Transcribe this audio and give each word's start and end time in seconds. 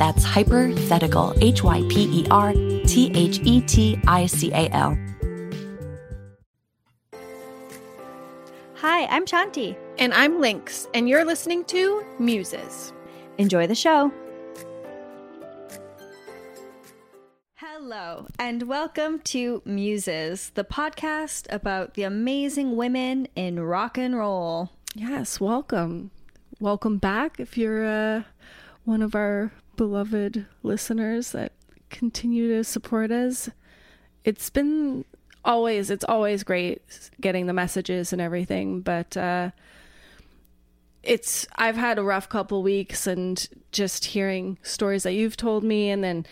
That's 0.00 0.24
Hypothetical, 0.24 1.34
H 1.42 1.62
Y 1.62 1.82
P 1.90 2.22
E 2.22 2.26
R 2.30 2.54
T 2.54 3.12
H 3.14 3.38
E 3.44 3.60
T 3.60 4.00
I 4.06 4.24
C 4.24 4.50
A 4.50 4.66
L. 4.70 4.96
Hi, 8.76 9.04
I'm 9.04 9.26
Shanti. 9.26 9.76
And 9.98 10.14
I'm 10.14 10.40
Lynx, 10.40 10.88
and 10.94 11.06
you're 11.06 11.26
listening 11.26 11.66
to 11.66 12.02
Muses. 12.18 12.94
Enjoy 13.36 13.66
the 13.66 13.74
show. 13.74 14.10
Hello, 17.56 18.26
and 18.38 18.62
welcome 18.62 19.18
to 19.18 19.60
Muses, 19.66 20.50
the 20.54 20.64
podcast 20.64 21.46
about 21.52 21.92
the 21.92 22.04
amazing 22.04 22.74
women 22.74 23.28
in 23.36 23.60
rock 23.60 23.98
and 23.98 24.16
roll. 24.16 24.70
Yes, 24.94 25.40
welcome. 25.40 26.10
Welcome 26.58 26.96
back 26.96 27.38
if 27.38 27.58
you're 27.58 27.84
uh, 27.84 28.22
one 28.84 29.02
of 29.02 29.14
our 29.14 29.52
beloved 29.80 30.44
listeners 30.62 31.30
that 31.30 31.52
continue 31.88 32.54
to 32.54 32.62
support 32.62 33.10
us. 33.10 33.48
It's 34.24 34.50
been 34.50 35.06
always 35.42 35.88
it's 35.88 36.04
always 36.04 36.42
great 36.44 36.82
getting 37.18 37.46
the 37.46 37.52
messages 37.54 38.12
and 38.12 38.20
everything 38.20 38.82
but 38.82 39.16
uh 39.16 39.50
it's 41.02 41.46
i've 41.56 41.78
had 41.78 41.98
a 41.98 42.02
rough 42.02 42.28
couple 42.28 42.62
weeks 42.62 43.06
and 43.06 43.48
just 43.72 44.04
hearing 44.04 44.58
stories 44.62 45.02
that 45.02 45.14
you've 45.14 45.38
told 45.38 45.64
me 45.64 45.88
and 45.88 46.04
then 46.04 46.26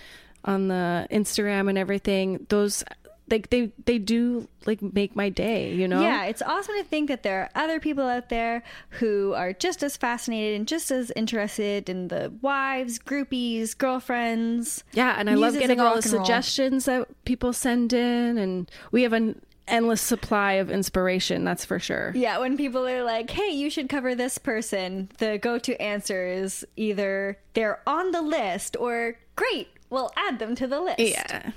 on 0.45 0.69
the 0.69 1.07
instagram 1.11 1.71
and 1.71 1.79
everything 1.79 2.45
those 2.51 2.85
like 3.31 3.51
they 3.51 3.73
they 3.85 3.99
do 3.99 4.49
like 4.67 4.81
make 4.83 5.15
my 5.17 5.29
day 5.29 5.73
you 5.75 5.87
know 5.89 6.03
Yeah, 6.03 6.25
it's 6.25 6.43
awesome 6.43 6.75
to 6.77 6.85
think 6.85 7.09
that 7.09 7.23
there 7.23 7.43
are 7.43 7.51
other 7.55 7.81
people 7.81 8.05
out 8.07 8.29
there 8.29 8.63
who 8.91 9.35
are 9.35 9.53
just 9.53 9.83
as 9.83 9.97
fascinated 9.97 10.57
and 10.57 10.67
just 10.69 10.91
as 10.91 11.11
interested 11.17 11.89
in 11.89 12.09
the 12.09 12.33
wives, 12.43 12.99
groupies, 12.99 13.77
girlfriends. 13.77 14.85
yeah 14.93 15.15
and 15.19 15.29
i 15.29 15.35
love 15.35 15.55
getting 15.59 15.81
all 15.81 15.91
the 15.91 15.97
rock 15.97 16.05
and 16.05 16.13
roll. 16.15 16.25
suggestions 16.25 16.85
that 16.87 17.09
people 17.25 17.53
send 17.53 17.93
in 17.93 18.39
and 18.39 18.71
we 18.93 19.03
have 19.03 19.13
an 19.13 19.41
endless 19.67 20.01
supply 20.01 20.53
of 20.55 20.71
inspiration 20.71 21.45
that's 21.45 21.65
for 21.65 21.79
sure 21.79 22.13
Yeah, 22.15 22.39
when 22.39 22.57
people 22.57 22.87
are 22.89 23.03
like, 23.05 23.29
"Hey, 23.29 23.51
you 23.53 23.69
should 23.69 23.91
cover 23.91 24.15
this 24.15 24.39
person," 24.39 25.11
the 25.19 25.37
go-to 25.37 25.79
answer 25.81 26.27
is 26.27 26.65
either 26.77 27.39
they're 27.53 27.81
on 27.87 28.11
the 28.13 28.23
list 28.23 28.77
or 28.81 29.19
"Great, 29.37 29.69
we'll 29.91 30.11
add 30.17 30.39
them 30.39 30.55
to 30.55 30.67
the 30.67 30.81
list." 30.81 31.01
yeah 31.01 31.51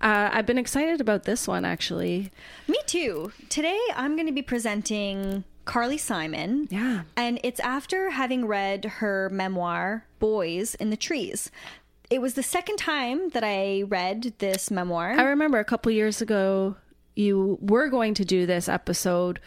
uh, 0.00 0.30
i've 0.32 0.46
been 0.46 0.58
excited 0.58 1.00
about 1.00 1.24
this 1.24 1.46
one 1.48 1.64
actually 1.64 2.30
Me 2.68 2.78
too. 2.86 3.32
Today 3.48 3.78
I'm 3.96 4.14
going 4.16 4.26
to 4.26 4.32
be 4.32 4.42
presenting 4.42 5.44
Carly 5.64 5.98
Simon. 5.98 6.66
Yeah. 6.70 7.02
And 7.16 7.38
it's 7.44 7.60
after 7.60 8.10
having 8.10 8.46
read 8.46 8.84
her 8.84 9.28
memoir, 9.30 10.04
Boys 10.18 10.74
in 10.76 10.90
the 10.90 10.96
Trees. 10.96 11.50
It 12.10 12.20
was 12.20 12.34
the 12.34 12.42
second 12.42 12.76
time 12.78 13.28
that 13.30 13.44
I 13.44 13.82
read 13.82 14.34
this 14.38 14.70
memoir. 14.70 15.12
I 15.12 15.22
remember 15.22 15.58
a 15.60 15.64
couple 15.64 15.92
years 15.92 16.20
ago 16.20 16.76
you 17.14 17.58
were 17.60 17.88
going 17.88 18.14
to 18.14 18.24
do 18.24 18.46
this 18.46 18.68
episode, 18.68 19.38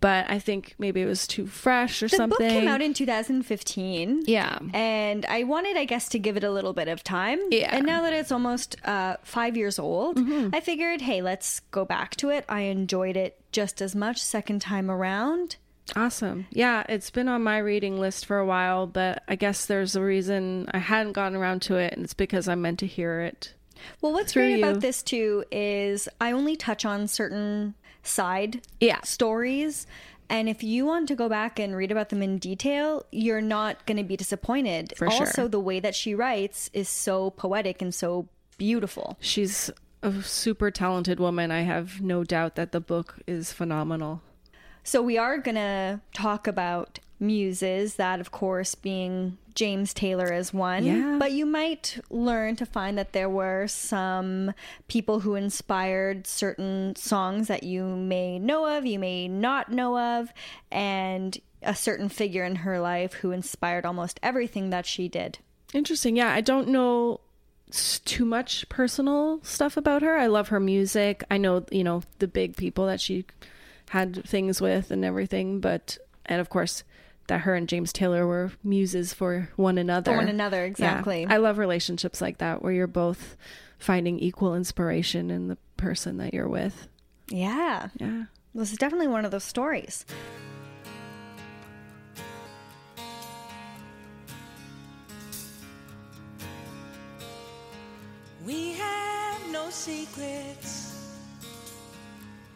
but 0.00 0.30
I 0.30 0.38
think 0.38 0.74
maybe 0.78 1.02
it 1.02 1.06
was 1.06 1.26
too 1.26 1.46
fresh 1.46 2.02
or 2.02 2.08
the 2.08 2.16
something. 2.16 2.38
book 2.38 2.48
came 2.48 2.68
out 2.68 2.80
in 2.80 2.94
2015. 2.94 4.22
yeah. 4.26 4.58
And 4.72 5.26
I 5.26 5.44
wanted, 5.44 5.76
I 5.76 5.84
guess, 5.84 6.08
to 6.10 6.18
give 6.18 6.36
it 6.36 6.44
a 6.44 6.50
little 6.50 6.72
bit 6.72 6.88
of 6.88 7.04
time. 7.04 7.38
Yeah. 7.50 7.66
Mm-hmm. 7.66 7.76
And 7.76 7.86
now 7.86 8.02
that 8.02 8.12
it's 8.12 8.32
almost 8.32 8.76
uh, 8.84 9.16
five 9.22 9.56
years 9.56 9.78
old, 9.78 10.18
I 10.54 10.60
figured, 10.60 11.00
hey, 11.00 11.22
let's 11.22 11.60
go 11.70 11.84
back 11.84 12.16
to 12.16 12.30
it. 12.30 12.44
I 12.48 12.62
enjoyed 12.62 13.16
it 13.16 13.38
just 13.52 13.82
as 13.82 13.94
much 13.94 14.22
second 14.22 14.60
time 14.60 14.90
around. 14.90 15.56
Awesome. 15.96 16.46
Yeah, 16.50 16.84
it's 16.88 17.10
been 17.10 17.28
on 17.28 17.42
my 17.42 17.58
reading 17.58 17.98
list 17.98 18.26
for 18.26 18.38
a 18.38 18.46
while, 18.46 18.86
but 18.86 19.22
I 19.28 19.34
guess 19.34 19.66
there's 19.66 19.96
a 19.96 20.02
reason 20.02 20.68
I 20.72 20.78
hadn't 20.78 21.12
gotten 21.12 21.36
around 21.36 21.62
to 21.62 21.76
it, 21.76 21.94
and 21.94 22.04
it's 22.04 22.14
because 22.14 22.48
I'm 22.48 22.62
meant 22.62 22.78
to 22.80 22.86
hear 22.86 23.20
it. 23.20 23.54
Well, 24.00 24.12
what's 24.12 24.34
great 24.34 24.58
you. 24.58 24.64
about 24.64 24.80
this 24.80 25.02
too 25.02 25.44
is 25.50 26.08
I 26.20 26.32
only 26.32 26.54
touch 26.54 26.84
on 26.84 27.08
certain 27.08 27.74
side 28.02 28.62
Yeah. 28.80 29.00
stories. 29.02 29.86
And 30.28 30.48
if 30.48 30.62
you 30.62 30.86
want 30.86 31.08
to 31.08 31.16
go 31.16 31.28
back 31.28 31.58
and 31.58 31.74
read 31.74 31.90
about 31.90 32.10
them 32.10 32.22
in 32.22 32.38
detail, 32.38 33.04
you're 33.10 33.40
not 33.40 33.84
going 33.86 33.96
to 33.96 34.04
be 34.04 34.16
disappointed. 34.16 34.94
For 34.96 35.10
sure. 35.10 35.26
also, 35.26 35.48
the 35.48 35.58
way 35.58 35.80
that 35.80 35.94
she 35.96 36.14
writes 36.14 36.70
is 36.72 36.88
so 36.88 37.30
poetic 37.30 37.82
and 37.82 37.92
so 37.92 38.28
beautiful. 38.56 39.16
She's 39.20 39.70
a 40.02 40.22
super 40.22 40.70
talented 40.70 41.18
woman. 41.18 41.50
I 41.50 41.62
have 41.62 42.00
no 42.00 42.22
doubt 42.22 42.54
that 42.54 42.70
the 42.70 42.80
book 42.80 43.18
is 43.26 43.52
phenomenal. 43.52 44.22
So, 44.84 45.02
we 45.02 45.18
are 45.18 45.36
going 45.38 45.56
to 45.56 46.00
talk 46.14 46.46
about 46.46 47.00
muses, 47.20 47.96
that 47.96 48.18
of 48.18 48.30
course 48.32 48.74
being 48.74 49.36
James 49.54 49.92
Taylor 49.92 50.32
as 50.32 50.54
one. 50.54 50.84
Yeah. 50.84 51.16
But 51.18 51.32
you 51.32 51.44
might 51.44 52.00
learn 52.08 52.56
to 52.56 52.66
find 52.66 52.96
that 52.96 53.12
there 53.12 53.28
were 53.28 53.66
some 53.66 54.52
people 54.88 55.20
who 55.20 55.34
inspired 55.34 56.26
certain 56.26 56.96
songs 56.96 57.48
that 57.48 57.62
you 57.62 57.84
may 57.84 58.38
know 58.38 58.76
of, 58.76 58.86
you 58.86 58.98
may 58.98 59.28
not 59.28 59.70
know 59.70 59.98
of, 59.98 60.32
and 60.70 61.38
a 61.62 61.74
certain 61.74 62.08
figure 62.08 62.44
in 62.44 62.56
her 62.56 62.80
life 62.80 63.12
who 63.14 63.32
inspired 63.32 63.84
almost 63.84 64.18
everything 64.22 64.70
that 64.70 64.86
she 64.86 65.08
did. 65.08 65.38
Interesting. 65.74 66.16
Yeah, 66.16 66.32
I 66.32 66.40
don't 66.40 66.68
know 66.68 67.20
too 67.70 68.24
much 68.24 68.68
personal 68.68 69.40
stuff 69.42 69.76
about 69.76 70.02
her. 70.02 70.16
I 70.16 70.26
love 70.26 70.48
her 70.48 70.58
music. 70.58 71.22
I 71.30 71.36
know, 71.36 71.64
you 71.70 71.84
know, 71.84 72.02
the 72.18 72.26
big 72.26 72.56
people 72.56 72.86
that 72.86 73.00
she 73.00 73.26
had 73.90 74.24
things 74.24 74.60
with 74.60 74.90
and 74.90 75.04
everything, 75.04 75.60
but 75.60 75.98
and 76.26 76.40
of 76.40 76.48
course 76.48 76.82
that 77.30 77.40
her 77.42 77.54
and 77.54 77.68
James 77.68 77.92
Taylor 77.92 78.26
were 78.26 78.52
muses 78.62 79.14
for 79.14 79.48
one 79.56 79.78
another. 79.78 80.12
For 80.12 80.18
one 80.18 80.28
another, 80.28 80.58
Yeah. 80.58 80.64
exactly. 80.66 81.26
I 81.26 81.38
love 81.38 81.58
relationships 81.58 82.20
like 82.20 82.38
that 82.38 82.62
where 82.62 82.72
you're 82.72 82.86
both 82.86 83.36
finding 83.78 84.18
equal 84.18 84.54
inspiration 84.54 85.30
in 85.30 85.48
the 85.48 85.56
person 85.76 86.18
that 86.18 86.34
you're 86.34 86.48
with. 86.48 86.86
Yeah. 87.28 87.88
Yeah. 87.98 88.24
This 88.54 88.72
is 88.72 88.78
definitely 88.78 89.06
one 89.08 89.24
of 89.24 89.30
those 89.30 89.44
stories. 89.44 90.04
We 98.44 98.72
have 98.72 99.40
no 99.50 99.70
secrets. 99.70 100.86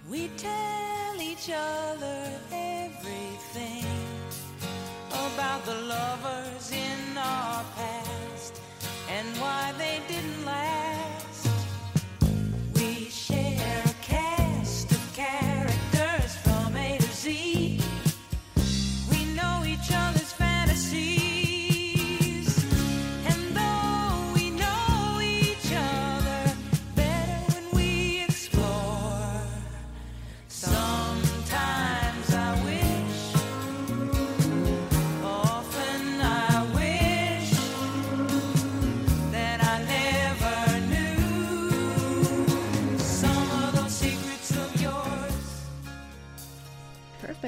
We 0.08 0.28
tell 0.36 1.20
each 1.20 1.50
other 1.54 2.30
everything 2.52 3.84
about 5.34 5.64
the 5.66 5.74
lovers 5.74 6.70
in 6.70 7.18
our 7.18 7.64
past 7.74 8.60
and 9.08 9.26
why 9.38 9.72
they 9.76 10.00
didn't 10.06 10.44
last. 10.44 10.83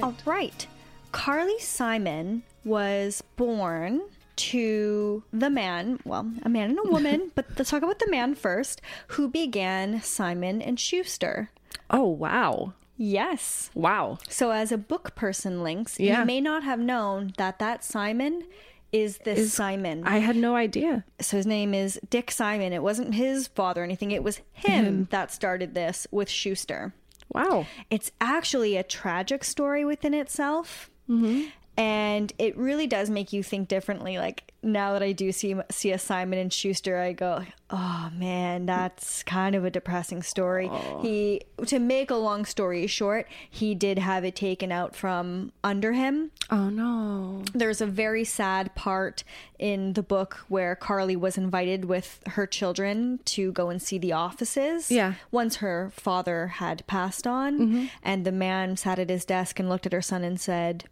Perfect. 0.01 0.27
All 0.27 0.33
oh, 0.33 0.37
right. 0.37 0.67
Carly 1.13 1.59
Simon 1.59 2.43
was 2.65 3.23
born 3.37 4.03
to 4.37 5.23
the 5.33 5.49
man, 5.49 5.99
well, 6.05 6.31
a 6.43 6.49
man 6.49 6.71
and 6.71 6.79
a 6.79 6.91
woman, 6.91 7.33
but 7.35 7.47
let's 7.57 7.71
talk 7.71 7.83
about 7.83 7.99
the 7.99 8.11
man 8.11 8.35
first, 8.35 8.83
who 9.09 9.29
began 9.29 10.03
Simon 10.03 10.61
and 10.61 10.79
Schuster. 10.79 11.51
Oh, 11.91 12.05
wow. 12.07 12.75
Yes. 12.99 13.71
Wow. 13.75 14.19
So 14.29 14.51
as 14.51 14.73
a 14.73 14.79
book 14.79 15.15
person 15.15 15.63
Lynx, 15.63 15.99
Yeah. 15.99 16.21
you 16.21 16.27
may 16.27 16.41
not 16.41 16.65
have 16.65 16.81
known 16.81 17.33
that 17.39 17.59
that 17.59 17.85
Simon 17.85 18.45
is 18.93 19.19
this 19.19 19.39
Is- 19.39 19.53
Simon. 19.53 20.05
I 20.07 20.19
had 20.19 20.37
no 20.37 20.55
idea. 20.57 21.05
so 21.21 21.37
his 21.37 21.47
name 21.47 21.75
is 21.75 22.01
Dick 22.09 22.31
Simon. 22.31 22.73
It 22.73 22.83
wasn't 22.83 23.15
his 23.15 23.49
father 23.49 23.83
or 23.83 23.85
anything. 23.85 24.11
It 24.11 24.23
was 24.23 24.41
him 24.53 25.09
that 25.11 25.31
started 25.31 25.75
this 25.75 26.07
with 26.11 26.29
Schuster. 26.31 26.95
Wow. 27.33 27.67
It's 27.91 28.11
actually 28.21 28.77
a 28.77 28.83
tragic 28.83 29.45
story 29.45 29.85
within 29.85 30.15
itself. 30.15 30.91
Mm-hmm. 31.09 31.49
And 31.77 32.33
it 32.39 32.57
really 32.57 32.87
does 32.87 33.11
make 33.11 33.33
you 33.33 33.43
think 33.43 33.69
differently. 33.69 34.19
Like 34.19 34.53
now 34.63 34.93
that 34.93 35.03
I 35.03 35.13
do 35.13 35.31
see 35.33 35.55
see 35.71 35.93
a 35.93 35.99
Simon 35.99 36.39
and 36.39 36.53
Schuster, 36.53 36.99
I 36.99 37.13
go, 37.13 37.45
"Oh 37.71 38.11
man, 38.15 38.67
that's 38.67 39.23
kind 39.23 39.55
of 39.55 39.65
a 39.65 39.71
depressing 39.71 40.23
story." 40.23 40.71
He, 41.03 41.43
to 41.67 41.79
make 41.79 42.11
a 42.11 42.17
long 42.17 42.45
story 42.45 42.87
short, 42.87 43.29
he 43.51 43.75
did 43.75 43.99
have 43.99 44.25
it 44.25 44.35
taken 44.35 44.73
out 44.73 44.97
from 44.97 45.53
under 45.63 45.93
him 45.93 46.31
Oh, 46.51 46.69
no. 46.69 47.43
there's 47.55 47.81
a 47.81 47.87
very 47.87 48.25
sad 48.25 48.75
part 48.75 49.25
in 49.59 49.95
the 49.95 50.03
book 50.03 50.45
where 50.49 50.75
Carly 50.77 51.17
was 51.17 51.37
invited 51.37 51.87
with 51.87 52.21
her 52.29 52.47
children 52.47 53.21
to 53.27 53.53
go 53.53 53.69
and 53.69 53.81
see 53.81 53.99
the 53.99 54.13
offices. 54.13 54.91
Yeah. 54.91 55.15
Once 55.31 55.57
her 55.57 55.91
father 55.95 56.47
had 56.49 56.87
passed 56.87 57.27
on, 57.27 57.59
mm-hmm. 57.59 57.85
and 58.03 58.25
the 58.25 58.33
man 58.33 58.77
sat 58.77 58.99
at 58.99 59.11
his 59.11 59.25
desk 59.25 59.59
and 59.59 59.69
looked 59.69 59.87
at 59.87 59.93
her 59.93 60.03
son 60.03 60.25
and 60.25 60.41
said 60.41 60.85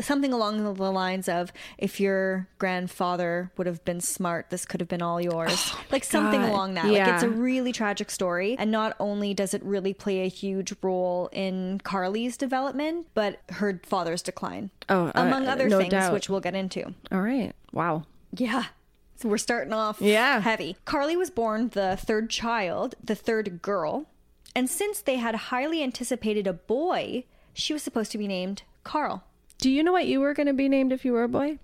something 0.00 0.32
along 0.32 0.62
the 0.74 0.90
lines 0.92 1.28
of, 1.28 1.52
"If 1.78 2.00
your 2.00 2.48
grandfather 2.58 3.52
would 3.56 3.66
have 3.66 3.84
been 3.84 4.00
smart, 4.00 4.50
this 4.50 4.64
could 4.64 4.80
have 4.80 4.88
been 4.88 5.02
all 5.02 5.20
yours." 5.20 5.72
like 5.92 6.04
something 6.04 6.40
God. 6.40 6.50
along 6.50 6.74
that. 6.74 6.86
Like 6.86 7.06
it's 7.08 7.22
a 7.22 7.28
really 7.28 7.72
tragic 7.72 8.10
story, 8.10 8.56
and 8.58 8.70
not 8.70 8.96
only 8.98 9.34
does 9.34 9.54
it 9.54 9.62
really 9.62 9.94
play 9.94 10.20
a 10.24 10.28
huge 10.28 10.72
role 10.82 11.28
in 11.32 11.80
Carly's 11.84 12.36
development, 12.36 13.06
but 13.14 13.40
her 13.50 13.80
father's 13.84 14.22
decline 14.22 14.70
Oh, 14.88 15.06
uh, 15.08 15.12
among 15.14 15.46
other 15.46 15.68
no 15.68 15.78
things, 15.78 15.90
doubt. 15.92 16.12
which 16.12 16.28
we'll 16.28 16.40
get 16.40 16.54
into. 16.54 16.94
All 17.12 17.20
right. 17.20 17.52
Wow. 17.72 18.04
Yeah. 18.32 18.64
So 19.16 19.28
we're 19.28 19.38
starting 19.38 19.72
off 19.72 20.00
Yeah. 20.00 20.40
heavy. 20.40 20.76
Carly 20.84 21.16
was 21.16 21.30
born 21.30 21.68
the 21.70 21.96
third 21.96 22.30
child, 22.30 22.94
the 23.02 23.14
third 23.14 23.62
girl. 23.62 24.06
And 24.56 24.68
since 24.68 25.00
they 25.00 25.16
had 25.16 25.34
highly 25.34 25.82
anticipated 25.82 26.46
a 26.46 26.52
boy, 26.52 27.24
she 27.52 27.72
was 27.72 27.82
supposed 27.82 28.12
to 28.12 28.18
be 28.18 28.26
named 28.28 28.62
Carl. 28.82 29.24
Do 29.64 29.70
you 29.70 29.82
know 29.82 29.92
what 29.92 30.06
you 30.06 30.20
were 30.20 30.34
going 30.34 30.46
to 30.46 30.52
be 30.52 30.68
named 30.68 30.92
if 30.92 31.06
you 31.06 31.14
were 31.14 31.24
a 31.24 31.28
boy? 31.28 31.58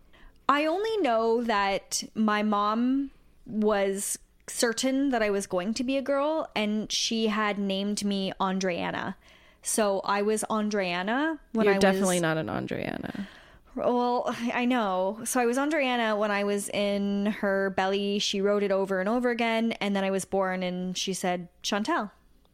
I 0.49 0.64
only 0.64 0.97
know 1.02 1.44
that 1.44 2.02
my 2.14 2.43
mom 2.43 3.11
was 3.44 4.19
certain 4.49 5.11
that 5.11 5.23
I 5.23 5.29
was 5.29 5.47
going 5.47 5.75
to 5.75 5.85
be 5.85 5.99
a 5.99 6.00
girl, 6.00 6.49
and 6.56 6.91
she 6.91 7.26
had 7.26 7.58
named 7.58 8.02
me 8.02 8.32
Andreana. 8.41 9.17
So 9.61 10.00
I 10.02 10.23
was 10.23 10.47
Andreana 10.49 11.41
when 11.52 11.67
You're 11.67 11.75
I 11.75 11.79
definitely 11.79 12.17
was 12.17 12.23
not 12.23 12.38
an 12.38 12.47
Andreana. 12.47 13.26
Well, 13.75 14.35
I 14.50 14.64
know. 14.64 15.20
So 15.25 15.38
I 15.38 15.44
was 15.44 15.58
Andreana 15.58 16.17
when 16.17 16.31
I 16.31 16.44
was 16.44 16.70
in 16.70 17.26
her 17.26 17.69
belly. 17.69 18.19
She 18.19 18.41
wrote 18.41 18.62
it 18.62 18.73
over 18.73 19.00
and 19.00 19.11
over 19.11 19.29
again, 19.29 19.73
and 19.73 19.94
then 19.94 20.05
I 20.05 20.11
was 20.11 20.25
born, 20.25 20.62
and 20.62 20.96
she 20.96 21.12
said 21.12 21.49
Chantel. 21.62 22.12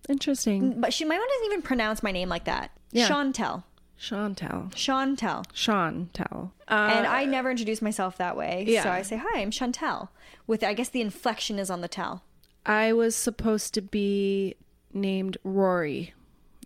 Interesting. 0.08 0.80
But 0.80 0.92
she, 0.92 1.04
my 1.04 1.16
mom 1.16 1.28
doesn't 1.28 1.46
even 1.46 1.62
pronounce 1.62 2.02
my 2.02 2.10
name 2.10 2.28
like 2.28 2.46
that. 2.46 2.72
Yeah. 2.90 3.08
Chantel. 3.08 3.62
Chantel. 3.98 4.70
Chantel. 4.72 5.44
Chantel. 5.54 6.50
Uh, 6.68 6.92
and 6.94 7.06
I 7.06 7.24
never 7.24 7.50
introduce 7.50 7.80
myself 7.80 8.16
that 8.18 8.36
way. 8.36 8.64
yeah. 8.66 8.82
So 8.82 8.90
I 8.90 9.02
say, 9.02 9.16
hi, 9.16 9.40
I'm 9.40 9.50
Chantel. 9.50 10.08
With, 10.46 10.62
I 10.62 10.74
guess 10.74 10.88
the 10.88 11.00
inflection 11.00 11.58
is 11.58 11.70
on 11.70 11.80
the 11.80 11.88
tell. 11.88 12.22
I 12.64 12.92
was 12.92 13.16
supposed 13.16 13.74
to 13.74 13.80
be 13.82 14.54
named 14.92 15.36
Rory. 15.44 16.12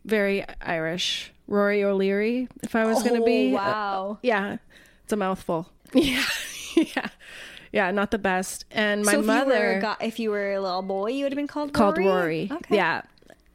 Very 0.04 0.44
Irish. 0.60 1.32
Rory 1.46 1.82
O'Leary, 1.84 2.48
if 2.62 2.74
I 2.76 2.84
was 2.86 3.02
going 3.02 3.18
to 3.20 3.24
be. 3.26 3.50
Oh, 3.50 3.54
wow. 3.56 4.18
Yeah. 4.22 4.56
It's 5.04 5.12
a 5.12 5.16
mouthful. 5.16 5.68
Yeah. 5.94 6.22
yeah. 6.76 7.08
Yeah, 7.72 7.90
not 7.90 8.10
the 8.12 8.18
best. 8.18 8.64
And 8.70 9.04
my 9.04 9.12
so 9.12 9.18
if 9.20 9.24
you, 9.26 9.30
were 9.32 9.38
mother 9.38 9.72
a, 9.72 9.80
go- 9.80 9.96
if 10.00 10.18
you 10.20 10.30
were 10.30 10.52
a 10.54 10.60
little 10.60 10.82
boy, 10.82 11.10
you 11.10 11.24
would 11.24 11.32
have 11.32 11.36
been 11.36 11.46
called 11.48 11.72
called 11.72 11.98
Rory? 11.98 12.06
Rory. 12.08 12.48
Okay. 12.52 12.76
Yeah. 12.76 13.02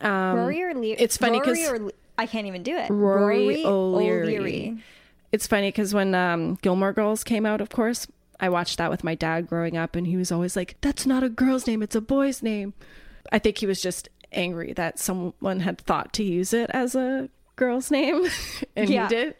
Um, 0.01 0.37
Rory 0.37 0.61
or 0.63 0.73
Le- 0.73 0.95
it's 0.97 1.15
funny 1.17 1.39
Rory 1.39 1.59
'cause- 1.63 1.71
or 1.71 1.79
Le- 1.79 1.91
I 2.17 2.25
can't 2.25 2.47
even 2.47 2.63
do 2.63 2.75
it. 2.75 2.89
Rory 2.89 3.65
O'Leary. 3.65 4.37
O'Leary. 4.37 4.77
It's 5.31 5.47
funny 5.47 5.69
because 5.69 5.93
when 5.93 6.15
um, 6.15 6.55
Gilmore 6.61 6.93
Girls 6.93 7.23
came 7.23 7.45
out, 7.45 7.59
of 7.61 7.69
course, 7.69 8.07
I 8.39 8.49
watched 8.49 8.77
that 8.77 8.89
with 8.89 9.03
my 9.03 9.15
dad 9.15 9.47
growing 9.47 9.75
up, 9.77 9.95
and 9.95 10.07
he 10.07 10.15
was 10.17 10.31
always 10.31 10.55
like, 10.55 10.77
"That's 10.81 11.05
not 11.05 11.23
a 11.23 11.29
girl's 11.29 11.67
name; 11.67 11.81
it's 11.83 11.95
a 11.95 12.01
boy's 12.01 12.41
name." 12.41 12.73
I 13.31 13.39
think 13.39 13.57
he 13.57 13.65
was 13.65 13.81
just 13.81 14.07
angry 14.31 14.73
that 14.73 14.99
someone 14.99 15.61
had 15.61 15.79
thought 15.79 16.13
to 16.13 16.23
use 16.23 16.53
it 16.53 16.69
as 16.73 16.95
a 16.95 17.29
girl's 17.55 17.91
name, 17.91 18.25
and 18.75 18.89
Yeah. 18.89 19.07
he 19.09 19.15
did. 19.15 19.35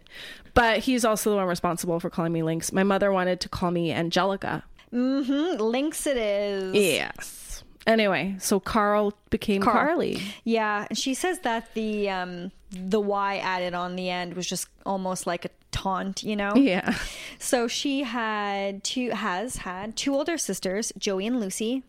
But 0.53 0.79
he's 0.79 1.03
also 1.05 1.29
the 1.31 1.35
one 1.35 1.47
responsible 1.47 1.99
for 1.99 2.09
calling 2.09 2.31
me 2.33 2.41
Lynx. 2.43 2.71
My 2.71 2.83
mother 2.83 3.11
wanted 3.11 3.41
to 3.41 3.49
call 3.49 3.71
me 3.71 3.91
Angelica. 3.91 4.63
Mm, 4.93 5.59
Lynx 5.59 6.07
it 6.07 6.15
is. 6.17 6.73
Yes. 6.73 7.63
Anyway, 7.85 8.35
so 8.39 8.59
Carl 8.59 9.13
became 9.29 9.61
Carl. 9.61 9.75
Carly. 9.87 10.21
Yeah, 10.45 10.87
and 10.89 10.97
she 10.97 11.13
says 11.13 11.39
that 11.39 11.73
the 11.73 12.09
um 12.09 12.51
the 12.75 12.99
Y 12.99 13.37
added 13.37 13.73
on 13.73 13.95
the 13.95 14.09
end 14.09 14.33
was 14.35 14.47
just 14.47 14.67
almost 14.85 15.25
like 15.25 15.45
a 15.45 15.49
taunt, 15.71 16.23
you 16.23 16.35
know. 16.35 16.55
Yeah. 16.55 16.97
So 17.39 17.67
she 17.67 18.03
had 18.03 18.83
two 18.83 19.09
has 19.11 19.57
had 19.57 19.95
two 19.95 20.13
older 20.13 20.37
sisters, 20.37 20.91
Joey 20.97 21.27
and 21.27 21.39
Lucy. 21.39 21.83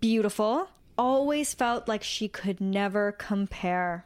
Beautiful. 0.00 0.68
Always 0.96 1.54
felt 1.54 1.88
like 1.88 2.02
she 2.02 2.28
could 2.28 2.60
never 2.60 3.12
compare. 3.12 4.04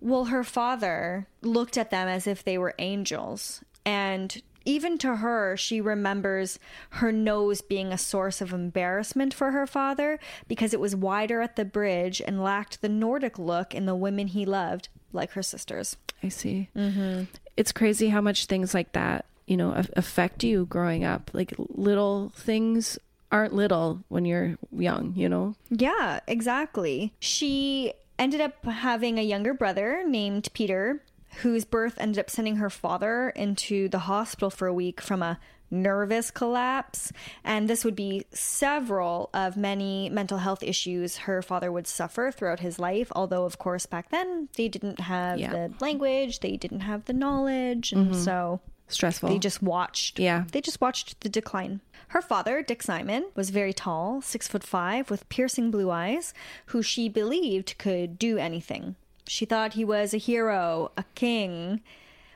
Well, 0.00 0.26
her 0.26 0.44
father 0.44 1.28
looked 1.42 1.76
at 1.76 1.90
them 1.90 2.08
as 2.08 2.26
if 2.26 2.42
they 2.42 2.58
were 2.58 2.74
angels. 2.78 3.62
And 3.84 4.42
even 4.64 4.98
to 4.98 5.16
her, 5.16 5.56
she 5.56 5.80
remembers 5.80 6.58
her 6.90 7.12
nose 7.12 7.60
being 7.60 7.92
a 7.92 7.98
source 7.98 8.40
of 8.40 8.52
embarrassment 8.52 9.32
for 9.32 9.50
her 9.52 9.66
father 9.66 10.18
because 10.48 10.74
it 10.74 10.80
was 10.80 10.94
wider 10.94 11.40
at 11.40 11.56
the 11.56 11.64
bridge 11.64 12.20
and 12.26 12.42
lacked 12.42 12.80
the 12.82 12.88
Nordic 12.88 13.38
look 13.38 13.74
in 13.74 13.86
the 13.86 13.94
women 13.94 14.28
he 14.28 14.44
loved, 14.44 14.88
like 15.12 15.32
her 15.32 15.42
sisters. 15.42 15.96
I 16.22 16.28
see. 16.28 16.68
Mm-hmm. 16.76 17.24
It's 17.56 17.72
crazy 17.72 18.08
how 18.08 18.20
much 18.20 18.46
things 18.46 18.74
like 18.74 18.92
that, 18.92 19.24
you 19.46 19.56
know, 19.56 19.72
a- 19.72 19.86
affect 19.98 20.44
you 20.44 20.66
growing 20.66 21.04
up. 21.04 21.30
Like 21.32 21.54
little 21.58 22.32
things 22.34 22.98
aren't 23.32 23.54
little 23.54 24.02
when 24.08 24.24
you're 24.24 24.56
young, 24.76 25.14
you 25.16 25.28
know? 25.28 25.54
Yeah, 25.70 26.20
exactly. 26.26 27.12
She 27.20 27.92
ended 28.18 28.40
up 28.40 28.64
having 28.64 29.18
a 29.18 29.22
younger 29.22 29.54
brother 29.54 30.02
named 30.06 30.48
Peter. 30.52 31.00
Whose 31.42 31.64
birth 31.64 31.94
ended 31.98 32.18
up 32.18 32.30
sending 32.30 32.56
her 32.56 32.70
father 32.70 33.30
into 33.30 33.88
the 33.88 34.00
hospital 34.00 34.50
for 34.50 34.66
a 34.66 34.74
week 34.74 35.00
from 35.00 35.22
a 35.22 35.38
nervous 35.70 36.30
collapse. 36.30 37.12
And 37.44 37.68
this 37.68 37.84
would 37.84 37.94
be 37.94 38.26
several 38.32 39.30
of 39.32 39.56
many 39.56 40.10
mental 40.10 40.38
health 40.38 40.62
issues 40.62 41.18
her 41.18 41.42
father 41.42 41.70
would 41.70 41.86
suffer 41.86 42.32
throughout 42.32 42.60
his 42.60 42.78
life. 42.78 43.10
Although, 43.14 43.44
of 43.44 43.58
course, 43.58 43.86
back 43.86 44.10
then 44.10 44.48
they 44.56 44.68
didn't 44.68 45.00
have 45.00 45.38
Yeah. 45.38 45.52
the 45.52 45.72
language, 45.80 46.40
they 46.40 46.56
didn't 46.56 46.80
have 46.80 47.04
the 47.04 47.12
knowledge. 47.12 47.92
And 47.92 48.10
mm-hmm. 48.10 48.20
so 48.20 48.60
Stressful. 48.88 49.28
they 49.28 49.38
just 49.38 49.62
watched. 49.62 50.18
Yeah. 50.18 50.44
They 50.50 50.60
just 50.60 50.80
watched 50.80 51.20
the 51.20 51.28
decline. 51.28 51.80
Her 52.08 52.22
father, 52.22 52.60
Dick 52.62 52.82
Simon, 52.82 53.26
was 53.36 53.50
very 53.50 53.72
tall, 53.72 54.20
six 54.20 54.48
foot 54.48 54.64
five, 54.64 55.10
with 55.10 55.28
piercing 55.28 55.70
blue 55.70 55.92
eyes, 55.92 56.34
who 56.66 56.82
she 56.82 57.08
believed 57.08 57.78
could 57.78 58.18
do 58.18 58.36
anything. 58.36 58.96
She 59.30 59.44
thought 59.44 59.74
he 59.74 59.84
was 59.84 60.12
a 60.12 60.18
hero, 60.18 60.90
a 60.96 61.04
king. 61.14 61.82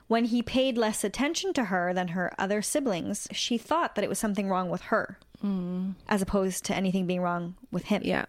When 0.06 0.26
he 0.26 0.42
paid 0.42 0.78
less 0.78 1.02
attention 1.02 1.52
to 1.54 1.64
her 1.64 1.92
than 1.92 2.08
her 2.08 2.32
other 2.38 2.62
siblings, 2.62 3.26
she 3.32 3.58
thought 3.58 3.96
that 3.96 4.04
it 4.04 4.08
was 4.08 4.20
something 4.20 4.48
wrong 4.48 4.70
with 4.70 4.82
her, 4.82 5.18
mm. 5.44 5.94
as 6.08 6.22
opposed 6.22 6.64
to 6.66 6.74
anything 6.74 7.04
being 7.04 7.20
wrong 7.20 7.56
with 7.72 7.86
him. 7.86 8.02
yeah. 8.04 8.26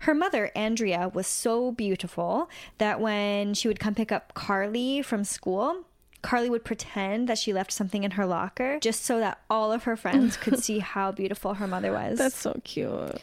Her 0.00 0.14
mother, 0.14 0.50
Andrea, 0.56 1.12
was 1.14 1.28
so 1.28 1.70
beautiful 1.70 2.50
that 2.78 2.98
when 2.98 3.54
she 3.54 3.68
would 3.68 3.78
come 3.78 3.94
pick 3.94 4.10
up 4.10 4.34
Carly 4.34 5.00
from 5.02 5.22
school, 5.22 5.84
Carly 6.22 6.50
would 6.50 6.64
pretend 6.64 7.28
that 7.28 7.38
she 7.38 7.52
left 7.52 7.70
something 7.70 8.02
in 8.02 8.12
her 8.12 8.26
locker 8.26 8.80
just 8.80 9.04
so 9.04 9.20
that 9.20 9.38
all 9.48 9.70
of 9.70 9.84
her 9.84 9.96
friends 9.96 10.36
could 10.36 10.58
see 10.58 10.78
how 10.80 11.12
beautiful 11.12 11.54
her 11.54 11.68
mother 11.68 11.92
was. 11.92 12.18
That's 12.18 12.36
so 12.36 12.60
cute. 12.64 13.20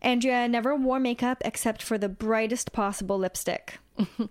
Andrea 0.00 0.48
never 0.48 0.74
wore 0.74 1.00
makeup 1.00 1.42
except 1.44 1.82
for 1.82 1.98
the 1.98 2.08
brightest 2.08 2.72
possible 2.72 3.18
lipstick. 3.18 3.78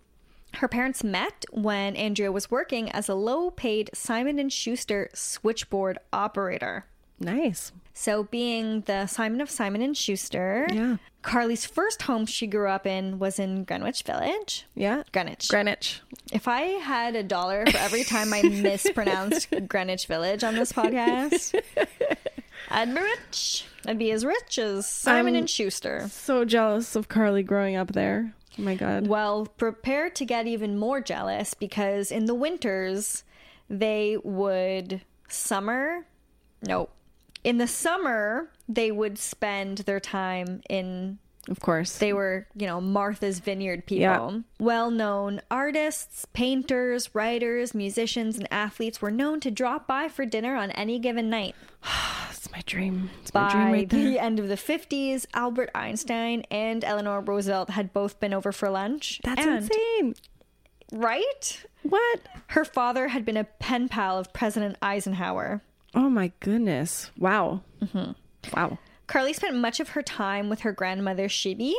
Her 0.56 0.68
parents 0.68 1.04
met 1.04 1.46
when 1.52 1.96
Andrea 1.96 2.32
was 2.32 2.50
working 2.50 2.90
as 2.92 3.10
a 3.10 3.14
low-paid 3.16 3.92
Simon 3.94 4.40
and 4.40 4.52
Schuster 4.52 5.10
switchboard 5.14 6.00
operator. 6.12 6.86
Nice. 7.20 7.72
So, 7.94 8.24
being 8.24 8.82
the 8.82 9.08
Simon 9.08 9.42
of 9.42 9.50
Simon 9.50 9.82
and 9.82 9.96
Schuster, 9.98 10.68
Yeah. 10.72 10.98
Carly's 11.24 11.66
first 11.66 12.04
home 12.04 12.26
she 12.28 12.48
grew 12.48 12.70
up 12.70 12.86
in 12.88 13.18
was 13.20 13.40
in 13.40 13.66
Greenwich 13.66 14.04
Village. 14.04 14.66
Yeah. 14.76 15.04
Greenwich. 15.12 15.48
Greenwich. 15.50 16.02
if 16.32 16.48
I 16.48 16.62
had 16.62 17.16
a 17.16 17.24
dollar 17.24 17.66
for 17.66 17.78
every 17.78 18.04
time 18.04 18.32
I 18.34 18.42
mispronounced 18.44 19.50
Greenwich 19.68 20.06
Village 20.08 20.44
on 20.44 20.56
this 20.56 20.72
podcast, 20.72 21.60
I'd 22.70 22.94
be 22.94 23.02
rich. 23.02 23.66
I'd 23.86 24.00
be 24.00 24.12
as 24.12 24.24
rich 24.26 24.58
as 24.60 24.88
Simon 24.88 25.34
I'm- 25.34 25.42
and 25.42 25.50
Schuster. 25.50 26.08
So 26.12 26.46
jealous 26.46 26.96
of 26.96 27.08
Carly 27.10 27.44
growing 27.44 27.76
up 27.76 27.94
there. 27.94 28.34
Oh 28.58 28.62
my 28.62 28.76
god. 28.76 29.08
Well, 29.08 29.48
prepare 29.58 30.10
to 30.10 30.26
get 30.26 30.48
even 30.48 30.78
more 30.78 31.02
jealous 31.02 31.54
because 31.54 32.12
in 32.12 32.26
the 32.26 32.34
winters 32.34 33.24
they 33.70 34.18
would 34.24 35.02
summer. 35.28 36.06
No. 36.62 36.90
In 37.44 37.60
the 37.60 37.68
summer, 37.68 38.50
they 38.68 38.92
would 38.92 39.18
spend 39.18 39.80
their 39.80 40.00
time 40.00 40.62
in 40.70 41.20
Of 41.50 41.60
course. 41.62 41.98
they 41.98 42.14
were, 42.14 42.46
you 42.56 42.68
know, 42.68 42.82
Martha's 42.82 43.40
Vineyard 43.40 43.86
people. 43.86 44.02
Yeah. 44.02 44.40
Well 44.60 44.92
known 44.92 45.42
artists, 45.50 46.26
painters, 46.34 47.14
writers, 47.16 47.74
musicians, 47.74 48.38
and 48.38 48.48
athletes 48.52 49.02
were 49.02 49.12
known 49.12 49.40
to 49.42 49.52
drop 49.52 49.88
by 49.88 50.10
for 50.10 50.26
dinner 50.26 50.56
on 50.56 50.72
any 50.72 51.00
given 51.00 51.30
night. 51.30 51.56
it's 52.30 52.52
my 52.52 52.62
dream. 52.66 53.10
It's 53.22 53.34
my 53.34 53.48
By 53.48 53.52
dream 53.54 53.72
right 53.72 53.90
there. 53.90 54.04
the 54.04 54.20
end 54.20 54.40
of 54.40 54.48
the 54.48 54.56
50s, 54.56 55.26
Albert 55.34 55.70
Einstein 55.74 56.44
and 56.52 56.84
Eleanor 56.84 57.22
Roosevelt 57.22 57.70
had 57.70 57.94
both 57.94 58.20
been 58.20 58.34
over 58.34 58.52
for 58.52 58.70
lunch. 58.70 59.22
That's 59.24 59.46
and, 59.46 59.58
insane. 59.58 60.16
Right? 60.92 61.66
What? 61.84 62.20
Her 62.48 62.66
father 62.66 63.08
had 63.10 63.26
been 63.26 63.38
a 63.38 63.44
pen 63.44 63.88
pal 63.90 64.18
of 64.18 64.34
President 64.34 64.78
Eisenhower. 64.82 65.62
Oh 65.96 66.10
my 66.10 66.32
goodness. 66.40 67.12
Wow. 67.18 67.62
Mm-hmm. 67.82 68.12
Wow. 68.56 68.78
Carly 69.08 69.34
spent 69.34 69.56
much 69.56 69.80
of 69.80 69.90
her 69.90 70.02
time 70.02 70.50
with 70.50 70.62
her 70.62 70.72
grandmother 70.72 71.28
Shibi, 71.28 71.74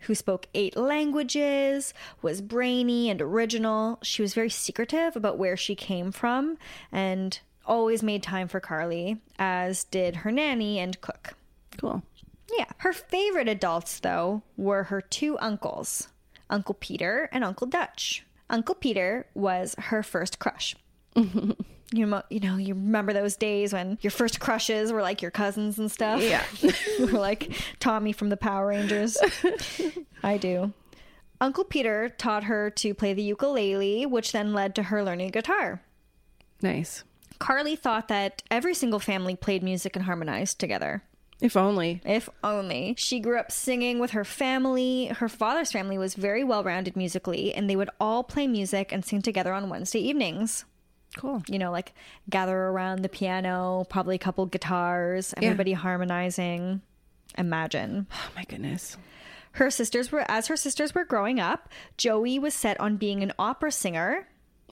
who 0.00 0.14
spoke 0.14 0.48
eight 0.52 0.76
languages, 0.76 1.94
was 2.20 2.40
brainy 2.40 3.08
and 3.08 3.22
original. 3.22 3.98
She 4.02 4.20
was 4.20 4.34
very 4.34 4.50
secretive 4.50 5.14
about 5.14 5.38
where 5.38 5.56
she 5.56 5.76
came 5.76 6.10
from 6.10 6.58
and 6.90 7.38
always 7.64 8.02
made 8.02 8.22
time 8.22 8.48
for 8.48 8.58
Carly, 8.58 9.20
as 9.38 9.84
did 9.84 10.16
her 10.16 10.32
nanny 10.32 10.80
and 10.80 11.00
cook. 11.00 11.34
Cool. 11.78 12.02
Yeah. 12.58 12.66
Her 12.78 12.92
favorite 12.92 13.48
adults, 13.48 14.00
though, 14.00 14.42
were 14.56 14.84
her 14.84 15.00
two 15.00 15.38
uncles, 15.38 16.08
Uncle 16.50 16.74
Peter 16.74 17.28
and 17.32 17.44
Uncle 17.44 17.68
Dutch. 17.68 18.24
Uncle 18.50 18.74
Peter 18.74 19.26
was 19.34 19.74
her 19.78 20.02
first 20.02 20.38
crush. 20.40 20.74
You 21.92 22.06
know, 22.06 22.22
you 22.30 22.40
know, 22.40 22.56
you 22.56 22.74
remember 22.74 23.12
those 23.12 23.36
days 23.36 23.72
when 23.72 23.98
your 24.00 24.10
first 24.10 24.40
crushes 24.40 24.92
were 24.92 25.02
like 25.02 25.20
your 25.20 25.30
cousins 25.30 25.78
and 25.78 25.90
stuff. 25.90 26.22
Yeah. 26.22 26.44
you 26.98 27.06
were 27.06 27.18
like 27.18 27.52
Tommy 27.80 28.12
from 28.12 28.30
the 28.30 28.36
Power 28.36 28.68
Rangers. 28.68 29.18
I 30.22 30.38
do. 30.38 30.72
Uncle 31.40 31.64
Peter 31.64 32.08
taught 32.08 32.44
her 32.44 32.70
to 32.70 32.94
play 32.94 33.12
the 33.14 33.22
ukulele, 33.22 34.06
which 34.06 34.32
then 34.32 34.54
led 34.54 34.74
to 34.76 34.84
her 34.84 35.02
learning 35.02 35.30
guitar. 35.30 35.82
Nice. 36.62 37.02
Carly 37.38 37.74
thought 37.74 38.06
that 38.08 38.42
every 38.50 38.74
single 38.74 39.00
family 39.00 39.34
played 39.34 39.62
music 39.62 39.96
and 39.96 40.04
harmonized 40.04 40.60
together. 40.60 41.02
If 41.40 41.56
only. 41.56 42.00
If 42.04 42.28
only. 42.44 42.94
She 42.96 43.18
grew 43.18 43.36
up 43.36 43.50
singing 43.50 43.98
with 43.98 44.12
her 44.12 44.24
family. 44.24 45.06
Her 45.06 45.28
father's 45.28 45.72
family 45.72 45.98
was 45.98 46.14
very 46.14 46.44
well 46.44 46.62
rounded 46.62 46.96
musically, 46.96 47.52
and 47.52 47.68
they 47.68 47.74
would 47.74 47.90
all 47.98 48.22
play 48.22 48.46
music 48.46 48.92
and 48.92 49.04
sing 49.04 49.20
together 49.20 49.52
on 49.52 49.68
Wednesday 49.68 49.98
evenings. 49.98 50.64
Cool. 51.16 51.42
You 51.48 51.58
know, 51.58 51.70
like 51.70 51.92
gather 52.30 52.56
around 52.56 53.02
the 53.02 53.08
piano, 53.08 53.84
probably 53.90 54.14
a 54.16 54.18
couple 54.18 54.46
guitars, 54.46 55.34
Yeah. 55.40 55.48
everybody 55.48 55.72
harmonizing. 55.74 56.80
Imagine. 57.38 58.06
Oh 58.14 58.30
my 58.36 58.44
goodness. 58.44 58.96
Her 59.52 59.70
sisters 59.70 60.10
were, 60.10 60.24
as 60.30 60.46
her 60.46 60.56
sisters 60.56 60.94
were 60.94 61.04
growing 61.04 61.38
up, 61.38 61.68
Joey 61.98 62.38
was 62.38 62.54
set 62.54 62.80
on 62.80 62.96
being 62.96 63.22
an 63.22 63.32
opera 63.38 63.70
singer, 63.70 64.26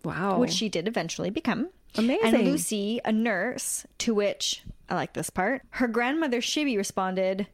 Wow. 0.04 0.38
which 0.38 0.52
she 0.52 0.70
did 0.70 0.88
eventually 0.88 1.28
become. 1.28 1.68
Amazing. 1.96 2.34
And 2.34 2.44
Lucy, 2.46 3.00
a 3.04 3.12
nurse, 3.12 3.84
to 3.98 4.14
which 4.14 4.62
I 4.88 4.94
like 4.94 5.12
this 5.12 5.28
part. 5.28 5.62
Her 5.70 5.86
grandmother 5.88 6.40
Shibi 6.40 6.76
responded, 6.78 7.46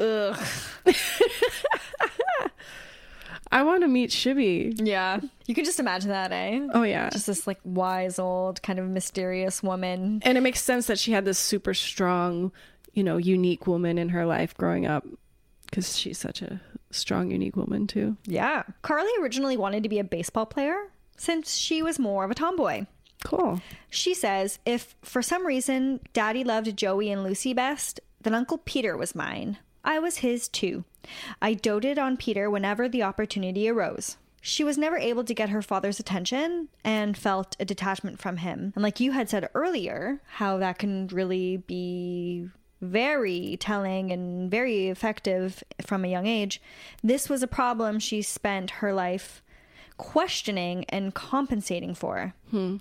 "Ugh, 0.00 0.38
I 3.52 3.62
want 3.62 3.82
to 3.82 3.88
meet 3.88 4.10
Shibby. 4.10 4.74
yeah." 4.82 5.20
You 5.46 5.54
can 5.54 5.64
just 5.64 5.78
imagine 5.80 6.10
that, 6.10 6.32
eh? 6.32 6.66
Oh 6.72 6.82
yeah. 6.82 7.10
Just 7.10 7.26
this 7.26 7.46
like 7.46 7.60
wise 7.64 8.18
old 8.18 8.62
kind 8.62 8.78
of 8.78 8.88
mysterious 8.88 9.62
woman. 9.62 10.20
and 10.24 10.38
it 10.38 10.40
makes 10.40 10.62
sense 10.62 10.86
that 10.86 10.98
she 10.98 11.12
had 11.12 11.24
this 11.24 11.38
super 11.38 11.74
strong, 11.74 12.50
you 12.92 13.04
know, 13.04 13.16
unique 13.18 13.66
woman 13.66 13.98
in 13.98 14.08
her 14.10 14.24
life 14.24 14.54
growing 14.56 14.86
up 14.86 15.04
because 15.66 15.98
she's 15.98 16.18
such 16.18 16.40
a 16.40 16.60
strong, 16.90 17.30
unique 17.30 17.56
woman 17.56 17.86
too. 17.86 18.16
Yeah. 18.24 18.62
Carly 18.82 19.10
originally 19.20 19.56
wanted 19.56 19.82
to 19.82 19.88
be 19.88 19.98
a 19.98 20.04
baseball 20.04 20.46
player 20.46 20.76
since 21.16 21.54
she 21.56 21.82
was 21.82 21.98
more 21.98 22.24
of 22.24 22.30
a 22.30 22.34
tomboy. 22.34 22.86
Cool. 23.24 23.60
She 23.90 24.14
says, 24.14 24.58
if 24.66 24.94
for 25.02 25.22
some 25.22 25.46
reason 25.46 26.00
daddy 26.12 26.44
loved 26.44 26.76
Joey 26.76 27.10
and 27.10 27.22
Lucy 27.24 27.52
best, 27.54 28.00
then 28.22 28.34
Uncle 28.34 28.58
Peter 28.58 28.96
was 28.96 29.14
mine. 29.14 29.58
I 29.84 29.98
was 29.98 30.18
his 30.18 30.48
too. 30.48 30.84
I 31.40 31.54
doted 31.54 31.98
on 31.98 32.16
Peter 32.16 32.50
whenever 32.50 32.88
the 32.88 33.02
opportunity 33.02 33.68
arose. 33.68 34.16
She 34.40 34.62
was 34.62 34.76
never 34.76 34.98
able 34.98 35.24
to 35.24 35.32
get 35.32 35.48
her 35.48 35.62
father's 35.62 35.98
attention 35.98 36.68
and 36.84 37.16
felt 37.16 37.56
a 37.58 37.64
detachment 37.64 38.20
from 38.20 38.38
him. 38.38 38.72
And 38.74 38.82
like 38.82 39.00
you 39.00 39.12
had 39.12 39.30
said 39.30 39.48
earlier, 39.54 40.20
how 40.26 40.58
that 40.58 40.78
can 40.78 41.06
really 41.08 41.56
be 41.56 42.50
very 42.82 43.56
telling 43.58 44.12
and 44.12 44.50
very 44.50 44.88
effective 44.88 45.64
from 45.86 46.04
a 46.04 46.08
young 46.08 46.26
age. 46.26 46.60
This 47.02 47.28
was 47.28 47.42
a 47.42 47.46
problem 47.46 47.98
she 47.98 48.22
spent 48.22 48.70
her 48.70 48.92
life 48.92 49.42
questioning 49.96 50.84
and 50.88 51.14
compensating 51.14 51.94
for. 51.94 52.34
Hmm. 52.50 52.76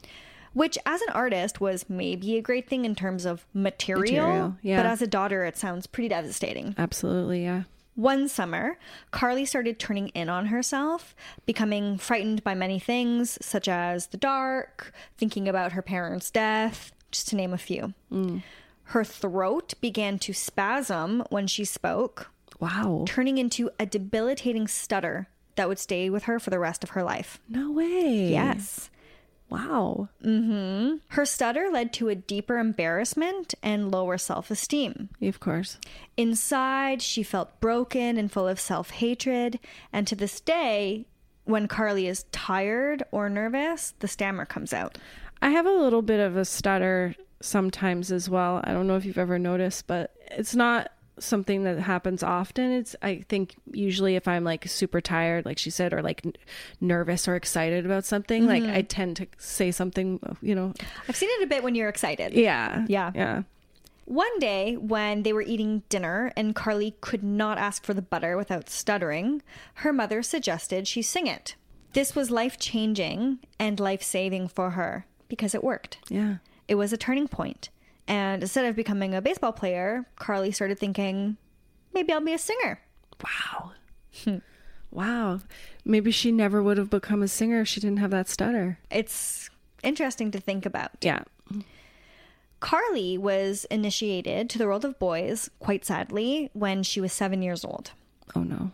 Which, 0.53 0.77
as 0.85 1.01
an 1.01 1.09
artist, 1.13 1.59
was 1.59 1.89
maybe 1.89 2.37
a 2.37 2.41
great 2.41 2.67
thing 2.67 2.85
in 2.85 2.93
terms 2.93 3.25
of 3.25 3.43
material, 3.55 4.27
Material, 4.27 4.57
yeah. 4.61 4.77
but 4.77 4.85
as 4.85 5.01
a 5.01 5.07
daughter, 5.07 5.45
it 5.45 5.57
sounds 5.57 5.87
pretty 5.87 6.09
devastating. 6.09 6.75
Absolutely. 6.77 7.43
Yeah. 7.43 7.63
One 7.95 8.27
summer, 8.27 8.77
Carly 9.11 9.45
started 9.45 9.77
turning 9.79 10.07
in 10.09 10.27
on 10.29 10.47
herself, 10.47 11.15
becoming 11.45 11.97
frightened 11.97 12.43
by 12.43 12.55
many 12.55 12.79
things, 12.79 13.37
such 13.41 13.67
as 13.67 14.07
the 14.07 14.17
dark, 14.17 14.91
thinking 15.17 15.47
about 15.47 15.73
her 15.73 15.81
parents' 15.83 16.31
death, 16.31 16.91
just 17.11 17.27
to 17.29 17.35
name 17.35 17.53
a 17.53 17.57
few. 17.57 17.93
Mm. 18.11 18.41
Her 18.85 19.03
throat 19.03 19.75
began 19.79 20.17
to 20.19 20.33
spasm 20.33 21.23
when 21.29 21.45
she 21.47 21.65
spoke, 21.65 22.31
Wow. 22.59 23.03
turning 23.07 23.37
into 23.37 23.69
a 23.79 23.85
debilitating 23.85 24.67
stutter 24.67 25.27
that 25.55 25.67
would 25.67 25.79
stay 25.79 26.09
with 26.09 26.23
her 26.23 26.39
for 26.39 26.49
the 26.49 26.59
rest 26.59 26.83
of 26.83 26.91
her 26.91 27.03
life. 27.03 27.39
No 27.47 27.71
way. 27.71 28.29
Yes. 28.31 28.89
Wow. 29.53 30.09
Mm-hmm. 30.23 30.95
Her 31.09 31.25
stutter 31.25 31.69
led 31.71 31.93
to 31.93 32.09
a 32.09 32.15
deeper 32.15 32.57
embarrassment 32.57 33.53
and 33.61 33.91
lower 33.91 34.17
self 34.17 34.49
esteem. 34.49 35.09
Of 35.21 35.39
course. 35.39 35.77
Inside, 36.17 37.03
she 37.03 37.21
felt 37.21 37.59
broken 37.59 38.17
and 38.17 38.31
full 38.31 38.47
of 38.47 38.59
self 38.59 38.89
hatred, 38.89 39.59
and 39.91 40.07
to 40.07 40.15
this 40.15 40.39
day, 40.41 41.05
when 41.43 41.67
Carly 41.67 42.07
is 42.07 42.25
tired 42.31 43.03
or 43.11 43.29
nervous, 43.29 43.93
the 43.99 44.07
stammer 44.07 44.45
comes 44.45 44.73
out. 44.73 44.97
I 45.39 45.49
have 45.49 45.67
a 45.67 45.71
little 45.71 46.01
bit 46.01 46.19
of 46.19 46.35
a 46.35 46.45
stutter 46.45 47.13
sometimes 47.39 48.11
as 48.11 48.27
well. 48.27 48.59
I 48.63 48.71
don't 48.71 48.87
know 48.87 48.95
if 48.95 49.05
you've 49.05 49.19
ever 49.19 49.37
noticed, 49.37 49.85
but 49.85 50.15
it's 50.31 50.55
not 50.55 50.91
something 51.19 51.63
that 51.63 51.79
happens 51.79 52.23
often. 52.23 52.71
It's 52.71 52.95
I 53.01 53.23
think 53.29 53.55
usually 53.71 54.15
if 54.15 54.27
I'm 54.27 54.43
like 54.43 54.67
super 54.67 55.01
tired, 55.01 55.45
like 55.45 55.57
she 55.57 55.69
said, 55.69 55.93
or 55.93 56.01
like 56.01 56.25
n- 56.25 56.33
nervous 56.81 57.27
or 57.27 57.35
excited 57.35 57.85
about 57.85 58.05
something, 58.05 58.45
like 58.45 58.63
mm-hmm. 58.63 58.75
I 58.75 58.81
tend 58.81 59.17
to 59.17 59.27
say 59.37 59.71
something, 59.71 60.19
you 60.41 60.55
know. 60.55 60.73
I've 61.07 61.15
seen 61.15 61.29
it 61.31 61.43
a 61.43 61.47
bit 61.47 61.63
when 61.63 61.75
you're 61.75 61.89
excited. 61.89 62.33
Yeah. 62.33 62.85
Yeah. 62.87 63.11
Yeah. 63.15 63.43
One 64.05 64.37
day, 64.39 64.75
when 64.75 65.23
they 65.23 65.31
were 65.31 65.41
eating 65.41 65.83
dinner 65.87 66.33
and 66.35 66.53
Carly 66.53 66.95
could 66.99 67.23
not 67.23 67.57
ask 67.57 67.85
for 67.85 67.93
the 67.93 68.01
butter 68.01 68.35
without 68.35 68.69
stuttering, 68.69 69.41
her 69.75 69.93
mother 69.93 70.21
suggested 70.21 70.87
she 70.87 71.01
sing 71.01 71.25
it. 71.25 71.55
This 71.93 72.15
was 72.15 72.29
life 72.29 72.59
changing 72.59 73.39
and 73.59 73.79
life 73.79 74.03
saving 74.03 74.49
for 74.49 74.71
her 74.71 75.05
because 75.29 75.55
it 75.55 75.63
worked. 75.63 75.99
Yeah. 76.09 76.37
It 76.67 76.75
was 76.75 76.91
a 76.91 76.97
turning 76.97 77.27
point. 77.27 77.69
And 78.07 78.43
instead 78.43 78.65
of 78.65 78.75
becoming 78.75 79.13
a 79.13 79.21
baseball 79.21 79.53
player, 79.53 80.05
Carly 80.17 80.51
started 80.51 80.79
thinking, 80.79 81.37
maybe 81.93 82.11
I'll 82.11 82.21
be 82.21 82.33
a 82.33 82.37
singer. 82.37 82.81
Wow. 83.23 83.71
wow. 84.91 85.39
Maybe 85.85 86.11
she 86.11 86.31
never 86.31 86.61
would 86.61 86.77
have 86.77 86.89
become 86.89 87.23
a 87.23 87.27
singer 87.27 87.61
if 87.61 87.67
she 87.67 87.79
didn't 87.79 87.99
have 87.99 88.11
that 88.11 88.29
stutter. 88.29 88.79
It's 88.91 89.49
interesting 89.83 90.31
to 90.31 90.39
think 90.39 90.65
about. 90.65 90.91
Yeah. 91.01 91.23
Carly 92.59 93.17
was 93.17 93.65
initiated 93.65 94.49
to 94.49 94.57
the 94.57 94.65
world 94.65 94.85
of 94.85 94.97
boys, 94.97 95.49
quite 95.59 95.83
sadly, 95.83 96.49
when 96.53 96.81
she 96.81 97.01
was 97.01 97.11
seven 97.11 97.41
years 97.41 97.65
old. 97.65 97.91
Oh 98.35 98.43
no. 98.43 98.71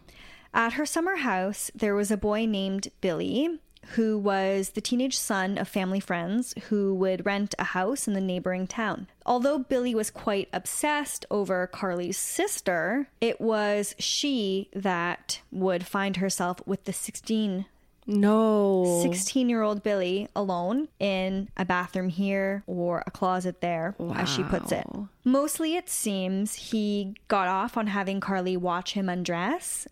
At 0.53 0.73
her 0.73 0.85
summer 0.85 1.17
house, 1.17 1.71
there 1.73 1.95
was 1.95 2.11
a 2.11 2.17
boy 2.17 2.45
named 2.45 2.89
Billy 3.01 3.59
who 3.95 4.17
was 4.17 4.71
the 4.71 4.81
teenage 4.81 5.17
son 5.17 5.57
of 5.57 5.67
family 5.67 5.99
friends 5.99 6.53
who 6.69 6.93
would 6.95 7.25
rent 7.25 7.55
a 7.57 7.63
house 7.63 8.07
in 8.07 8.13
the 8.13 8.21
neighboring 8.21 8.67
town. 8.67 9.07
Although 9.25 9.59
Billy 9.59 9.95
was 9.95 10.09
quite 10.11 10.47
obsessed 10.53 11.25
over 11.31 11.65
Carly's 11.67 12.17
sister, 12.17 13.09
it 13.19 13.41
was 13.41 13.95
she 13.97 14.69
that 14.73 15.41
would 15.51 15.85
find 15.87 16.17
herself 16.17 16.61
with 16.67 16.83
the 16.85 16.93
16 16.93 17.65
No. 18.05 18.99
16 19.03 19.49
year 19.49 19.61
old 19.61 19.83
Billy 19.83 20.27
alone 20.35 20.87
in 20.99 21.49
a 21.57 21.65
bathroom 21.65 22.09
here 22.09 22.63
or 22.67 23.03
a 23.07 23.11
closet 23.11 23.61
there, 23.61 23.95
as 24.15 24.27
she 24.29 24.43
puts 24.43 24.71
it. 24.71 24.85
Mostly, 25.23 25.75
it 25.75 25.89
seems 25.89 26.53
he 26.55 27.15
got 27.27 27.47
off 27.47 27.77
on 27.77 27.87
having 27.87 28.19
Carly 28.19 28.57
watch 28.57 28.93
him 28.93 29.09
undress 29.09 29.87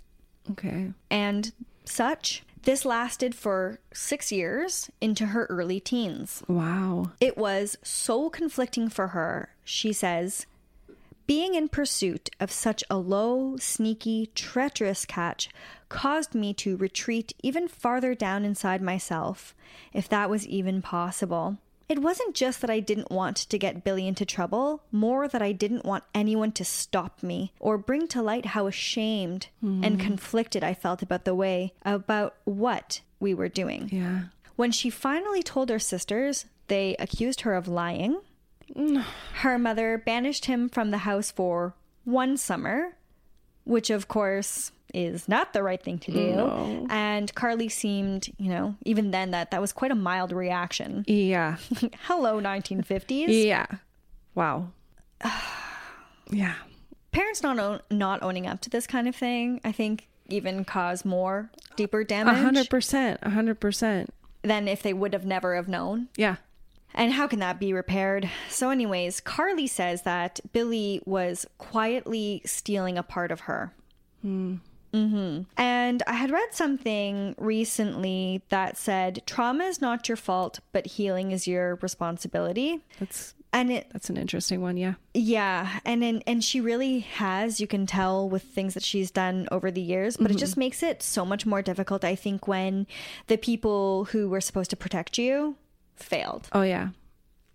Okay. 0.51 0.91
and 1.11 1.51
such. 1.85 2.43
This 2.67 2.83
lasted 2.83 3.33
for 3.33 3.79
six 3.93 4.29
years 4.29 4.91
into 4.99 5.27
her 5.27 5.45
early 5.45 5.79
teens. 5.79 6.43
Wow. 6.49 7.11
It 7.21 7.37
was 7.37 7.77
so 7.81 8.29
conflicting 8.29 8.89
for 8.89 9.07
her, 9.07 9.55
she 9.63 9.93
says. 9.93 10.45
Being 11.27 11.55
in 11.55 11.69
pursuit 11.69 12.29
of 12.41 12.51
such 12.51 12.83
a 12.89 12.97
low, 12.97 13.55
sneaky, 13.55 14.31
treacherous 14.35 15.05
catch 15.05 15.47
caused 15.87 16.35
me 16.35 16.53
to 16.55 16.75
retreat 16.75 17.31
even 17.41 17.69
farther 17.69 18.13
down 18.13 18.43
inside 18.43 18.81
myself, 18.81 19.55
if 19.93 20.09
that 20.09 20.29
was 20.29 20.45
even 20.45 20.81
possible. 20.81 21.59
It 21.89 22.01
wasn't 22.01 22.35
just 22.35 22.59
that 22.61 22.69
I 22.69 22.81
didn't 22.81 23.11
want 23.11 23.37
to 23.37 23.57
get 23.57 23.83
Billy 23.83 24.07
into 24.07 24.25
trouble, 24.25 24.83
more 24.91 25.27
that 25.27 25.41
I 25.41 25.53
didn't 25.53 25.85
want 25.85 26.03
anyone 26.13 26.51
to 26.53 26.65
stop 26.65 27.23
me 27.23 27.53
or 27.59 27.77
bring 27.77 28.07
to 28.09 28.21
light 28.21 28.47
how 28.47 28.67
ashamed 28.67 29.47
and 29.61 29.85
hmm. 29.95 30.05
conflicted 30.05 30.63
I 30.63 30.73
felt 30.73 31.01
about 31.01 31.23
the 31.23 31.35
way, 31.35 31.73
about 31.83 32.35
what 32.43 33.01
we 33.19 33.33
were 33.33 33.47
doing. 33.47 33.89
Yeah. 33.91 34.23
When 34.57 34.71
she 34.71 34.89
finally 34.89 35.43
told 35.43 35.69
her 35.69 35.79
sisters, 35.79 36.45
they 36.67 36.95
accused 36.99 37.41
her 37.41 37.53
of 37.53 37.67
lying. 37.67 38.19
Her 39.35 39.57
mother 39.57 39.97
banished 39.97 40.45
him 40.45 40.67
from 40.67 40.91
the 40.91 40.99
house 40.99 41.31
for 41.31 41.73
one 42.03 42.35
summer, 42.35 42.97
which 43.63 43.89
of 43.89 44.07
course 44.07 44.71
is 44.93 45.27
not 45.27 45.53
the 45.53 45.63
right 45.63 45.81
thing 45.81 45.99
to 45.99 46.11
do. 46.11 46.87
And 46.89 47.33
Carly 47.35 47.69
seemed, 47.69 48.29
you 48.37 48.49
know, 48.49 48.75
even 48.85 49.11
then 49.11 49.31
that 49.31 49.51
that 49.51 49.61
was 49.61 49.73
quite 49.73 49.91
a 49.91 49.95
mild 49.95 50.31
reaction. 50.31 51.03
Yeah. 51.07 51.57
Hello 52.03 52.39
1950s. 52.41 53.25
Yeah. 53.45 53.65
Wow. 54.35 54.69
yeah. 56.31 56.55
Parents 57.11 57.41
not 57.43 57.57
own, 57.59 57.81
not 57.89 58.21
owning 58.23 58.47
up 58.47 58.61
to 58.61 58.69
this 58.69 58.85
kind 58.87 59.07
of 59.07 59.15
thing, 59.15 59.59
I 59.63 59.71
think 59.71 60.07
even 60.29 60.65
cause 60.65 61.05
more 61.05 61.49
deeper 61.75 62.03
damage 62.03 62.35
A 62.35 62.41
hundred 62.41 62.69
percent. 62.69 63.19
A 63.23 63.29
hundred 63.29 63.59
percent. 63.59 64.13
than 64.41 64.67
if 64.67 64.81
they 64.83 64.93
would 64.93 65.13
have 65.13 65.25
never 65.25 65.55
have 65.55 65.67
known. 65.67 66.07
Yeah. 66.15 66.35
And 66.93 67.13
how 67.13 67.27
can 67.27 67.39
that 67.39 67.59
be 67.59 67.73
repaired? 67.73 68.29
So, 68.49 68.69
anyways, 68.69 69.19
Carly 69.21 69.67
says 69.67 70.01
that 70.03 70.39
Billy 70.51 71.01
was 71.05 71.45
quietly 71.57 72.41
stealing 72.45 72.97
a 72.97 73.03
part 73.03 73.31
of 73.31 73.41
her. 73.41 73.73
Hmm. 74.21 74.55
Hmm 74.93 75.41
And 75.57 76.03
I 76.07 76.13
had 76.13 76.31
read 76.31 76.53
something 76.53 77.35
recently 77.37 78.41
that 78.49 78.77
said 78.77 79.21
trauma 79.25 79.65
is 79.65 79.81
not 79.81 80.07
your 80.07 80.15
fault, 80.15 80.59
but 80.71 80.85
healing 80.87 81.31
is 81.31 81.47
your 81.47 81.75
responsibility. 81.81 82.81
That's 82.99 83.33
And 83.53 83.71
it, 83.71 83.87
that's 83.91 84.09
an 84.09 84.17
interesting 84.17 84.61
one. 84.61 84.77
Yeah. 84.77 84.95
yeah, 85.13 85.79
and 85.85 86.03
and, 86.03 86.23
and 86.27 86.43
she 86.43 86.61
really 86.61 86.99
has. 86.99 87.59
You 87.59 87.67
can 87.67 87.85
tell 87.85 88.29
with 88.29 88.43
things 88.43 88.73
that 88.73 88.83
she's 88.83 89.11
done 89.11 89.47
over 89.51 89.71
the 89.71 89.81
years, 89.81 90.17
but 90.17 90.31
it 90.31 90.37
just 90.37 90.57
makes 90.57 90.83
it 90.83 91.01
so 91.01 91.25
much 91.25 91.45
more 91.45 91.61
difficult. 91.61 92.03
I 92.03 92.15
think 92.15 92.47
when 92.47 92.87
the 93.27 93.37
people 93.37 94.05
who 94.11 94.29
were 94.29 94.41
supposed 94.41 94.69
to 94.71 94.75
protect 94.77 95.17
you 95.17 95.55
failed. 95.95 96.49
Oh 96.53 96.63
yeah. 96.63 96.89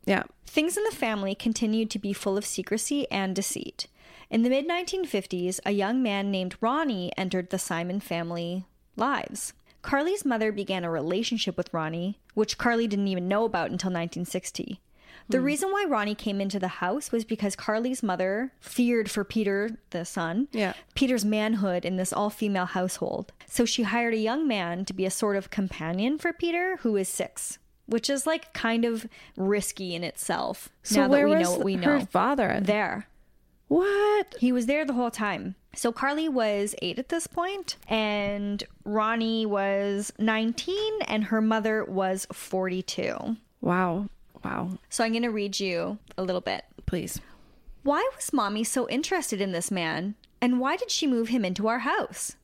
Yeah. 0.06 0.24
Things 0.46 0.76
in 0.76 0.84
the 0.84 0.96
family 0.96 1.34
continued 1.34 1.88
to 1.90 1.98
be 1.98 2.12
full 2.12 2.36
of 2.36 2.44
secrecy 2.44 3.08
and 3.10 3.36
deceit. 3.36 3.86
In 4.32 4.44
the 4.44 4.48
mid 4.48 4.66
1950s, 4.66 5.60
a 5.66 5.72
young 5.72 6.02
man 6.02 6.30
named 6.30 6.56
Ronnie 6.62 7.12
entered 7.18 7.50
the 7.50 7.58
Simon 7.58 8.00
family 8.00 8.64
lives. 8.96 9.52
Carly's 9.82 10.24
mother 10.24 10.50
began 10.50 10.84
a 10.84 10.90
relationship 10.90 11.58
with 11.58 11.72
Ronnie, 11.74 12.18
which 12.32 12.56
Carly 12.56 12.86
didn't 12.86 13.08
even 13.08 13.28
know 13.28 13.44
about 13.44 13.70
until 13.70 13.90
1960. 13.90 14.80
The 15.28 15.36
hmm. 15.38 15.44
reason 15.44 15.70
why 15.70 15.84
Ronnie 15.86 16.14
came 16.14 16.40
into 16.40 16.58
the 16.58 16.68
house 16.68 17.12
was 17.12 17.26
because 17.26 17.54
Carly's 17.54 18.02
mother 18.02 18.54
feared 18.58 19.10
for 19.10 19.22
Peter, 19.22 19.76
the 19.90 20.06
son, 20.06 20.48
Yeah. 20.50 20.72
Peter's 20.94 21.26
manhood 21.26 21.84
in 21.84 21.96
this 21.96 22.10
all 22.10 22.30
female 22.30 22.64
household. 22.64 23.32
So 23.46 23.66
she 23.66 23.82
hired 23.82 24.14
a 24.14 24.16
young 24.16 24.48
man 24.48 24.86
to 24.86 24.94
be 24.94 25.04
a 25.04 25.10
sort 25.10 25.36
of 25.36 25.50
companion 25.50 26.16
for 26.16 26.32
Peter, 26.32 26.78
who 26.78 26.96
is 26.96 27.06
six, 27.06 27.58
which 27.84 28.08
is 28.08 28.26
like 28.26 28.54
kind 28.54 28.86
of 28.86 29.06
risky 29.36 29.94
in 29.94 30.02
itself. 30.02 30.70
So 30.82 31.02
now 31.02 31.08
where 31.08 31.28
that 31.28 31.34
we 31.34 31.36
was 31.36 31.48
know 31.50 31.56
what 31.56 31.64
we 31.64 31.74
her 31.74 31.98
know. 31.98 32.06
father? 32.06 32.60
There. 32.62 33.08
What? 33.72 34.34
He 34.38 34.52
was 34.52 34.66
there 34.66 34.84
the 34.84 34.92
whole 34.92 35.10
time. 35.10 35.54
So 35.74 35.92
Carly 35.92 36.28
was 36.28 36.74
eight 36.82 36.98
at 36.98 37.08
this 37.08 37.26
point, 37.26 37.76
and 37.88 38.62
Ronnie 38.84 39.46
was 39.46 40.12
19, 40.18 40.76
and 41.06 41.24
her 41.24 41.40
mother 41.40 41.82
was 41.82 42.26
42. 42.30 43.38
Wow. 43.62 44.10
Wow. 44.44 44.78
So 44.90 45.02
I'm 45.02 45.12
going 45.12 45.22
to 45.22 45.30
read 45.30 45.58
you 45.58 45.96
a 46.18 46.22
little 46.22 46.42
bit. 46.42 46.66
Please. 46.84 47.18
Why 47.82 48.06
was 48.14 48.34
mommy 48.34 48.62
so 48.62 48.86
interested 48.90 49.40
in 49.40 49.52
this 49.52 49.70
man? 49.70 50.16
And 50.42 50.60
why 50.60 50.76
did 50.76 50.90
she 50.90 51.06
move 51.06 51.28
him 51.28 51.42
into 51.42 51.66
our 51.66 51.78
house? 51.78 52.36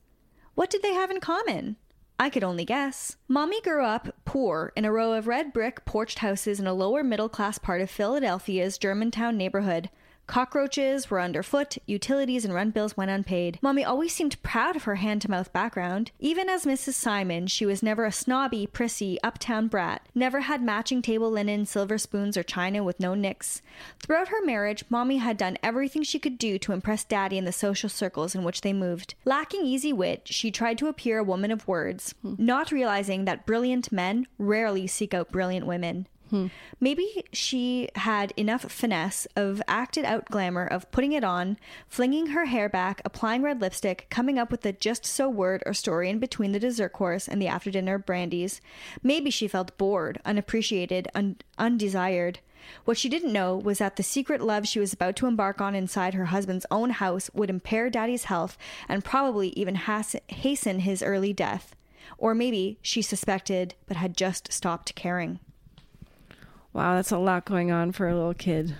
What 0.55 0.71
did 0.71 0.81
they 0.81 0.95
have 0.95 1.11
in 1.11 1.19
common? 1.19 1.75
I 2.17 2.31
could 2.31 2.43
only 2.43 2.65
guess. 2.65 3.17
Mommy 3.27 3.61
grew 3.61 3.85
up 3.85 4.15
poor 4.25 4.73
in 4.75 4.83
a 4.83 4.91
row 4.91 5.13
of 5.13 5.27
red 5.27 5.53
brick 5.53 5.85
porched 5.85 6.19
houses 6.19 6.59
in 6.59 6.65
a 6.65 6.73
lower 6.73 7.03
middle 7.03 7.29
class 7.29 7.59
part 7.59 7.81
of 7.81 7.91
Philadelphia's 7.91 8.79
Germantown 8.79 9.37
neighborhood. 9.37 9.91
Cockroaches 10.29 11.09
were 11.09 11.19
underfoot, 11.19 11.79
utilities 11.87 12.45
and 12.45 12.53
rent 12.53 12.75
bills 12.75 12.95
went 12.95 13.09
unpaid. 13.09 13.57
Mommy 13.63 13.83
always 13.83 14.13
seemed 14.13 14.39
proud 14.43 14.75
of 14.75 14.83
her 14.83 14.93
hand 14.93 15.23
to 15.23 15.31
mouth 15.31 15.51
background. 15.51 16.11
Even 16.19 16.47
as 16.47 16.65
Mrs. 16.65 16.93
Simon, 16.93 17.47
she 17.47 17.65
was 17.65 17.81
never 17.81 18.05
a 18.05 18.11
snobby, 18.11 18.67
prissy, 18.67 19.17
uptown 19.23 19.67
brat, 19.67 20.05
never 20.13 20.41
had 20.41 20.61
matching 20.61 21.01
table 21.01 21.31
linen, 21.31 21.65
silver 21.65 21.97
spoons, 21.97 22.37
or 22.37 22.43
china 22.43 22.83
with 22.83 22.99
no 22.99 23.15
nicks. 23.15 23.63
Throughout 24.03 24.27
her 24.27 24.45
marriage, 24.45 24.83
Mommy 24.87 25.17
had 25.17 25.35
done 25.35 25.57
everything 25.63 26.03
she 26.03 26.19
could 26.19 26.37
do 26.37 26.59
to 26.59 26.73
impress 26.73 27.03
Daddy 27.03 27.39
in 27.39 27.45
the 27.45 27.51
social 27.51 27.89
circles 27.89 28.35
in 28.35 28.43
which 28.43 28.61
they 28.61 28.71
moved. 28.71 29.15
Lacking 29.25 29.65
easy 29.65 29.91
wit, 29.91 30.27
she 30.27 30.51
tried 30.51 30.77
to 30.77 30.89
appear 30.89 31.17
a 31.17 31.23
woman 31.23 31.49
of 31.49 31.67
words, 31.67 32.13
hmm. 32.21 32.35
not 32.37 32.71
realizing 32.71 33.25
that 33.25 33.47
brilliant 33.47 33.91
men 33.91 34.27
rarely 34.37 34.85
seek 34.85 35.15
out 35.15 35.31
brilliant 35.31 35.65
women. 35.65 36.05
Hmm. 36.29 36.47
Maybe 36.79 37.23
she 37.33 37.89
had 37.95 38.33
enough 38.37 38.71
finesse 38.71 39.27
of 39.35 39.61
acted 39.67 40.05
out 40.05 40.25
glamour 40.25 40.65
of 40.65 40.89
putting 40.91 41.11
it 41.11 41.23
on, 41.23 41.57
flinging 41.87 42.27
her 42.27 42.45
hair 42.45 42.69
back, 42.69 43.01
applying 43.03 43.41
red 43.41 43.61
lipstick, 43.61 44.07
coming 44.09 44.37
up 44.37 44.51
with 44.51 44.65
a 44.65 44.71
just 44.71 45.05
so 45.05 45.27
word 45.27 45.63
or 45.65 45.73
story 45.73 46.09
in 46.09 46.19
between 46.19 46.51
the 46.51 46.59
dessert 46.59 46.93
course 46.93 47.27
and 47.27 47.41
the 47.41 47.47
after 47.47 47.71
dinner 47.71 47.97
brandies. 47.97 48.61
Maybe 49.01 49.29
she 49.31 49.47
felt 49.47 49.77
bored, 49.77 50.21
unappreciated, 50.23 51.07
un- 51.15 51.37
undesired. 51.57 52.39
What 52.85 52.97
she 52.97 53.09
didn't 53.09 53.33
know 53.33 53.55
was 53.55 53.79
that 53.79 53.95
the 53.95 54.03
secret 54.03 54.41
love 54.41 54.67
she 54.67 54.79
was 54.79 54.93
about 54.93 55.15
to 55.17 55.25
embark 55.27 55.59
on 55.59 55.73
inside 55.73 56.13
her 56.13 56.25
husband's 56.25 56.65
own 56.69 56.91
house 56.91 57.31
would 57.33 57.49
impair 57.49 57.89
Daddy's 57.89 58.25
health 58.25 58.57
and 58.87 59.03
probably 59.03 59.49
even 59.49 59.75
has- 59.75 60.15
hasten 60.27 60.81
his 60.81 61.01
early 61.01 61.33
death. 61.33 61.75
Or 62.17 62.35
maybe 62.35 62.77
she 62.81 63.01
suspected 63.01 63.73
but 63.87 63.97
had 63.97 64.15
just 64.15 64.51
stopped 64.51 64.93
caring. 64.93 65.39
Wow, 66.73 66.95
that's 66.95 67.11
a 67.11 67.17
lot 67.17 67.45
going 67.45 67.71
on 67.71 67.91
for 67.91 68.07
a 68.07 68.15
little 68.15 68.33
kid. 68.33 68.75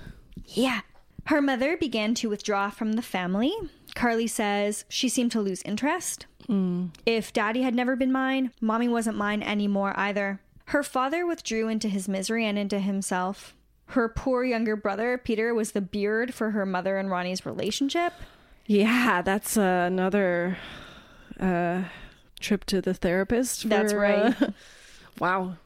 Yeah. 0.45 0.81
Her 1.25 1.41
mother 1.41 1.77
began 1.77 2.15
to 2.15 2.29
withdraw 2.29 2.69
from 2.69 2.93
the 2.93 3.01
family. 3.01 3.53
Carly 3.95 4.27
says 4.27 4.85
she 4.89 5.09
seemed 5.09 5.31
to 5.33 5.41
lose 5.41 5.61
interest. 5.63 6.25
If 7.05 7.31
daddy 7.31 7.61
had 7.61 7.75
never 7.75 7.95
been 7.95 8.11
mine, 8.11 8.51
mommy 8.59 8.87
wasn't 8.87 9.17
mine 9.17 9.43
anymore 9.43 9.93
either. 9.95 10.39
Her 10.65 10.81
father 10.81 11.25
withdrew 11.25 11.67
into 11.67 11.87
his 11.87 12.09
misery 12.09 12.43
and 12.45 12.57
into 12.57 12.79
himself. 12.79 13.55
Her 13.87 14.09
poor 14.09 14.43
younger 14.43 14.75
brother, 14.75 15.19
Peter, 15.19 15.53
was 15.53 15.73
the 15.73 15.81
beard 15.81 16.33
for 16.33 16.51
her 16.51 16.65
mother 16.65 16.97
and 16.97 17.11
Ronnie's 17.11 17.45
relationship. 17.45 18.13
Yeah, 18.65 19.21
that's 19.21 19.57
uh, 19.57 19.85
another 19.87 20.57
uh, 21.39 21.83
trip 22.39 22.65
to 22.65 22.81
the 22.81 22.93
therapist. 22.93 23.63
for, 23.63 23.67
That's 23.67 23.93
right. 23.93 24.41
uh, 24.41 24.47
wow. 25.19 25.57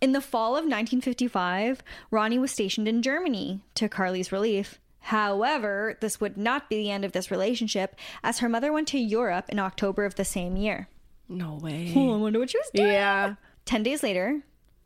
In 0.00 0.12
the 0.12 0.20
fall 0.20 0.52
of 0.52 0.64
1955, 0.64 1.82
Ronnie 2.10 2.38
was 2.38 2.50
stationed 2.50 2.88
in 2.88 3.02
Germany 3.02 3.60
to 3.74 3.88
Carly's 3.88 4.32
relief. 4.32 4.80
However, 5.00 5.96
this 6.00 6.20
would 6.20 6.36
not 6.36 6.68
be 6.68 6.76
the 6.76 6.90
end 6.90 7.04
of 7.04 7.12
this 7.12 7.30
relationship, 7.30 7.96
as 8.22 8.38
her 8.38 8.48
mother 8.48 8.72
went 8.72 8.88
to 8.88 8.98
Europe 8.98 9.46
in 9.48 9.58
October 9.58 10.04
of 10.04 10.14
the 10.14 10.24
same 10.24 10.56
year. 10.56 10.88
No 11.28 11.54
way. 11.54 11.92
Oh, 11.94 12.14
I 12.14 12.16
wonder 12.16 12.38
what 12.38 12.50
she 12.50 12.58
was 12.58 12.70
doing. 12.72 12.88
Yeah. 12.88 13.34
Ten 13.64 13.82
days 13.82 14.02
later, 14.02 14.42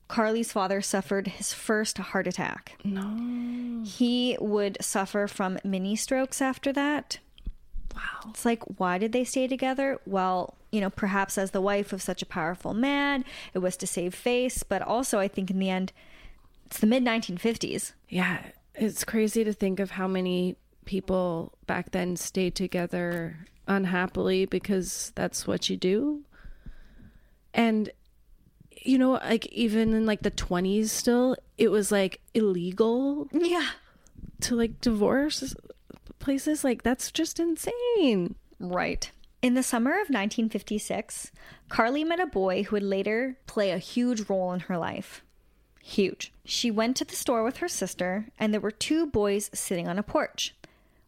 Carly's 0.09 0.53
father 0.53 0.81
suffered 0.81 1.29
his 1.29 1.53
first 1.53 1.99
heart 1.99 2.27
attack. 2.27 2.77
No. 2.85 3.85
He 3.85 4.37
would 4.41 4.79
suffer 4.81 5.27
from 5.27 5.59
mini 5.65 5.97
strokes 5.97 6.43
after 6.43 6.73
that. 6.73 7.19
Wow. 7.95 8.31
It's 8.31 8.45
like, 8.45 8.63
why 8.79 8.99
did 8.99 9.13
they 9.13 9.25
stay 9.25 9.47
together? 9.47 9.99
Well, 10.07 10.55
you 10.73 10.81
know, 10.81 10.91
perhaps 10.91 11.39
as 11.39 11.53
the 11.53 11.61
wife 11.61 11.93
of 11.93 12.03
such 12.03 12.23
a 12.23 12.27
powerful 12.27 12.75
man, 12.75 13.25
it 13.53 13.61
was 13.61 13.77
to 13.79 13.87
save 13.87 14.15
face, 14.15 14.63
but 14.63 14.83
also 14.83 15.21
I 15.21 15.29
think 15.29 15.51
in 15.51 15.59
the 15.59 15.71
end, 15.71 15.93
it's 16.67 16.79
the 16.81 16.87
mid 16.87 17.05
1950s. 17.05 17.93
Yeah, 18.09 18.39
it's 18.75 19.05
crazy 19.05 19.45
to 19.45 19.53
think 19.53 19.79
of 19.79 19.93
how 19.93 20.09
many 20.09 20.57
people 20.85 21.53
back 21.67 21.93
then 21.93 22.17
stayed 22.17 22.55
together 22.55 23.47
unhappily 23.69 24.45
because 24.47 25.13
that's 25.15 25.47
what 25.47 25.71
you 25.71 25.77
do. 25.77 26.23
And 27.55 27.91
you 28.83 28.99
know, 28.99 29.13
like 29.13 29.47
even 29.47 29.95
in 29.95 30.05
like 30.05 30.21
the 30.23 30.31
20s 30.31 30.89
still, 30.89 31.37
it 31.57 31.71
was 31.71 31.91
like 31.91 32.21
illegal 32.35 33.29
Yeah. 33.33 33.67
to 34.43 34.57
like 34.57 34.81
divorce 34.81 35.55
places 36.25 36.65
like 36.65 36.83
that's 36.83 37.13
just 37.13 37.39
insane. 37.39 38.35
Right. 38.59 39.11
In 39.43 39.53
the 39.53 39.63
summer 39.63 39.91
of 39.91 40.09
1956, 40.09 41.31
Carly 41.69 42.03
met 42.03 42.19
a 42.19 42.27
boy 42.27 42.63
who 42.63 42.77
would 42.77 42.83
later 42.83 43.37
play 43.47 43.71
a 43.71 43.79
huge 43.79 44.29
role 44.31 44.53
in 44.55 44.61
her 44.61 44.79
life. 44.79 45.23
Huge. 45.83 46.33
She 46.47 46.71
went 46.71 46.97
to 46.97 47.05
the 47.05 47.15
store 47.15 47.45
with 47.45 47.59
her 47.59 47.69
sister, 47.69 48.29
and 48.39 48.55
there 48.55 48.61
were 48.61 48.71
two 48.71 49.07
boys 49.07 49.51
sitting 49.53 49.87
on 49.87 49.99
a 49.99 50.03
porch. 50.03 50.55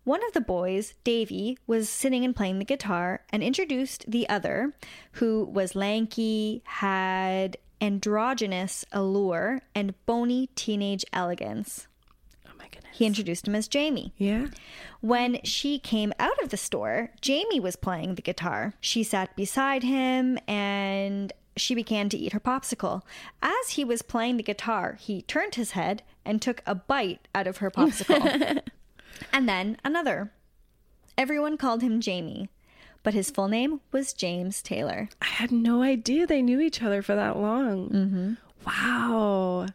One 0.05 0.23
of 0.27 0.35
the 0.35 0.41
boys, 0.43 0.93
Davy, 1.03 1.57
was 1.67 1.89
sitting 1.89 2.23
and 2.23 2.37
playing 2.37 2.59
the 2.59 2.67
guitar 2.67 3.23
and 3.31 3.43
introduced 3.43 4.05
the 4.07 4.29
other, 4.29 4.75
who 5.13 5.45
was 5.45 5.75
lanky, 5.75 6.63
had 6.65 7.57
androgynous 7.81 8.85
allure, 8.93 9.63
and 9.75 9.95
bony 10.05 10.51
teenage 10.55 11.07
elegance. 11.11 11.87
Goodness. 12.87 12.99
He 12.99 13.07
introduced 13.07 13.49
him 13.49 13.55
as 13.55 13.69
Jamie. 13.69 14.13
Yeah. 14.17 14.47
When 15.01 15.39
she 15.45 15.79
came 15.79 16.13
out 16.19 16.41
of 16.43 16.49
the 16.49 16.57
store, 16.57 17.11
Jamie 17.21 17.61
was 17.61 17.77
playing 17.77 18.15
the 18.15 18.23
guitar. 18.23 18.75
She 18.81 19.03
sat 19.03 19.37
beside 19.37 19.83
him 19.83 20.39
and 20.49 21.33
she 21.57 21.75
began 21.75 22.09
to 22.11 22.17
eat 22.19 22.33
her 22.33 22.41
popsicle. 22.41 23.03
As 23.43 23.71
he 23.71 23.85
was 23.85 24.03
playing 24.03 24.37
the 24.37 24.43
guitar, 24.43 24.97
he 25.01 25.23
turned 25.23 25.55
his 25.55 25.73
head 25.73 26.03
and 26.25 26.41
took 26.41 26.63
a 26.67 26.75
bite 26.75 27.29
out 27.35 27.47
of 27.47 27.59
her 27.59 27.71
popsicle. 27.71 28.61
and 29.33 29.49
then 29.49 29.79
another. 29.85 30.33
Everyone 31.19 31.57
called 31.57 31.81
him 31.81 32.01
Jamie, 32.01 32.51
but 33.03 33.15
his 33.15 33.31
full 33.31 33.49
name 33.49 33.81
was 33.91 34.13
James 34.13 34.61
Taylor. 34.61 35.09
I 35.23 35.27
had 35.27 35.51
no 35.51 35.83
idea 35.83 36.27
they 36.27 36.43
knew 36.43 36.61
each 36.61 36.83
other 36.83 37.01
for 37.01 37.15
that 37.15 37.39
long. 37.39 37.89
Mm-hmm. 37.89 38.33
Wow. 38.67 39.67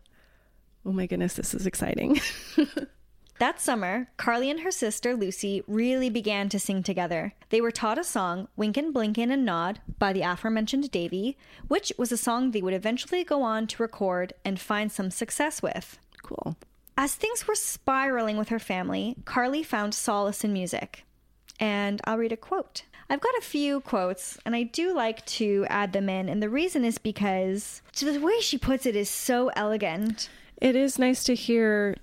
Oh 0.85 0.91
my 0.91 1.07
goodness, 1.07 1.35
this 1.35 1.53
is 1.53 1.65
exciting. 1.65 2.19
That 3.41 3.59
summer, 3.59 4.07
Carly 4.17 4.51
and 4.51 4.59
her 4.59 4.69
sister 4.69 5.15
Lucy 5.15 5.63
really 5.65 6.11
began 6.11 6.47
to 6.49 6.59
sing 6.59 6.83
together. 6.83 7.33
They 7.49 7.59
were 7.59 7.71
taught 7.71 7.97
a 7.97 8.03
song, 8.03 8.49
Winkin', 8.55 8.91
Blinkin', 8.93 9.31
and 9.31 9.43
Nod, 9.43 9.79
by 9.97 10.13
the 10.13 10.21
aforementioned 10.21 10.91
Davy, 10.91 11.39
which 11.67 11.91
was 11.97 12.11
a 12.11 12.17
song 12.17 12.51
they 12.51 12.61
would 12.61 12.75
eventually 12.75 13.23
go 13.23 13.41
on 13.41 13.65
to 13.65 13.81
record 13.81 14.33
and 14.45 14.59
find 14.59 14.91
some 14.91 15.09
success 15.09 15.59
with. 15.59 15.97
cool. 16.21 16.55
As 16.95 17.15
things 17.15 17.47
were 17.47 17.55
spiraling 17.55 18.37
with 18.37 18.49
her 18.49 18.59
family, 18.59 19.15
Carly 19.25 19.63
found 19.63 19.95
solace 19.95 20.43
in 20.43 20.53
music. 20.53 21.03
And 21.59 21.99
I'll 22.03 22.19
read 22.19 22.31
a 22.31 22.37
quote. 22.37 22.83
I've 23.09 23.21
got 23.21 23.33
a 23.39 23.41
few 23.41 23.79
quotes, 23.79 24.37
and 24.45 24.55
I 24.55 24.61
do 24.61 24.93
like 24.93 25.25
to 25.37 25.65
add 25.67 25.93
them 25.93 26.09
in, 26.09 26.29
and 26.29 26.43
the 26.43 26.47
reason 26.47 26.85
is 26.85 26.99
because 26.99 27.81
the 27.99 28.19
way 28.19 28.39
she 28.39 28.59
puts 28.59 28.85
it 28.85 28.95
is 28.95 29.09
so 29.09 29.47
elegant. 29.55 30.29
It 30.57 30.75
is 30.75 30.99
nice 30.99 31.23
to 31.23 31.33
hear 31.33 31.95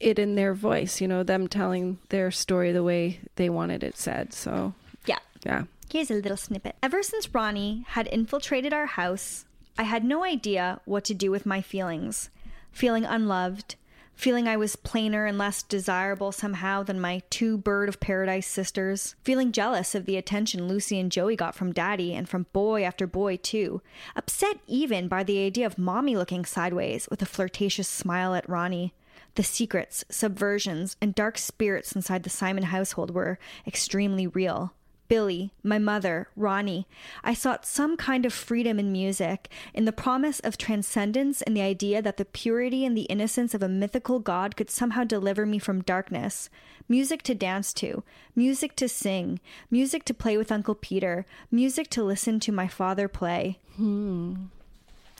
it 0.00 0.18
in 0.18 0.34
their 0.34 0.54
voice, 0.54 1.00
you 1.00 1.06
know, 1.06 1.22
them 1.22 1.46
telling 1.46 1.98
their 2.08 2.30
story 2.30 2.72
the 2.72 2.82
way 2.82 3.20
they 3.36 3.50
wanted 3.50 3.84
it 3.84 3.96
said. 3.96 4.32
So, 4.32 4.74
Yeah. 5.06 5.18
yeah. 5.44 5.64
Here's 5.90 6.10
a 6.10 6.14
little 6.14 6.36
snippet. 6.36 6.76
Ever 6.82 7.02
since 7.02 7.34
Ronnie 7.34 7.84
had 7.88 8.06
infiltrated 8.06 8.72
our 8.72 8.86
house, 8.86 9.44
I 9.76 9.82
had 9.82 10.04
no 10.04 10.24
idea 10.24 10.80
what 10.84 11.04
to 11.04 11.14
do 11.14 11.30
with 11.30 11.44
my 11.46 11.60
feelings. 11.60 12.30
Feeling 12.72 13.04
unloved, 13.04 13.74
feeling 14.14 14.46
I 14.46 14.56
was 14.56 14.76
plainer 14.76 15.26
and 15.26 15.36
less 15.36 15.62
desirable 15.62 16.30
somehow 16.30 16.82
than 16.82 17.00
my 17.00 17.22
two 17.30 17.58
bird 17.58 17.88
of 17.88 17.98
paradise 17.98 18.46
sisters, 18.46 19.16
feeling 19.24 19.50
jealous 19.50 19.94
of 19.94 20.06
the 20.06 20.16
attention 20.16 20.68
Lucy 20.68 21.00
and 21.00 21.10
Joey 21.10 21.34
got 21.36 21.54
from 21.54 21.72
daddy 21.72 22.14
and 22.14 22.28
from 22.28 22.46
boy 22.52 22.84
after 22.84 23.06
boy, 23.06 23.36
too. 23.36 23.82
Upset 24.14 24.58
even 24.66 25.08
by 25.08 25.24
the 25.24 25.44
idea 25.44 25.66
of 25.66 25.78
mommy 25.78 26.16
looking 26.16 26.44
sideways 26.44 27.08
with 27.10 27.20
a 27.22 27.26
flirtatious 27.26 27.88
smile 27.88 28.34
at 28.34 28.48
Ronnie. 28.48 28.92
The 29.34 29.42
secrets, 29.42 30.04
subversions, 30.10 30.96
and 31.00 31.14
dark 31.14 31.38
spirits 31.38 31.92
inside 31.92 32.22
the 32.22 32.30
Simon 32.30 32.64
household 32.64 33.12
were 33.12 33.38
extremely 33.66 34.26
real. 34.26 34.72
Billy, 35.10 35.52
my 35.64 35.76
mother, 35.76 36.28
Ronnie. 36.36 36.86
I 37.24 37.34
sought 37.34 37.66
some 37.66 37.96
kind 37.96 38.24
of 38.24 38.32
freedom 38.32 38.78
in 38.78 38.92
music, 38.92 39.48
in 39.74 39.84
the 39.84 39.92
promise 39.92 40.38
of 40.38 40.56
transcendence 40.56 41.42
and 41.42 41.56
the 41.56 41.62
idea 41.62 42.00
that 42.00 42.16
the 42.16 42.24
purity 42.24 42.84
and 42.84 42.96
the 42.96 43.10
innocence 43.10 43.52
of 43.52 43.60
a 43.60 43.68
mythical 43.68 44.20
God 44.20 44.54
could 44.54 44.70
somehow 44.70 45.02
deliver 45.02 45.44
me 45.44 45.58
from 45.58 45.82
darkness. 45.82 46.48
Music 46.88 47.22
to 47.22 47.34
dance 47.34 47.72
to, 47.74 48.04
music 48.36 48.76
to 48.76 48.88
sing, 48.88 49.40
music 49.68 50.04
to 50.04 50.14
play 50.14 50.36
with 50.36 50.52
Uncle 50.52 50.76
Peter, 50.76 51.26
music 51.50 51.90
to 51.90 52.04
listen 52.04 52.38
to 52.38 52.52
my 52.52 52.68
father 52.68 53.08
play. 53.08 53.58
Hmm. 53.74 54.34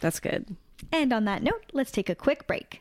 That's 0.00 0.20
good. 0.20 0.54
And 0.92 1.12
on 1.12 1.24
that 1.24 1.42
note, 1.42 1.64
let's 1.72 1.90
take 1.90 2.08
a 2.08 2.14
quick 2.14 2.46
break. 2.46 2.80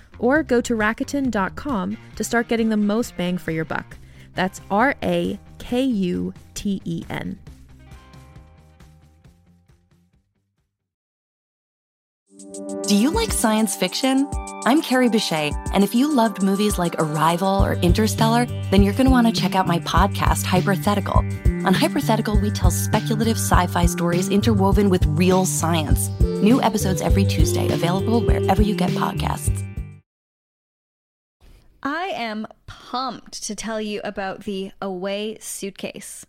Or 0.21 0.43
go 0.43 0.61
to 0.61 0.75
Rakuten.com 0.75 1.97
to 2.15 2.23
start 2.23 2.47
getting 2.47 2.69
the 2.69 2.77
most 2.77 3.17
bang 3.17 3.37
for 3.37 3.51
your 3.51 3.65
buck. 3.65 3.97
That's 4.35 4.61
R 4.69 4.95
A 5.03 5.39
K 5.57 5.81
U 5.83 6.33
T 6.53 6.81
E 6.85 7.03
N. 7.09 7.37
Do 12.87 12.95
you 12.95 13.11
like 13.11 13.31
science 13.31 13.75
fiction? 13.75 14.27
I'm 14.65 14.81
Carrie 14.81 15.09
Bechet, 15.09 15.53
and 15.73 15.83
if 15.83 15.95
you 15.95 16.13
loved 16.13 16.43
movies 16.43 16.77
like 16.77 16.95
Arrival 16.99 17.63
or 17.63 17.73
Interstellar, 17.75 18.45
then 18.69 18.83
you're 18.83 18.93
going 18.93 19.05
to 19.05 19.11
want 19.11 19.27
to 19.27 19.41
check 19.41 19.55
out 19.55 19.67
my 19.67 19.79
podcast, 19.79 20.43
Hypothetical. 20.43 21.17
On 21.65 21.73
Hypothetical, 21.73 22.39
we 22.39 22.51
tell 22.51 22.69
speculative 22.69 23.37
sci 23.37 23.67
fi 23.67 23.85
stories 23.85 24.29
interwoven 24.29 24.89
with 24.89 25.05
real 25.07 25.45
science. 25.45 26.09
New 26.19 26.61
episodes 26.61 27.01
every 27.01 27.25
Tuesday, 27.25 27.71
available 27.71 28.21
wherever 28.21 28.61
you 28.61 28.75
get 28.75 28.89
podcasts. 28.91 29.70
I 31.83 32.07
am 32.13 32.45
pumped 32.67 33.41
to 33.43 33.55
tell 33.55 33.81
you 33.81 34.01
about 34.03 34.43
the 34.43 34.71
Away 34.81 35.37
suitcase. 35.39 36.25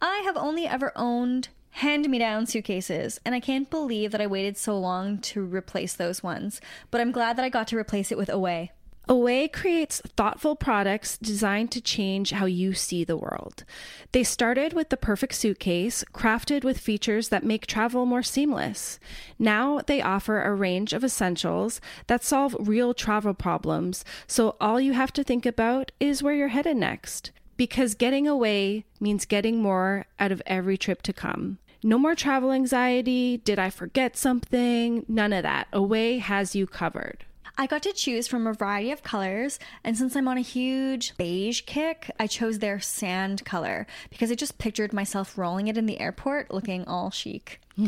I 0.00 0.18
have 0.24 0.36
only 0.36 0.66
ever 0.66 0.92
owned 0.94 1.48
hand 1.70 2.08
me 2.08 2.18
down 2.18 2.46
suitcases, 2.46 3.20
and 3.24 3.34
I 3.34 3.40
can't 3.40 3.68
believe 3.68 4.12
that 4.12 4.20
I 4.20 4.26
waited 4.28 4.56
so 4.56 4.78
long 4.78 5.18
to 5.18 5.44
replace 5.44 5.94
those 5.94 6.22
ones, 6.22 6.60
but 6.90 7.00
I'm 7.00 7.10
glad 7.10 7.36
that 7.36 7.44
I 7.44 7.48
got 7.48 7.66
to 7.68 7.76
replace 7.76 8.12
it 8.12 8.18
with 8.18 8.28
Away. 8.28 8.70
Away 9.08 9.46
creates 9.46 10.00
thoughtful 10.16 10.56
products 10.56 11.16
designed 11.16 11.70
to 11.70 11.80
change 11.80 12.32
how 12.32 12.46
you 12.46 12.74
see 12.74 13.04
the 13.04 13.16
world. 13.16 13.62
They 14.10 14.24
started 14.24 14.72
with 14.72 14.88
the 14.88 14.96
perfect 14.96 15.34
suitcase, 15.34 16.04
crafted 16.12 16.64
with 16.64 16.80
features 16.80 17.28
that 17.28 17.44
make 17.44 17.68
travel 17.68 18.04
more 18.04 18.24
seamless. 18.24 18.98
Now 19.38 19.80
they 19.86 20.02
offer 20.02 20.42
a 20.42 20.54
range 20.54 20.92
of 20.92 21.04
essentials 21.04 21.80
that 22.08 22.24
solve 22.24 22.56
real 22.58 22.94
travel 22.94 23.32
problems, 23.32 24.04
so 24.26 24.56
all 24.60 24.80
you 24.80 24.92
have 24.94 25.12
to 25.12 25.22
think 25.22 25.46
about 25.46 25.92
is 26.00 26.20
where 26.20 26.34
you're 26.34 26.48
headed 26.48 26.76
next. 26.76 27.30
Because 27.56 27.94
getting 27.94 28.26
away 28.26 28.86
means 28.98 29.24
getting 29.24 29.62
more 29.62 30.06
out 30.18 30.32
of 30.32 30.42
every 30.46 30.76
trip 30.76 31.02
to 31.02 31.12
come. 31.12 31.58
No 31.80 31.96
more 31.96 32.16
travel 32.16 32.50
anxiety. 32.50 33.36
Did 33.36 33.60
I 33.60 33.70
forget 33.70 34.16
something? 34.16 35.04
None 35.06 35.32
of 35.32 35.44
that. 35.44 35.68
Away 35.72 36.18
has 36.18 36.56
you 36.56 36.66
covered. 36.66 37.25
I 37.58 37.66
got 37.66 37.82
to 37.84 37.92
choose 37.94 38.28
from 38.28 38.46
a 38.46 38.52
variety 38.52 38.90
of 38.90 39.02
colors, 39.02 39.58
and 39.82 39.96
since 39.96 40.14
I'm 40.14 40.28
on 40.28 40.36
a 40.36 40.42
huge 40.42 41.16
beige 41.16 41.62
kick, 41.62 42.10
I 42.20 42.26
chose 42.26 42.58
their 42.58 42.80
sand 42.80 43.46
color 43.46 43.86
because 44.10 44.30
I 44.30 44.34
just 44.34 44.58
pictured 44.58 44.92
myself 44.92 45.38
rolling 45.38 45.68
it 45.68 45.78
in 45.78 45.86
the 45.86 45.98
airport 45.98 46.52
looking 46.52 46.84
all 46.86 47.10
chic. 47.10 47.60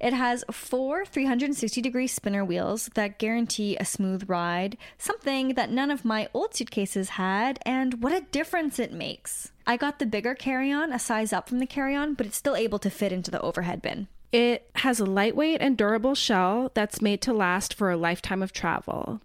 it 0.00 0.12
has 0.12 0.44
four 0.52 1.04
360 1.04 1.82
degree 1.82 2.06
spinner 2.06 2.44
wheels 2.44 2.90
that 2.94 3.18
guarantee 3.18 3.76
a 3.76 3.84
smooth 3.84 4.28
ride, 4.28 4.76
something 4.98 5.54
that 5.54 5.70
none 5.70 5.90
of 5.90 6.04
my 6.04 6.28
old 6.32 6.54
suitcases 6.54 7.10
had, 7.10 7.58
and 7.62 8.00
what 8.00 8.12
a 8.12 8.26
difference 8.30 8.78
it 8.78 8.92
makes. 8.92 9.50
I 9.66 9.76
got 9.76 9.98
the 9.98 10.06
bigger 10.06 10.36
carry 10.36 10.70
on, 10.70 10.92
a 10.92 10.98
size 11.00 11.32
up 11.32 11.48
from 11.48 11.58
the 11.58 11.66
carry 11.66 11.96
on, 11.96 12.14
but 12.14 12.26
it's 12.26 12.36
still 12.36 12.54
able 12.54 12.78
to 12.78 12.90
fit 12.90 13.12
into 13.12 13.32
the 13.32 13.40
overhead 13.40 13.82
bin. 13.82 14.06
It 14.30 14.68
has 14.76 15.00
a 15.00 15.06
lightweight 15.06 15.62
and 15.62 15.76
durable 15.76 16.14
shell 16.14 16.70
that's 16.74 17.00
made 17.00 17.22
to 17.22 17.32
last 17.32 17.72
for 17.72 17.90
a 17.90 17.96
lifetime 17.96 18.42
of 18.42 18.52
travel. 18.52 19.20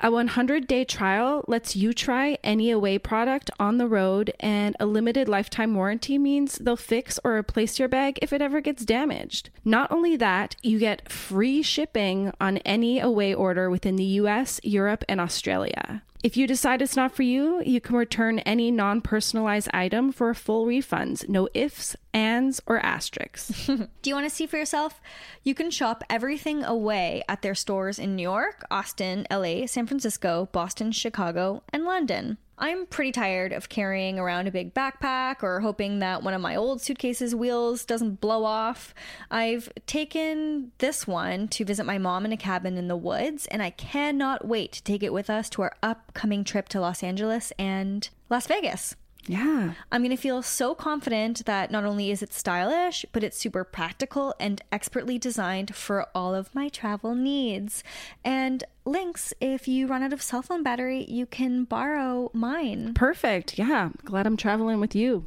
A 0.00 0.10
100 0.10 0.66
day 0.66 0.84
trial 0.84 1.44
lets 1.48 1.74
you 1.74 1.92
try 1.92 2.36
any 2.44 2.70
Away 2.70 2.98
product 2.98 3.50
on 3.58 3.78
the 3.78 3.86
road, 3.86 4.32
and 4.38 4.76
a 4.78 4.86
limited 4.86 5.28
lifetime 5.28 5.74
warranty 5.74 6.18
means 6.18 6.58
they'll 6.58 6.76
fix 6.76 7.18
or 7.24 7.36
replace 7.36 7.78
your 7.78 7.88
bag 7.88 8.18
if 8.20 8.32
it 8.32 8.42
ever 8.42 8.60
gets 8.60 8.84
damaged. 8.84 9.50
Not 9.64 9.90
only 9.90 10.16
that, 10.16 10.56
you 10.62 10.78
get 10.78 11.10
free 11.10 11.62
shipping 11.62 12.32
on 12.40 12.58
any 12.58 13.00
Away 13.00 13.34
order 13.34 13.70
within 13.70 13.96
the 13.96 14.04
US, 14.04 14.60
Europe, 14.62 15.04
and 15.08 15.20
Australia. 15.20 16.02
If 16.24 16.38
you 16.38 16.46
decide 16.46 16.80
it's 16.80 16.96
not 16.96 17.14
for 17.14 17.22
you, 17.22 17.60
you 17.66 17.82
can 17.82 17.96
return 17.96 18.38
any 18.38 18.70
non 18.70 19.02
personalized 19.02 19.68
item 19.74 20.10
for 20.10 20.32
full 20.32 20.64
refunds. 20.64 21.28
No 21.28 21.50
ifs, 21.52 21.96
ands, 22.14 22.62
or 22.64 22.78
asterisks. 22.78 23.66
Do 23.66 23.88
you 24.04 24.14
want 24.14 24.26
to 24.26 24.34
see 24.34 24.46
for 24.46 24.56
yourself? 24.56 25.02
You 25.42 25.54
can 25.54 25.70
shop 25.70 26.02
everything 26.08 26.64
away 26.64 27.22
at 27.28 27.42
their 27.42 27.54
stores 27.54 27.98
in 27.98 28.16
New 28.16 28.22
York, 28.22 28.64
Austin, 28.70 29.26
LA, 29.30 29.66
San 29.66 29.86
Francisco, 29.86 30.48
Boston, 30.50 30.92
Chicago, 30.92 31.62
and 31.74 31.84
London. 31.84 32.38
I'm 32.56 32.86
pretty 32.86 33.12
tired 33.12 33.52
of 33.52 33.68
carrying 33.68 34.18
around 34.18 34.46
a 34.46 34.52
big 34.52 34.74
backpack 34.74 35.42
or 35.42 35.60
hoping 35.60 35.98
that 35.98 36.22
one 36.22 36.34
of 36.34 36.40
my 36.40 36.54
old 36.54 36.80
suitcases' 36.80 37.34
wheels 37.34 37.84
doesn't 37.84 38.20
blow 38.20 38.44
off. 38.44 38.94
I've 39.30 39.72
taken 39.86 40.70
this 40.78 41.06
one 41.06 41.48
to 41.48 41.64
visit 41.64 41.84
my 41.84 41.98
mom 41.98 42.24
in 42.24 42.32
a 42.32 42.36
cabin 42.36 42.76
in 42.76 42.88
the 42.88 42.96
woods, 42.96 43.46
and 43.46 43.62
I 43.62 43.70
cannot 43.70 44.46
wait 44.46 44.72
to 44.72 44.82
take 44.82 45.02
it 45.02 45.12
with 45.12 45.28
us 45.28 45.50
to 45.50 45.62
our 45.62 45.74
upcoming 45.82 46.44
trip 46.44 46.68
to 46.70 46.80
Los 46.80 47.02
Angeles 47.02 47.52
and 47.58 48.08
Las 48.30 48.46
Vegas. 48.46 48.94
Yeah. 49.26 49.72
I'm 49.90 50.02
going 50.02 50.10
to 50.10 50.16
feel 50.16 50.42
so 50.42 50.74
confident 50.74 51.46
that 51.46 51.70
not 51.70 51.84
only 51.84 52.10
is 52.10 52.22
it 52.22 52.32
stylish, 52.32 53.06
but 53.12 53.24
it's 53.24 53.38
super 53.38 53.64
practical 53.64 54.34
and 54.38 54.62
expertly 54.70 55.18
designed 55.18 55.74
for 55.74 56.06
all 56.14 56.34
of 56.34 56.54
my 56.54 56.68
travel 56.68 57.14
needs. 57.14 57.82
And 58.24 58.64
Lynx, 58.84 59.32
if 59.40 59.66
you 59.66 59.86
run 59.86 60.02
out 60.02 60.12
of 60.12 60.22
cell 60.22 60.42
phone 60.42 60.62
battery, 60.62 61.04
you 61.08 61.26
can 61.26 61.64
borrow 61.64 62.30
mine. 62.34 62.94
Perfect. 62.94 63.58
Yeah. 63.58 63.90
Glad 64.04 64.26
I'm 64.26 64.36
traveling 64.36 64.80
with 64.80 64.94
you. 64.94 65.26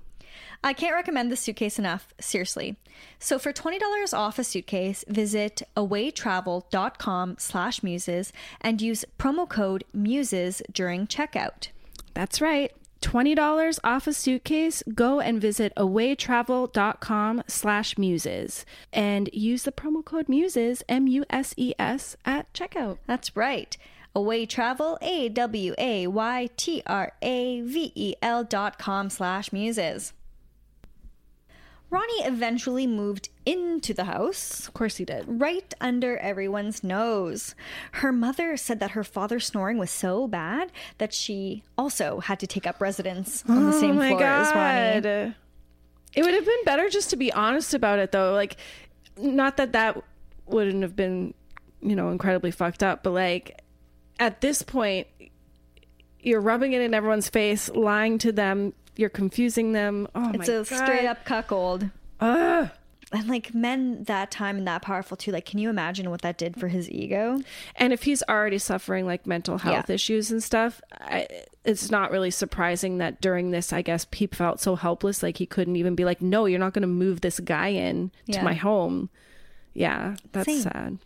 I 0.63 0.73
can't 0.73 0.95
recommend 0.95 1.31
this 1.31 1.41
suitcase 1.41 1.79
enough, 1.79 2.13
seriously. 2.19 2.77
So 3.19 3.39
for 3.39 3.53
$20 3.53 3.79
off 4.13 4.39
a 4.39 4.43
suitcase, 4.43 5.03
visit 5.07 5.61
awaytravel.com 5.75 7.35
slash 7.39 7.83
muses 7.83 8.33
and 8.61 8.81
use 8.81 9.05
promo 9.19 9.47
code 9.47 9.83
muses 9.93 10.61
during 10.71 11.07
checkout. 11.07 11.69
That's 12.13 12.41
right. 12.41 12.71
$20 13.01 13.79
off 13.83 14.07
a 14.07 14.13
suitcase, 14.13 14.83
go 14.93 15.19
and 15.19 15.41
visit 15.41 15.73
awaytravel.com 15.75 17.43
slash 17.47 17.97
muses 17.97 18.65
and 18.91 19.29
use 19.33 19.63
the 19.63 19.71
promo 19.71 20.03
code 20.03 20.29
muses, 20.29 20.83
M 20.89 21.07
U 21.07 21.25
S 21.29 21.53
E 21.57 21.73
S, 21.79 22.15
at 22.25 22.51
checkout. 22.53 22.97
That's 23.05 23.35
right. 23.35 23.75
Away 24.15 24.45
travel, 24.45 24.97
A 25.01 25.29
W 25.29 25.75
A 25.77 26.07
Y 26.07 26.49
T 26.57 26.81
R 26.87 27.11
A 27.21 27.61
V 27.61 27.91
E 27.93 28.15
L 28.21 28.43
dot 28.43 28.79
com 28.79 29.09
slash 29.09 29.53
muses. 29.53 30.13
Ronnie 31.89 32.25
eventually 32.25 32.87
moved 32.87 33.29
into 33.47 33.93
the 33.93 34.03
house 34.03 34.67
Of 34.67 34.73
course 34.73 34.97
he 34.97 35.05
did. 35.05 35.23
right 35.27 35.73
under 35.79 36.17
everyone's 36.17 36.83
nose. 36.83 37.55
Her 37.93 38.11
mother 38.11 38.57
said 38.57 38.79
that 38.81 38.91
her 38.91 39.03
father's 39.03 39.45
snoring 39.45 39.77
was 39.77 39.89
so 39.89 40.27
bad 40.27 40.71
that 40.97 41.13
she 41.13 41.63
also 41.77 42.19
had 42.19 42.39
to 42.41 42.47
take 42.47 42.67
up 42.67 42.81
residence 42.81 43.43
on 43.47 43.65
the 43.71 43.73
same 43.79 43.97
oh 43.97 44.07
floor 44.07 44.23
as 44.23 44.51
Ronnie. 44.53 45.33
It 46.13 46.23
would 46.23 46.33
have 46.33 46.45
been 46.45 46.63
better 46.65 46.89
just 46.89 47.09
to 47.11 47.15
be 47.15 47.31
honest 47.31 47.73
about 47.73 47.99
it, 47.99 48.11
though. 48.11 48.33
Like, 48.33 48.57
not 49.17 49.57
that 49.57 49.71
that 49.73 50.03
wouldn't 50.45 50.81
have 50.81 50.95
been, 50.95 51.33
you 51.81 51.95
know, 51.95 52.09
incredibly 52.09 52.51
fucked 52.51 52.83
up, 52.83 53.03
but 53.03 53.11
like, 53.11 53.61
at 54.19 54.41
this 54.41 54.61
point, 54.63 55.07
you're 56.19 56.41
rubbing 56.41 56.73
it 56.73 56.81
in 56.81 56.93
everyone's 56.93 57.29
face, 57.29 57.69
lying 57.69 58.17
to 58.17 58.31
them, 58.31 58.73
you're 58.95 59.09
confusing 59.09 59.71
them. 59.73 60.07
Oh 60.15 60.31
It's 60.33 60.49
a 60.49 60.63
God. 60.63 60.65
straight 60.65 61.05
up 61.05 61.23
cuckold. 61.23 61.89
Ugh. 62.19 62.69
And 63.13 63.27
like 63.29 63.53
men 63.53 64.03
that 64.03 64.31
time 64.31 64.57
and 64.57 64.67
that 64.67 64.81
powerful 64.81 65.15
too. 65.15 65.31
Like, 65.31 65.45
can 65.45 65.59
you 65.59 65.69
imagine 65.69 66.09
what 66.09 66.23
that 66.23 66.37
did 66.37 66.59
for 66.59 66.67
his 66.67 66.89
ego? 66.91 67.39
And 67.77 67.93
if 67.93 68.03
he's 68.03 68.21
already 68.27 68.57
suffering 68.57 69.05
like 69.05 69.25
mental 69.25 69.57
health 69.57 69.85
Yeah. 69.87 69.93
issues 69.95 70.29
and 70.29 70.43
stuff, 70.43 70.81
I, 70.99 71.27
it's 71.63 71.89
not 71.89 72.11
really 72.11 72.31
surprising 72.31 72.97
that 72.97 73.21
during 73.21 73.51
this, 73.51 73.71
I 73.71 73.81
guess, 73.81 74.05
he 74.11 74.27
felt 74.27 74.59
so 74.59 74.75
helpless. 74.75 75.23
Like 75.23 75.37
he 75.37 75.45
couldn't 75.45 75.77
even 75.77 75.95
be 75.95 76.03
like, 76.03 76.21
no, 76.21 76.45
you're 76.47 76.59
not 76.59 76.73
going 76.73 76.81
to 76.81 76.87
move 76.87 77.21
this 77.21 77.39
guy 77.39 77.69
in 77.69 78.11
Yeah. 78.25 78.39
to 78.39 78.43
my 78.43 78.55
home. 78.55 79.09
Yeah, 79.73 80.17
that's 80.33 80.47
Same. 80.47 80.61
sad. 80.61 80.97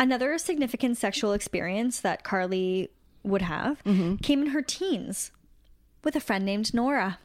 Another 0.00 0.36
significant 0.36 0.98
sexual 0.98 1.32
experience 1.32 2.00
that 2.00 2.24
Carly 2.24 2.90
would 3.22 3.42
have 3.42 3.82
mm-hmm. 3.84 4.16
came 4.16 4.42
in 4.42 4.48
her 4.48 4.62
teens 4.62 5.30
with 6.02 6.16
a 6.16 6.20
friend 6.20 6.44
named 6.44 6.74
Nora. 6.74 7.18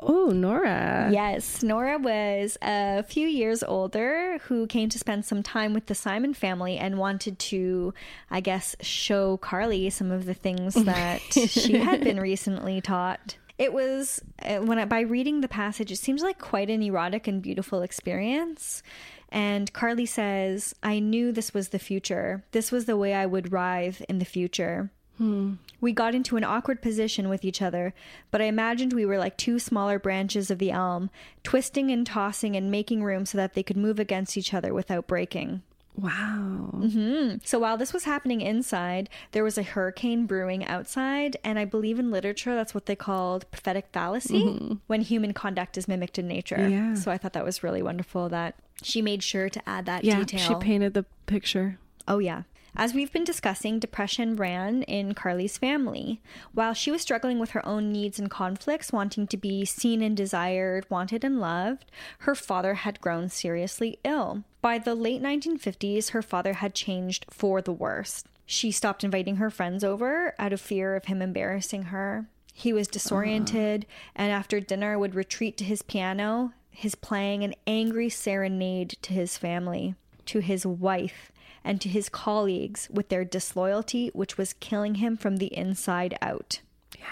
Oh, 0.00 0.30
Nora. 0.30 1.10
Yes, 1.12 1.62
Nora 1.62 1.98
was 1.98 2.58
a 2.60 3.02
few 3.04 3.26
years 3.28 3.62
older 3.62 4.38
who 4.44 4.66
came 4.66 4.88
to 4.88 4.98
spend 4.98 5.24
some 5.24 5.42
time 5.42 5.74
with 5.74 5.86
the 5.86 5.94
Simon 5.94 6.34
family 6.34 6.76
and 6.76 6.98
wanted 6.98 7.38
to, 7.38 7.94
I 8.30 8.40
guess, 8.40 8.74
show 8.80 9.36
Carly 9.36 9.90
some 9.90 10.10
of 10.10 10.24
the 10.24 10.34
things 10.34 10.74
that 10.84 11.20
she 11.32 11.78
had 11.78 12.02
been 12.02 12.18
recently 12.18 12.80
taught. 12.80 13.36
It 13.58 13.72
was 13.72 14.20
uh, 14.42 14.58
when 14.58 14.78
I, 14.78 14.86
by 14.86 15.00
reading 15.00 15.40
the 15.40 15.48
passage, 15.48 15.92
it 15.92 15.96
seems 15.96 16.22
like 16.22 16.38
quite 16.38 16.68
an 16.68 16.82
erotic 16.82 17.28
and 17.28 17.40
beautiful 17.40 17.82
experience. 17.82 18.82
And 19.28 19.72
Carly 19.72 20.06
says, 20.06 20.74
"I 20.82 20.98
knew 20.98 21.30
this 21.32 21.54
was 21.54 21.68
the 21.68 21.78
future. 21.78 22.44
This 22.50 22.72
was 22.72 22.86
the 22.86 22.96
way 22.96 23.14
I 23.14 23.26
would 23.26 23.52
writhe 23.52 24.02
in 24.08 24.18
the 24.18 24.24
future." 24.24 24.90
We 25.18 25.92
got 25.92 26.14
into 26.14 26.36
an 26.36 26.44
awkward 26.44 26.82
position 26.82 27.28
with 27.28 27.44
each 27.44 27.62
other, 27.62 27.94
but 28.30 28.42
I 28.42 28.46
imagined 28.46 28.92
we 28.92 29.06
were 29.06 29.18
like 29.18 29.36
two 29.36 29.58
smaller 29.58 29.98
branches 29.98 30.50
of 30.50 30.58
the 30.58 30.70
elm, 30.70 31.10
twisting 31.44 31.90
and 31.90 32.06
tossing 32.06 32.56
and 32.56 32.70
making 32.70 33.04
room 33.04 33.24
so 33.26 33.38
that 33.38 33.54
they 33.54 33.62
could 33.62 33.76
move 33.76 33.98
against 34.00 34.36
each 34.36 34.52
other 34.52 34.74
without 34.74 35.06
breaking. 35.06 35.62
Wow. 35.94 36.70
Mm-hmm. 36.74 37.36
So 37.44 37.58
while 37.58 37.76
this 37.76 37.92
was 37.92 38.04
happening 38.04 38.40
inside, 38.40 39.10
there 39.32 39.44
was 39.44 39.58
a 39.58 39.62
hurricane 39.62 40.26
brewing 40.26 40.64
outside, 40.64 41.36
and 41.44 41.58
I 41.58 41.66
believe 41.66 41.98
in 41.98 42.10
literature 42.10 42.54
that's 42.54 42.74
what 42.74 42.86
they 42.86 42.96
called 42.96 43.50
prophetic 43.50 43.88
fallacy 43.92 44.42
mm-hmm. 44.42 44.74
when 44.86 45.02
human 45.02 45.34
conduct 45.34 45.76
is 45.76 45.86
mimicked 45.86 46.18
in 46.18 46.26
nature. 46.26 46.68
Yeah. 46.68 46.94
So 46.94 47.10
I 47.10 47.18
thought 47.18 47.34
that 47.34 47.44
was 47.44 47.62
really 47.62 47.82
wonderful 47.82 48.28
that 48.30 48.54
she 48.82 49.02
made 49.02 49.22
sure 49.22 49.48
to 49.50 49.68
add 49.68 49.86
that 49.86 50.04
Yeah, 50.04 50.18
detail. 50.20 50.40
she 50.40 50.54
painted 50.54 50.94
the 50.94 51.04
picture. 51.26 51.78
Oh, 52.08 52.18
yeah. 52.18 52.42
As 52.74 52.94
we've 52.94 53.12
been 53.12 53.24
discussing, 53.24 53.78
depression 53.78 54.34
ran 54.34 54.82
in 54.84 55.12
Carly's 55.12 55.58
family. 55.58 56.22
While 56.54 56.72
she 56.72 56.90
was 56.90 57.02
struggling 57.02 57.38
with 57.38 57.50
her 57.50 57.64
own 57.66 57.92
needs 57.92 58.18
and 58.18 58.30
conflicts, 58.30 58.92
wanting 58.92 59.26
to 59.26 59.36
be 59.36 59.66
seen 59.66 60.00
and 60.00 60.16
desired, 60.16 60.88
wanted 60.88 61.22
and 61.22 61.38
loved, 61.38 61.90
her 62.20 62.34
father 62.34 62.74
had 62.74 63.00
grown 63.00 63.28
seriously 63.28 63.98
ill. 64.04 64.44
By 64.62 64.78
the 64.78 64.94
late 64.94 65.22
1950s, 65.22 66.10
her 66.10 66.22
father 66.22 66.54
had 66.54 66.74
changed 66.74 67.26
for 67.28 67.60
the 67.60 67.72
worse. 67.72 68.24
She 68.46 68.70
stopped 68.70 69.04
inviting 69.04 69.36
her 69.36 69.50
friends 69.50 69.84
over 69.84 70.34
out 70.38 70.52
of 70.52 70.60
fear 70.60 70.96
of 70.96 71.06
him 71.06 71.20
embarrassing 71.20 71.84
her. 71.84 72.26
He 72.54 72.72
was 72.72 72.88
disoriented 72.88 73.86
ah. 73.88 73.92
and 74.16 74.32
after 74.32 74.60
dinner 74.60 74.98
would 74.98 75.14
retreat 75.14 75.56
to 75.58 75.64
his 75.64 75.82
piano, 75.82 76.52
his 76.70 76.94
playing 76.94 77.44
an 77.44 77.54
angry 77.66 78.08
serenade 78.08 78.96
to 79.02 79.12
his 79.12 79.36
family, 79.36 79.94
to 80.26 80.40
his 80.40 80.64
wife, 80.64 81.31
and 81.64 81.80
to 81.80 81.88
his 81.88 82.08
colleagues 82.08 82.88
with 82.90 83.08
their 83.08 83.24
disloyalty, 83.24 84.10
which 84.14 84.36
was 84.36 84.52
killing 84.54 84.96
him 84.96 85.16
from 85.16 85.36
the 85.36 85.54
inside 85.56 86.16
out. 86.20 86.60
Yeah. 86.98 87.04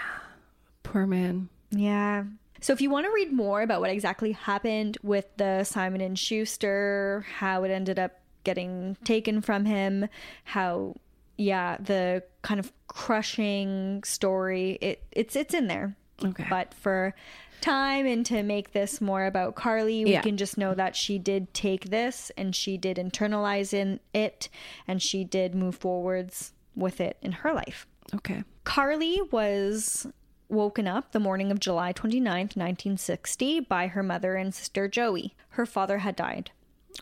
Poor 0.83 1.05
man. 1.05 1.49
Yeah. 1.71 2.25
So 2.59 2.73
if 2.73 2.81
you 2.81 2.89
want 2.89 3.07
to 3.07 3.11
read 3.11 3.31
more 3.31 3.61
about 3.61 3.81
what 3.81 3.89
exactly 3.89 4.33
happened 4.33 4.97
with 5.01 5.25
the 5.37 5.63
Simon 5.63 6.01
and 6.01 6.17
Schuster, 6.17 7.25
how 7.37 7.63
it 7.63 7.71
ended 7.71 7.97
up 7.97 8.19
getting 8.43 8.97
taken 9.03 9.41
from 9.41 9.65
him, 9.65 10.07
how 10.43 10.95
yeah, 11.37 11.77
the 11.77 12.23
kind 12.43 12.59
of 12.59 12.71
crushing 12.87 14.03
story, 14.03 14.77
it 14.81 15.03
it's 15.11 15.35
it's 15.35 15.53
in 15.53 15.67
there. 15.67 15.95
Okay. 16.23 16.45
But 16.49 16.73
for 16.75 17.15
time 17.61 18.05
and 18.05 18.25
to 18.25 18.43
make 18.43 18.71
this 18.73 18.99
more 18.99 19.25
about 19.25 19.55
Carly, 19.55 20.03
we 20.05 20.11
Yeah. 20.13 20.21
can 20.21 20.37
just 20.37 20.57
know 20.57 20.73
that 20.73 20.95
she 20.95 21.17
did 21.19 21.53
take 21.53 21.89
this 21.89 22.31
and 22.37 22.55
she 22.55 22.77
did 22.77 22.97
internalize 22.97 23.73
in 23.73 23.99
it 24.13 24.49
and 24.87 25.01
she 25.01 25.23
did 25.23 25.55
move 25.55 25.75
forwards 25.75 26.53
with 26.75 26.99
it 26.99 27.17
in 27.21 27.31
her 27.31 27.53
life. 27.53 27.87
Okay. 28.13 28.43
Carly 28.63 29.21
was 29.31 30.07
woken 30.49 30.87
up 30.87 31.11
the 31.11 31.19
morning 31.19 31.49
of 31.51 31.59
July 31.59 31.93
29th, 31.93 32.57
1960, 32.57 33.61
by 33.61 33.87
her 33.87 34.03
mother 34.03 34.35
and 34.35 34.53
sister 34.53 34.87
Joey. 34.87 35.33
Her 35.49 35.65
father 35.65 35.99
had 35.99 36.15
died. 36.15 36.51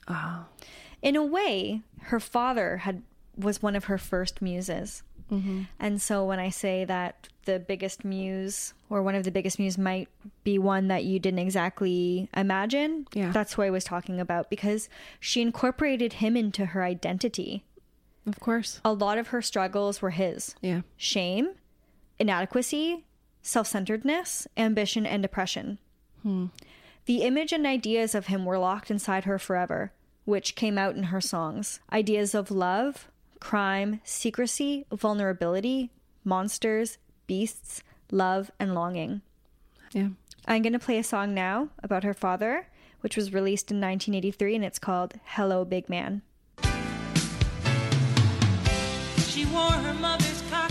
Oh. 0.07 0.45
In 1.01 1.15
a 1.15 1.23
way, 1.25 1.81
her 2.03 2.19
father 2.19 2.77
had 2.77 3.01
was 3.37 3.61
one 3.61 3.75
of 3.75 3.85
her 3.85 3.97
first 3.97 4.41
muses. 4.41 5.01
Mm-hmm. 5.31 5.63
And 5.79 6.01
so 6.01 6.25
when 6.25 6.39
I 6.39 6.49
say 6.49 6.85
that 6.85 7.27
the 7.45 7.59
biggest 7.59 8.03
muse 8.05 8.73
or 8.89 9.01
one 9.03 9.15
of 9.15 9.23
the 9.23 9.31
biggest 9.31 9.59
muse 9.59 9.77
might 9.77 10.07
be 10.43 10.57
one 10.59 10.87
that 10.87 11.03
you 11.03 11.19
didn't 11.19 11.39
exactly 11.39 12.29
imagine, 12.35 13.07
Yeah. 13.13 13.31
that's 13.31 13.57
what 13.57 13.67
I 13.67 13.69
was 13.69 13.83
talking 13.83 14.19
about 14.19 14.49
because 14.49 14.89
she 15.19 15.41
incorporated 15.41 16.13
him 16.13 16.35
into 16.37 16.67
her 16.67 16.83
identity. 16.83 17.63
Of 18.27 18.39
course. 18.39 18.81
A 18.85 18.93
lot 18.93 19.17
of 19.17 19.27
her 19.29 19.41
struggles 19.41 20.01
were 20.01 20.11
his 20.11 20.55
Yeah. 20.61 20.81
shame, 20.97 21.51
inadequacy, 22.19 23.05
self 23.41 23.67
centeredness, 23.67 24.47
ambition, 24.57 25.05
and 25.05 25.21
depression. 25.23 25.79
Hmm. 26.23 26.47
The 27.05 27.21
image 27.23 27.53
and 27.53 27.65
ideas 27.65 28.13
of 28.13 28.27
him 28.27 28.45
were 28.45 28.59
locked 28.59 28.91
inside 28.91 29.23
her 29.23 29.39
forever, 29.39 29.91
which 30.25 30.55
came 30.55 30.77
out 30.77 30.95
in 30.95 31.03
her 31.03 31.21
songs. 31.21 31.79
Ideas 31.91 32.35
of 32.35 32.51
love, 32.51 33.07
crime, 33.39 34.01
secrecy, 34.03 34.85
vulnerability, 34.91 35.91
monsters, 36.23 36.97
beasts, 37.27 37.81
love, 38.11 38.51
and 38.59 38.73
longing. 38.75 39.21
Yeah. 39.91 40.09
I'm 40.47 40.61
going 40.61 40.73
to 40.73 40.79
play 40.79 40.97
a 40.97 41.03
song 41.03 41.33
now 41.33 41.69
about 41.83 42.03
her 42.03 42.13
father, 42.13 42.67
which 43.01 43.15
was 43.15 43.33
released 43.33 43.71
in 43.71 43.77
1983, 43.77 44.55
and 44.55 44.65
it's 44.65 44.79
called 44.79 45.13
Hello, 45.23 45.63
Big 45.65 45.89
Man. 45.89 46.21
She 49.27 49.45
wore 49.45 49.71
her 49.71 49.93
mother's 49.93 50.43
cocktail 50.49 50.68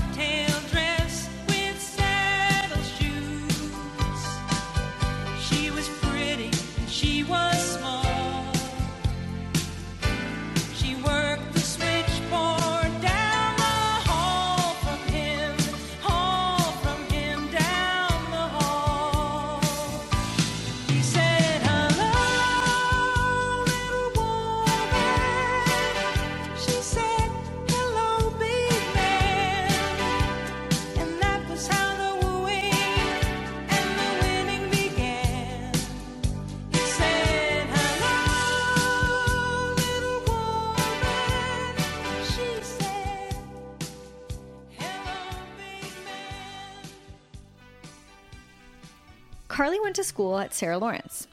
Carly 49.58 49.80
went 49.80 49.96
to 49.96 50.04
school 50.04 50.38
at 50.38 50.54
Sarah 50.54 50.78
Lawrence. 50.78 51.26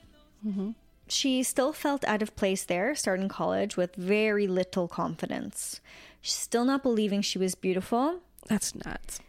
Mm-hmm. 0.44 0.72
She 1.08 1.44
still 1.44 1.72
felt 1.72 2.04
out 2.06 2.24
of 2.24 2.36
place 2.36 2.64
there, 2.64 2.96
starting 2.96 3.30
college 3.30 3.78
with 3.78 3.94
very 3.96 4.48
little 4.48 4.88
confidence. 4.88 5.80
She's 6.22 6.34
still 6.34 6.66
not 6.66 6.82
believing 6.82 7.22
she 7.22 7.38
was 7.38 7.54
beautiful. 7.54 8.22
That's 8.48 8.74
nuts. 8.84 9.20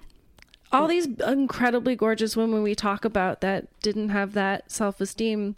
All 0.72 0.86
these 0.88 1.06
incredibly 1.06 1.94
gorgeous 1.94 2.38
women 2.38 2.62
we 2.62 2.74
talk 2.74 3.04
about 3.04 3.42
that 3.42 3.66
didn't 3.82 4.08
have 4.08 4.32
that 4.32 4.70
self 4.70 4.98
esteem. 4.98 5.56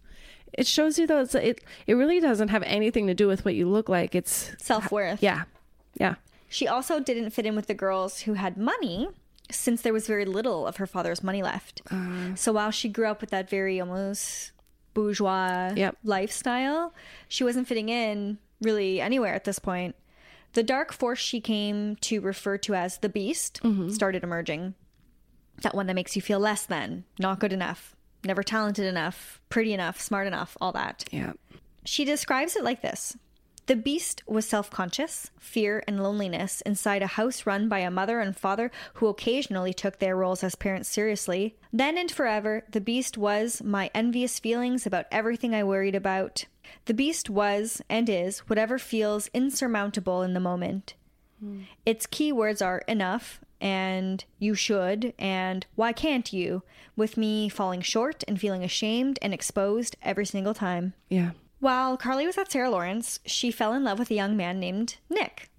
It 0.52 0.66
shows 0.66 0.98
you 0.98 1.06
though 1.06 1.20
it 1.20 1.62
it 1.86 1.94
really 1.94 2.18
doesn't 2.18 2.48
have 2.48 2.64
anything 2.64 3.06
to 3.06 3.14
do 3.14 3.28
with 3.28 3.44
what 3.44 3.54
you 3.54 3.68
look 3.68 3.88
like. 3.88 4.16
It's 4.16 4.50
Self 4.58 4.90
worth. 4.90 5.22
yeah, 5.22 5.44
yeah, 5.94 6.16
She 6.48 6.66
also 6.66 6.98
didn't 6.98 7.30
fit 7.30 7.46
in 7.46 7.54
with 7.54 7.68
the 7.68 7.74
girls 7.74 8.22
who 8.22 8.32
had 8.32 8.56
money 8.56 9.10
since 9.50 9.82
there 9.82 9.92
was 9.92 10.06
very 10.06 10.24
little 10.24 10.66
of 10.66 10.76
her 10.76 10.86
father's 10.86 11.22
money 11.22 11.42
left. 11.42 11.82
Uh. 11.90 12.34
so 12.34 12.52
while 12.52 12.70
she 12.70 12.88
grew 12.88 13.06
up 13.06 13.20
with 13.20 13.30
that 13.30 13.48
very 13.48 13.80
almost 13.80 14.52
bourgeois 14.94 15.72
Yep. 15.74 15.96
lifestyle, 16.04 16.92
she 17.28 17.44
wasn't 17.44 17.68
fitting 17.68 17.88
in 17.88 18.38
really 18.60 19.00
anywhere 19.00 19.34
at 19.34 19.44
this 19.44 19.58
point. 19.58 19.94
The 20.54 20.62
dark 20.62 20.92
force 20.92 21.18
she 21.18 21.40
came 21.40 21.96
to 21.96 22.20
refer 22.20 22.58
to 22.58 22.74
as 22.74 22.98
the 22.98 23.08
beast 23.08 23.60
mm-hmm. 23.62 23.90
started 23.90 24.24
emerging. 24.24 24.74
That 25.62 25.74
one 25.74 25.86
that 25.86 25.94
makes 25.94 26.16
you 26.16 26.22
feel 26.22 26.38
less 26.38 26.64
than, 26.66 27.04
not 27.18 27.38
good 27.40 27.52
enough, 27.52 27.94
never 28.24 28.42
talented 28.42 28.86
enough, 28.86 29.40
pretty 29.48 29.72
enough, 29.72 30.00
smart 30.00 30.26
enough, 30.26 30.56
all 30.60 30.72
that. 30.72 31.04
yeah. 31.10 31.32
She 31.84 32.04
describes 32.04 32.54
it 32.54 32.64
like 32.64 32.82
this 32.82 33.16
The 33.68 33.76
beast 33.76 34.22
was 34.26 34.48
self 34.48 34.70
conscious, 34.70 35.30
fear, 35.38 35.84
and 35.86 36.02
loneliness 36.02 36.62
inside 36.62 37.02
a 37.02 37.06
house 37.06 37.44
run 37.44 37.68
by 37.68 37.80
a 37.80 37.90
mother 37.90 38.18
and 38.18 38.34
father 38.34 38.70
who 38.94 39.08
occasionally 39.08 39.74
took 39.74 39.98
their 39.98 40.16
roles 40.16 40.42
as 40.42 40.54
parents 40.54 40.88
seriously. 40.88 41.54
Then 41.70 41.98
and 41.98 42.10
forever, 42.10 42.64
the 42.70 42.80
beast 42.80 43.18
was 43.18 43.62
my 43.62 43.90
envious 43.94 44.38
feelings 44.38 44.86
about 44.86 45.04
everything 45.12 45.54
I 45.54 45.64
worried 45.64 45.94
about. 45.94 46.46
The 46.86 46.94
beast 46.94 47.28
was 47.28 47.82
and 47.90 48.08
is 48.08 48.38
whatever 48.40 48.78
feels 48.78 49.28
insurmountable 49.34 50.22
in 50.22 50.32
the 50.32 50.40
moment. 50.40 50.94
Hmm. 51.38 51.64
Its 51.84 52.06
key 52.06 52.32
words 52.32 52.62
are 52.62 52.78
enough 52.88 53.40
and 53.60 54.24
you 54.38 54.54
should 54.54 55.12
and 55.18 55.66
why 55.74 55.92
can't 55.92 56.32
you, 56.32 56.62
with 56.96 57.18
me 57.18 57.50
falling 57.50 57.82
short 57.82 58.24
and 58.26 58.40
feeling 58.40 58.64
ashamed 58.64 59.18
and 59.20 59.34
exposed 59.34 59.94
every 60.02 60.24
single 60.24 60.54
time. 60.54 60.94
Yeah. 61.10 61.32
While 61.60 61.96
Carly 61.96 62.26
was 62.26 62.38
at 62.38 62.50
Sarah 62.50 62.70
Lawrence, 62.70 63.18
she 63.26 63.50
fell 63.50 63.72
in 63.72 63.84
love 63.84 63.98
with 63.98 64.10
a 64.10 64.14
young 64.14 64.36
man 64.36 64.60
named 64.60 64.96
Nick. 65.10 65.50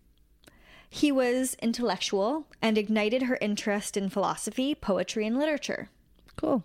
He 0.89 1.11
was 1.11 1.55
intellectual 1.61 2.47
and 2.61 2.77
ignited 2.77 3.23
her 3.23 3.37
interest 3.41 3.95
in 3.95 4.09
philosophy, 4.09 4.73
poetry, 4.73 5.27
and 5.27 5.37
literature. 5.37 5.89
Cool. 6.35 6.63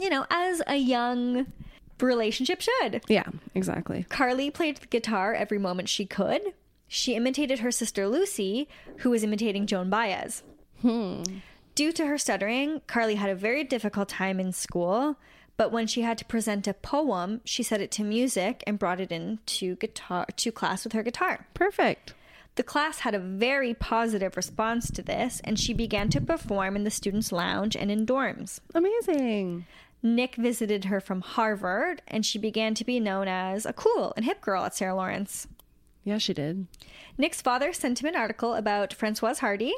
You 0.00 0.08
know, 0.08 0.26
as 0.30 0.62
a 0.66 0.76
young 0.76 1.52
relationship 2.00 2.60
should. 2.60 3.02
Yeah, 3.08 3.26
exactly. 3.54 4.06
Carly 4.08 4.50
played 4.50 4.78
the 4.78 4.86
guitar 4.86 5.34
every 5.34 5.58
moment 5.58 5.88
she 5.88 6.06
could. 6.06 6.54
She 6.86 7.14
imitated 7.14 7.58
her 7.58 7.70
sister 7.70 8.08
Lucy, 8.08 8.68
who 8.98 9.10
was 9.10 9.22
imitating 9.22 9.66
Joan 9.66 9.90
Baez. 9.90 10.42
Hmm. 10.80 11.22
Due 11.74 11.92
to 11.92 12.06
her 12.06 12.16
stuttering, 12.16 12.80
Carly 12.86 13.16
had 13.16 13.28
a 13.28 13.34
very 13.34 13.64
difficult 13.64 14.08
time 14.08 14.40
in 14.40 14.52
school, 14.52 15.18
But 15.58 15.72
when 15.72 15.86
she 15.86 16.00
had 16.02 16.16
to 16.18 16.24
present 16.24 16.66
a 16.66 16.72
poem, 16.72 17.42
she 17.44 17.62
set 17.62 17.80
it 17.82 17.90
to 17.92 18.04
music 18.04 18.62
and 18.66 18.78
brought 18.78 19.00
it 19.00 19.12
into 19.12 19.76
guitar 19.76 20.24
to 20.36 20.52
class 20.52 20.84
with 20.84 20.94
her 20.94 21.02
guitar. 21.02 21.46
Perfect. 21.52 22.14
The 22.54 22.62
class 22.62 23.00
had 23.00 23.14
a 23.14 23.18
very 23.18 23.74
positive 23.74 24.36
response 24.36 24.90
to 24.92 25.02
this, 25.02 25.40
and 25.44 25.58
she 25.58 25.74
began 25.74 26.08
to 26.10 26.20
perform 26.20 26.74
in 26.76 26.84
the 26.84 26.90
students' 26.90 27.32
lounge 27.32 27.76
and 27.76 27.90
in 27.90 28.06
dorms. 28.06 28.60
Amazing. 28.74 29.66
Nick 30.02 30.36
visited 30.36 30.86
her 30.86 31.00
from 31.00 31.20
Harvard, 31.22 32.02
and 32.06 32.24
she 32.24 32.38
began 32.38 32.74
to 32.74 32.84
be 32.84 33.00
known 33.00 33.26
as 33.28 33.66
a 33.66 33.72
cool 33.72 34.12
and 34.16 34.24
hip 34.24 34.40
girl 34.40 34.64
at 34.64 34.74
Sarah 34.76 34.94
Lawrence. 34.94 35.48
Yeah, 36.04 36.18
she 36.18 36.32
did. 36.32 36.66
Nick's 37.18 37.42
father 37.42 37.72
sent 37.72 38.00
him 38.00 38.06
an 38.08 38.16
article 38.16 38.54
about 38.54 38.94
Francoise 38.94 39.40
Hardy, 39.40 39.74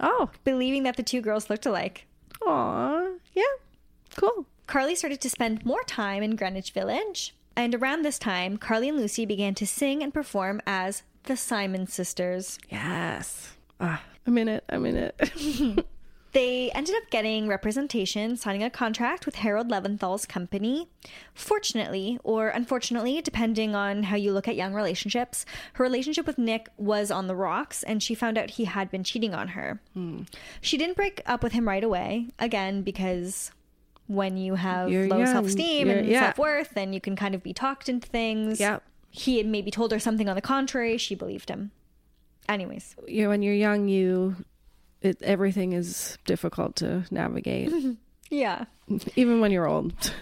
Oh. 0.00 0.30
believing 0.44 0.84
that 0.84 0.96
the 0.96 1.02
two 1.02 1.20
girls 1.20 1.50
looked 1.50 1.66
alike. 1.66 2.06
Aw. 2.46 3.14
Yeah. 3.32 3.42
Cool. 4.16 4.46
Carly 4.66 4.94
started 4.94 5.20
to 5.20 5.30
spend 5.30 5.64
more 5.64 5.82
time 5.84 6.22
in 6.22 6.36
Greenwich 6.36 6.72
Village, 6.72 7.34
and 7.56 7.74
around 7.74 8.02
this 8.02 8.18
time, 8.18 8.56
Carly 8.56 8.88
and 8.88 8.98
Lucy 8.98 9.26
began 9.26 9.54
to 9.54 9.66
sing 9.66 10.02
and 10.02 10.12
perform 10.12 10.60
as 10.66 11.02
the 11.24 11.36
Simon 11.36 11.86
Sisters. 11.86 12.58
Yes. 12.70 13.56
Ah, 13.80 14.02
I'm 14.26 14.38
in 14.38 14.48
it. 14.48 14.64
I'm 14.68 14.86
in 14.86 14.96
it. 14.96 15.84
They 16.34 16.72
ended 16.72 16.96
up 16.96 17.10
getting 17.10 17.46
representation, 17.46 18.36
signing 18.36 18.64
a 18.64 18.68
contract 18.68 19.24
with 19.24 19.36
Harold 19.36 19.68
Leventhal's 19.68 20.26
company. 20.26 20.88
Fortunately, 21.32 22.18
or 22.24 22.48
unfortunately, 22.48 23.22
depending 23.22 23.76
on 23.76 24.02
how 24.02 24.16
you 24.16 24.32
look 24.32 24.48
at 24.48 24.56
young 24.56 24.74
relationships, 24.74 25.46
her 25.74 25.84
relationship 25.84 26.26
with 26.26 26.36
Nick 26.36 26.70
was 26.76 27.12
on 27.12 27.28
the 27.28 27.36
rocks 27.36 27.84
and 27.84 28.02
she 28.02 28.16
found 28.16 28.36
out 28.36 28.50
he 28.50 28.64
had 28.64 28.90
been 28.90 29.04
cheating 29.04 29.32
on 29.32 29.46
her. 29.48 29.80
She 30.60 30.76
didn't 30.76 30.96
break 30.96 31.22
up 31.24 31.44
with 31.44 31.52
him 31.52 31.68
right 31.68 31.84
away, 31.84 32.26
again, 32.40 32.82
because 32.82 33.52
when 34.06 34.36
you 34.36 34.54
have 34.54 34.90
You're 34.90 35.08
low 35.08 35.18
young. 35.18 35.26
self 35.26 35.46
esteem 35.46 35.86
You're- 35.88 36.00
and 36.00 36.08
yeah. 36.08 36.20
self 36.20 36.38
worth, 36.38 36.70
then 36.74 36.92
you 36.92 37.00
can 37.00 37.16
kind 37.16 37.34
of 37.34 37.42
be 37.42 37.52
talked 37.52 37.88
into 37.88 38.08
things. 38.08 38.60
Yep. 38.60 38.82
He 39.10 39.38
had 39.38 39.46
maybe 39.46 39.70
told 39.70 39.92
her 39.92 39.98
something 39.98 40.28
on 40.28 40.34
the 40.34 40.42
contrary, 40.42 40.98
she 40.98 41.14
believed 41.14 41.48
him. 41.48 41.70
Anyways, 42.48 42.94
you 43.06 43.28
when 43.28 43.42
you're 43.42 43.54
young, 43.54 43.88
you 43.88 44.36
it, 45.00 45.22
everything 45.22 45.72
is 45.72 46.18
difficult 46.26 46.76
to 46.76 47.04
navigate. 47.10 47.72
yeah, 48.30 48.64
Even 49.16 49.40
when 49.40 49.50
you're 49.50 49.66
old. 49.68 50.12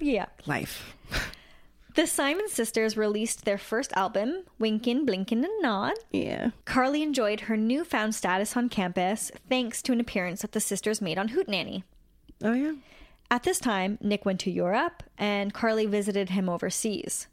yeah. 0.00 0.26
Life. 0.46 0.94
The 1.94 2.06
Simon 2.06 2.48
sisters 2.50 2.94
released 2.96 3.46
their 3.46 3.56
first 3.56 3.90
album, 3.94 4.44
Winkin', 4.60 5.06
Blinkin', 5.06 5.44
and 5.44 5.62
Nod. 5.62 5.94
Yeah. 6.12 6.50
Carly 6.66 7.02
enjoyed 7.02 7.40
her 7.42 7.56
newfound 7.56 8.14
status 8.14 8.54
on 8.54 8.68
campus 8.68 9.32
thanks 9.48 9.80
to 9.82 9.92
an 9.92 10.00
appearance 10.00 10.42
that 10.42 10.52
the 10.52 10.60
sisters 10.60 11.00
made 11.00 11.16
on 11.18 11.30
Hootenanny. 11.30 11.84
Oh 12.44 12.52
yeah. 12.52 12.72
At 13.30 13.42
this 13.42 13.58
time, 13.58 13.98
Nick 14.00 14.24
went 14.24 14.40
to 14.40 14.50
Europe 14.50 15.02
and 15.18 15.52
Carly 15.52 15.86
visited 15.86 16.30
him 16.30 16.48
overseas. 16.48 17.26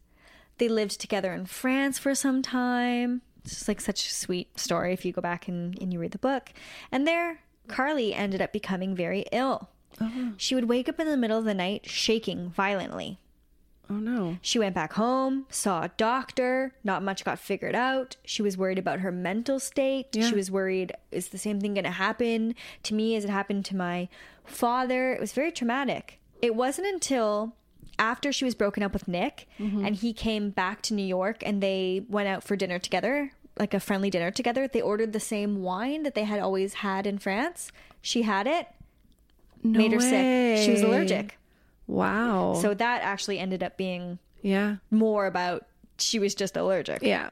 They 0.57 0.67
lived 0.67 0.99
together 0.99 1.33
in 1.33 1.45
France 1.45 1.99
for 1.99 2.15
some 2.15 2.41
time. 2.41 3.21
It's 3.43 3.55
just 3.55 3.67
like 3.67 3.81
such 3.81 4.07
a 4.07 4.13
sweet 4.13 4.59
story 4.59 4.93
if 4.93 5.05
you 5.05 5.11
go 5.11 5.21
back 5.21 5.47
and, 5.47 5.77
and 5.79 5.93
you 5.93 5.99
read 5.99 6.11
the 6.11 6.17
book. 6.17 6.51
And 6.91 7.07
there, 7.07 7.41
Carly 7.67 8.13
ended 8.13 8.41
up 8.41 8.53
becoming 8.53 8.95
very 8.95 9.25
ill. 9.31 9.69
Oh. 10.01 10.33
She 10.37 10.55
would 10.55 10.65
wake 10.69 10.89
up 10.89 10.99
in 10.99 11.07
the 11.07 11.17
middle 11.17 11.37
of 11.37 11.45
the 11.45 11.53
night 11.53 11.87
shaking 11.87 12.49
violently. 12.49 13.19
Oh 13.89 13.95
no. 13.95 14.37
She 14.41 14.59
went 14.59 14.75
back 14.75 14.93
home, 14.93 15.45
saw 15.49 15.83
a 15.83 15.91
doctor, 15.97 16.73
not 16.83 17.03
much 17.03 17.25
got 17.25 17.37
figured 17.37 17.75
out. 17.75 18.15
She 18.23 18.41
was 18.41 18.57
worried 18.57 18.79
about 18.79 18.99
her 18.99 19.11
mental 19.11 19.59
state. 19.59 20.07
Yeah. 20.13 20.29
She 20.29 20.35
was 20.35 20.49
worried, 20.49 20.93
is 21.11 21.29
the 21.29 21.37
same 21.37 21.59
thing 21.59 21.73
going 21.73 21.83
to 21.83 21.91
happen 21.91 22.55
to 22.83 22.93
me 22.93 23.15
as 23.15 23.25
it 23.25 23.29
happened 23.29 23.65
to 23.65 23.75
my 23.75 24.07
father? 24.45 25.13
It 25.13 25.19
was 25.19 25.33
very 25.33 25.51
traumatic. 25.51 26.19
It 26.41 26.55
wasn't 26.55 26.87
until 26.87 27.55
after 27.99 28.31
she 28.31 28.45
was 28.45 28.55
broken 28.55 28.83
up 28.83 28.93
with 28.93 29.07
Nick 29.07 29.47
mm-hmm. 29.59 29.85
and 29.85 29.95
he 29.95 30.13
came 30.13 30.49
back 30.49 30.81
to 30.83 30.93
New 30.93 31.05
York 31.05 31.43
and 31.45 31.61
they 31.61 32.05
went 32.09 32.27
out 32.27 32.43
for 32.43 32.55
dinner 32.55 32.79
together, 32.79 33.31
like 33.59 33.73
a 33.73 33.79
friendly 33.79 34.09
dinner 34.09 34.31
together. 34.31 34.67
They 34.67 34.81
ordered 34.81 35.13
the 35.13 35.19
same 35.19 35.61
wine 35.61 36.03
that 36.03 36.15
they 36.15 36.23
had 36.23 36.39
always 36.39 36.75
had 36.75 37.05
in 37.05 37.19
France. 37.19 37.71
She 38.01 38.23
had 38.23 38.47
it, 38.47 38.67
No 39.61 39.77
made 39.77 39.91
her 39.91 39.99
sick. 39.99 40.65
She 40.65 40.71
was 40.71 40.81
allergic. 40.81 41.37
Wow. 41.87 42.55
So 42.61 42.73
that 42.73 43.01
actually 43.01 43.39
ended 43.39 43.63
up 43.63 43.77
being 43.77 44.19
yeah. 44.41 44.77
more 44.91 45.25
about 45.25 45.65
she 45.97 46.19
was 46.19 46.35
just 46.35 46.57
allergic. 46.57 47.01
Yeah. 47.01 47.29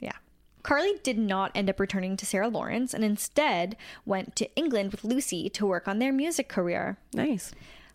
Yeah. 0.00 0.16
Carly 0.62 0.94
did 1.02 1.18
not 1.18 1.50
end 1.54 1.68
up 1.68 1.80
returning 1.80 2.16
to 2.16 2.26
Sarah 2.26 2.48
Lawrence 2.48 2.94
and 2.94 3.04
instead 3.04 3.76
went 4.04 4.36
to 4.36 4.54
England 4.56 4.92
with 4.92 5.04
Lucy 5.04 5.48
to 5.50 5.66
work 5.66 5.88
on 5.88 5.98
their 5.98 6.12
music 6.12 6.48
career. 6.48 6.98
Nice. 7.12 7.52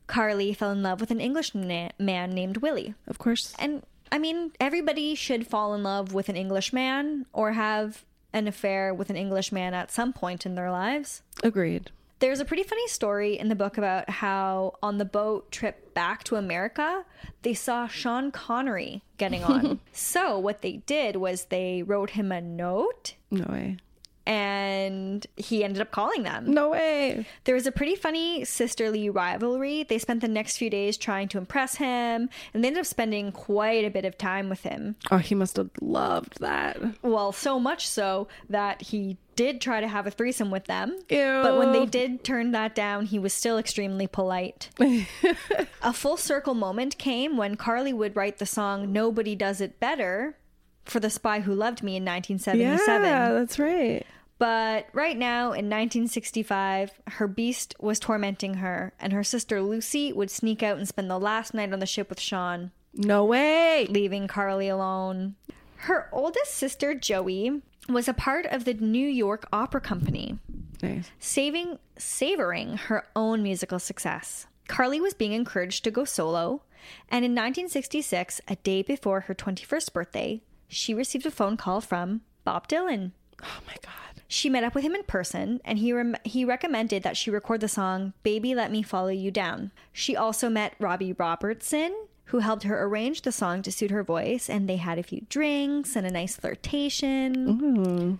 Carly 0.07 0.53
fell 0.53 0.71
in 0.71 0.83
love 0.83 0.99
with 1.01 1.11
an 1.11 1.19
English 1.19 1.53
na- 1.53 1.89
man 1.99 2.31
named 2.31 2.57
Willie. 2.57 2.95
Of 3.07 3.17
course. 3.17 3.53
And 3.59 3.83
I 4.11 4.19
mean, 4.19 4.51
everybody 4.59 5.15
should 5.15 5.47
fall 5.47 5.73
in 5.73 5.83
love 5.83 6.13
with 6.13 6.29
an 6.29 6.37
English 6.37 6.71
man 6.71 7.25
or 7.33 7.53
have 7.53 8.05
an 8.33 8.47
affair 8.47 8.93
with 8.93 9.09
an 9.09 9.17
English 9.17 9.51
man 9.51 9.73
at 9.73 9.91
some 9.91 10.13
point 10.13 10.45
in 10.45 10.55
their 10.55 10.71
lives. 10.71 11.21
Agreed. 11.43 11.91
There's 12.19 12.39
a 12.39 12.45
pretty 12.45 12.63
funny 12.63 12.87
story 12.87 13.37
in 13.37 13.47
the 13.49 13.55
book 13.55 13.77
about 13.77 14.09
how 14.09 14.73
on 14.81 14.97
the 14.97 15.05
boat 15.05 15.51
trip 15.51 15.93
back 15.93 16.23
to 16.25 16.35
America, 16.35 17.05
they 17.43 17.53
saw 17.53 17.87
Sean 17.87 18.31
Connery 18.31 19.03
getting 19.17 19.43
on. 19.43 19.79
so 19.91 20.39
what 20.39 20.61
they 20.61 20.77
did 20.85 21.15
was 21.17 21.45
they 21.45 21.83
wrote 21.83 22.11
him 22.11 22.31
a 22.31 22.41
note 22.41 23.13
No 23.29 23.45
way. 23.49 23.77
and 24.25 25.25
he 25.37 25.63
ended 25.63 25.81
up 25.81 25.91
calling 25.91 26.23
them. 26.23 26.51
No 26.51 26.69
way. 26.69 27.25
There 27.45 27.55
was 27.55 27.65
a 27.67 27.71
pretty 27.71 27.95
funny 27.95 28.43
sisterly 28.45 29.09
rivalry. 29.09 29.83
They 29.83 29.97
spent 29.99 30.21
the 30.21 30.27
next 30.27 30.57
few 30.57 30.69
days 30.69 30.97
trying 30.97 31.27
to 31.29 31.37
impress 31.37 31.75
him 31.75 32.29
and 32.53 32.63
they 32.63 32.67
ended 32.67 32.81
up 32.81 32.85
spending 32.87 33.31
quite 33.31 33.85
a 33.85 33.89
bit 33.91 34.05
of 34.05 34.17
time 34.17 34.49
with 34.49 34.63
him. 34.63 34.95
Oh, 35.11 35.17
he 35.17 35.33
must 35.35 35.55
have 35.57 35.69
loved 35.81 36.39
that. 36.41 36.77
Well, 37.03 37.31
so 37.31 37.59
much 37.59 37.87
so 37.87 38.27
that 38.49 38.81
he 38.81 39.17
did 39.37 39.61
try 39.61 39.79
to 39.79 39.87
have 39.87 40.05
a 40.05 40.11
threesome 40.11 40.51
with 40.51 40.65
them. 40.65 40.99
Ew. 41.09 41.39
But 41.43 41.57
when 41.57 41.71
they 41.71 41.85
did 41.85 42.25
turn 42.25 42.51
that 42.51 42.75
down, 42.75 43.05
he 43.05 43.19
was 43.19 43.31
still 43.31 43.57
extremely 43.57 44.07
polite. 44.07 44.69
a 45.81 45.93
full 45.93 46.17
circle 46.17 46.55
moment 46.55 46.97
came 46.97 47.37
when 47.37 47.55
Carly 47.55 47.93
would 47.93 48.15
write 48.17 48.39
the 48.39 48.45
song 48.45 48.91
Nobody 48.91 49.35
Does 49.35 49.61
It 49.61 49.79
Better 49.79 50.35
for 50.83 50.99
The 50.99 51.09
Spy 51.09 51.41
Who 51.41 51.53
Loved 51.53 51.83
Me 51.83 51.95
in 51.95 52.03
1977. 52.03 53.07
Yeah, 53.07 53.31
that's 53.31 53.59
right. 53.59 54.05
But 54.39 54.87
right 54.93 55.17
now, 55.17 55.45
in 55.45 55.69
1965, 55.69 56.91
her 57.07 57.27
beast 57.27 57.75
was 57.79 57.99
tormenting 57.99 58.55
her, 58.55 58.93
and 58.99 59.13
her 59.13 59.23
sister 59.23 59.61
Lucy 59.61 60.13
would 60.13 60.29
sneak 60.29 60.61
out 60.61 60.77
and 60.77 60.87
spend 60.87 61.09
the 61.09 61.19
last 61.19 61.53
night 61.53 61.73
on 61.73 61.79
the 61.79 61.85
ship 61.85 62.09
with 62.09 62.19
Sean 62.19 62.71
No 62.93 63.25
way. 63.25 63.87
leaving 63.89 64.27
Carly 64.27 64.67
alone. 64.67 65.35
Her 65.81 66.09
oldest 66.11 66.53
sister, 66.55 66.93
Joey, 66.95 67.61
was 67.89 68.07
a 68.07 68.13
part 68.13 68.45
of 68.45 68.65
the 68.65 68.73
New 68.73 69.07
York 69.07 69.47
Opera 69.53 69.81
Company, 69.81 70.37
Nice. 70.81 71.09
saving 71.19 71.79
savoring 71.97 72.77
her 72.77 73.05
own 73.15 73.41
musical 73.43 73.79
success. 73.79 74.47
Carly 74.67 74.99
was 74.99 75.13
being 75.13 75.31
encouraged 75.33 75.83
to 75.85 75.91
go 75.91 76.03
solo, 76.03 76.61
and 77.09 77.23
in 77.23 77.31
1966, 77.31 78.41
a 78.47 78.55
day 78.57 78.81
before 78.81 79.21
her 79.21 79.33
21st 79.35 79.93
birthday, 79.93 80.41
she 80.67 80.93
received 80.93 81.25
a 81.25 81.31
phone 81.31 81.55
call 81.57 81.79
from 81.81 82.21
Bob 82.43 82.67
Dylan. 82.67 83.11
Oh 83.41 83.59
my 83.65 83.75
god. 83.81 83.93
She 84.27 84.49
met 84.49 84.65
up 84.65 84.75
with 84.75 84.83
him 84.83 84.93
in 84.95 85.03
person 85.03 85.61
and 85.63 85.79
he 85.79 85.93
rem- 85.93 86.17
he 86.25 86.43
recommended 86.43 87.03
that 87.03 87.15
she 87.15 87.31
record 87.31 87.61
the 87.61 87.69
song 87.69 88.11
Baby 88.23 88.53
Let 88.53 88.71
Me 88.71 88.81
Follow 88.83 89.07
You 89.07 89.31
Down. 89.31 89.71
She 89.93 90.17
also 90.17 90.49
met 90.49 90.73
Robbie 90.79 91.13
Robertson 91.13 91.95
who 92.27 92.39
helped 92.39 92.63
her 92.63 92.83
arrange 92.83 93.21
the 93.21 93.31
song 93.31 93.61
to 93.61 93.71
suit 93.71 93.91
her 93.91 94.03
voice 94.03 94.49
and 94.49 94.67
they 94.67 94.77
had 94.77 94.99
a 94.99 95.03
few 95.03 95.25
drinks 95.29 95.95
and 95.95 96.05
a 96.05 96.11
nice 96.11 96.35
flirtation. 96.35 97.35
Mm-hmm. 97.35 98.15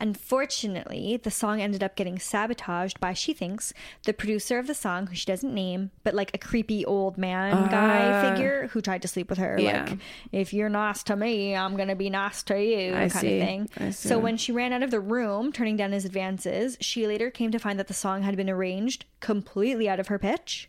Unfortunately, 0.00 1.18
the 1.20 1.30
song 1.30 1.60
ended 1.60 1.82
up 1.82 1.96
getting 1.96 2.20
sabotaged 2.20 3.00
by, 3.00 3.12
she 3.12 3.32
thinks, 3.32 3.72
the 4.04 4.12
producer 4.12 4.58
of 4.58 4.68
the 4.68 4.74
song, 4.74 5.08
who 5.08 5.14
she 5.16 5.26
doesn't 5.26 5.52
name, 5.52 5.90
but 6.04 6.14
like 6.14 6.30
a 6.34 6.38
creepy 6.38 6.84
old 6.84 7.18
man 7.18 7.52
ah. 7.52 7.66
guy 7.66 8.30
figure 8.30 8.68
who 8.68 8.80
tried 8.80 9.02
to 9.02 9.08
sleep 9.08 9.28
with 9.28 9.38
her. 9.38 9.58
Yeah. 9.58 9.86
Like, 9.88 9.98
if 10.30 10.52
you're 10.52 10.68
nice 10.68 11.02
to 11.04 11.16
me, 11.16 11.56
I'm 11.56 11.74
going 11.74 11.88
to 11.88 11.96
be 11.96 12.10
nice 12.10 12.44
to 12.44 12.62
you, 12.62 12.94
I 12.94 13.08
kind 13.08 13.12
see. 13.12 13.40
of 13.40 13.46
thing. 13.46 13.70
I 13.76 13.90
see. 13.90 14.08
So 14.08 14.20
when 14.20 14.36
she 14.36 14.52
ran 14.52 14.72
out 14.72 14.84
of 14.84 14.92
the 14.92 15.00
room, 15.00 15.52
turning 15.52 15.76
down 15.76 15.90
his 15.90 16.04
advances, 16.04 16.78
she 16.80 17.08
later 17.08 17.30
came 17.30 17.50
to 17.50 17.58
find 17.58 17.76
that 17.80 17.88
the 17.88 17.94
song 17.94 18.22
had 18.22 18.36
been 18.36 18.50
arranged 18.50 19.04
completely 19.18 19.88
out 19.88 19.98
of 19.98 20.06
her 20.06 20.18
pitch. 20.18 20.68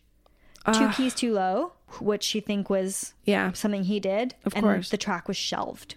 Two 0.74 0.86
ah. 0.86 0.94
keys 0.96 1.14
too 1.14 1.34
low, 1.34 1.74
which 2.00 2.24
she 2.24 2.40
think 2.40 2.70
was 2.70 3.14
Yeah, 3.26 3.52
something 3.54 3.84
he 3.84 4.00
did. 4.00 4.36
Of 4.46 4.54
and 4.56 4.64
course. 4.64 4.90
The 4.90 4.98
track 4.98 5.28
was 5.28 5.38
shelved. 5.38 5.96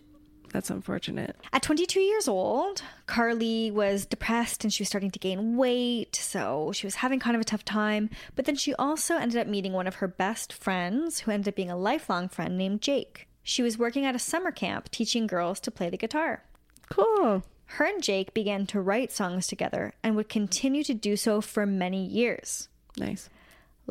that's 0.52 0.68
unfortunate. 0.70 1.34
At 1.52 1.62
22 1.62 2.00
years 2.00 2.28
old, 2.28 2.82
Carly 3.06 3.70
was 3.70 4.04
depressed 4.04 4.64
and 4.64 4.72
she 4.72 4.82
was 4.82 4.88
starting 4.88 5.10
to 5.10 5.18
gain 5.18 5.56
weight, 5.56 6.14
so 6.16 6.72
she 6.74 6.86
was 6.86 6.96
having 6.96 7.20
kind 7.20 7.34
of 7.36 7.40
a 7.40 7.44
tough 7.44 7.64
time. 7.64 8.10
But 8.36 8.44
then 8.44 8.56
she 8.56 8.74
also 8.74 9.16
ended 9.16 9.38
up 9.40 9.46
meeting 9.46 9.72
one 9.72 9.86
of 9.86 9.96
her 9.96 10.08
best 10.08 10.52
friends, 10.52 11.20
who 11.20 11.30
ended 11.30 11.48
up 11.48 11.56
being 11.56 11.70
a 11.70 11.76
lifelong 11.76 12.28
friend 12.28 12.58
named 12.58 12.82
Jake. 12.82 13.28
She 13.42 13.62
was 13.62 13.78
working 13.78 14.04
at 14.04 14.14
a 14.14 14.18
summer 14.20 14.50
camp 14.52 14.90
teaching 14.90 15.26
girls 15.26 15.58
to 15.60 15.70
play 15.70 15.88
the 15.90 15.96
guitar. 15.96 16.44
Cool. 16.90 17.42
Her 17.66 17.86
and 17.86 18.02
Jake 18.02 18.34
began 18.34 18.66
to 18.66 18.80
write 18.82 19.10
songs 19.10 19.46
together 19.46 19.94
and 20.02 20.14
would 20.14 20.28
continue 20.28 20.84
to 20.84 20.92
do 20.92 21.16
so 21.16 21.40
for 21.40 21.64
many 21.64 22.04
years. 22.04 22.68
Nice. 22.98 23.30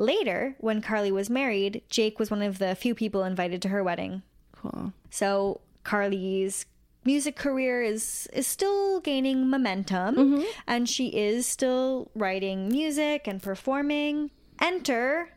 Later, 0.02 0.56
when 0.58 0.82
Carly 0.82 1.12
was 1.12 1.30
married, 1.30 1.84
Jake 1.88 2.18
was 2.18 2.32
one 2.32 2.42
of 2.42 2.58
the 2.58 2.74
few 2.74 2.96
people 2.96 3.24
invited 3.24 3.62
to 3.62 3.70
her 3.70 3.84
wedding. 3.84 4.24
Cool. 4.52 4.94
So 5.12 5.62
Carly's 5.84 6.66
music 7.06 7.36
career 7.36 7.84
is 7.84 8.28
is 8.34 8.48
still 8.48 9.00
gaining 9.02 9.48
momentum 9.48 10.16
mm-hmm. 10.16 10.44
and 10.66 10.90
she 10.90 11.10
is 11.10 11.46
still 11.46 12.10
writing 12.16 12.68
music 12.68 13.28
and 13.28 13.44
performing. 13.44 14.32
Enter 14.60 15.30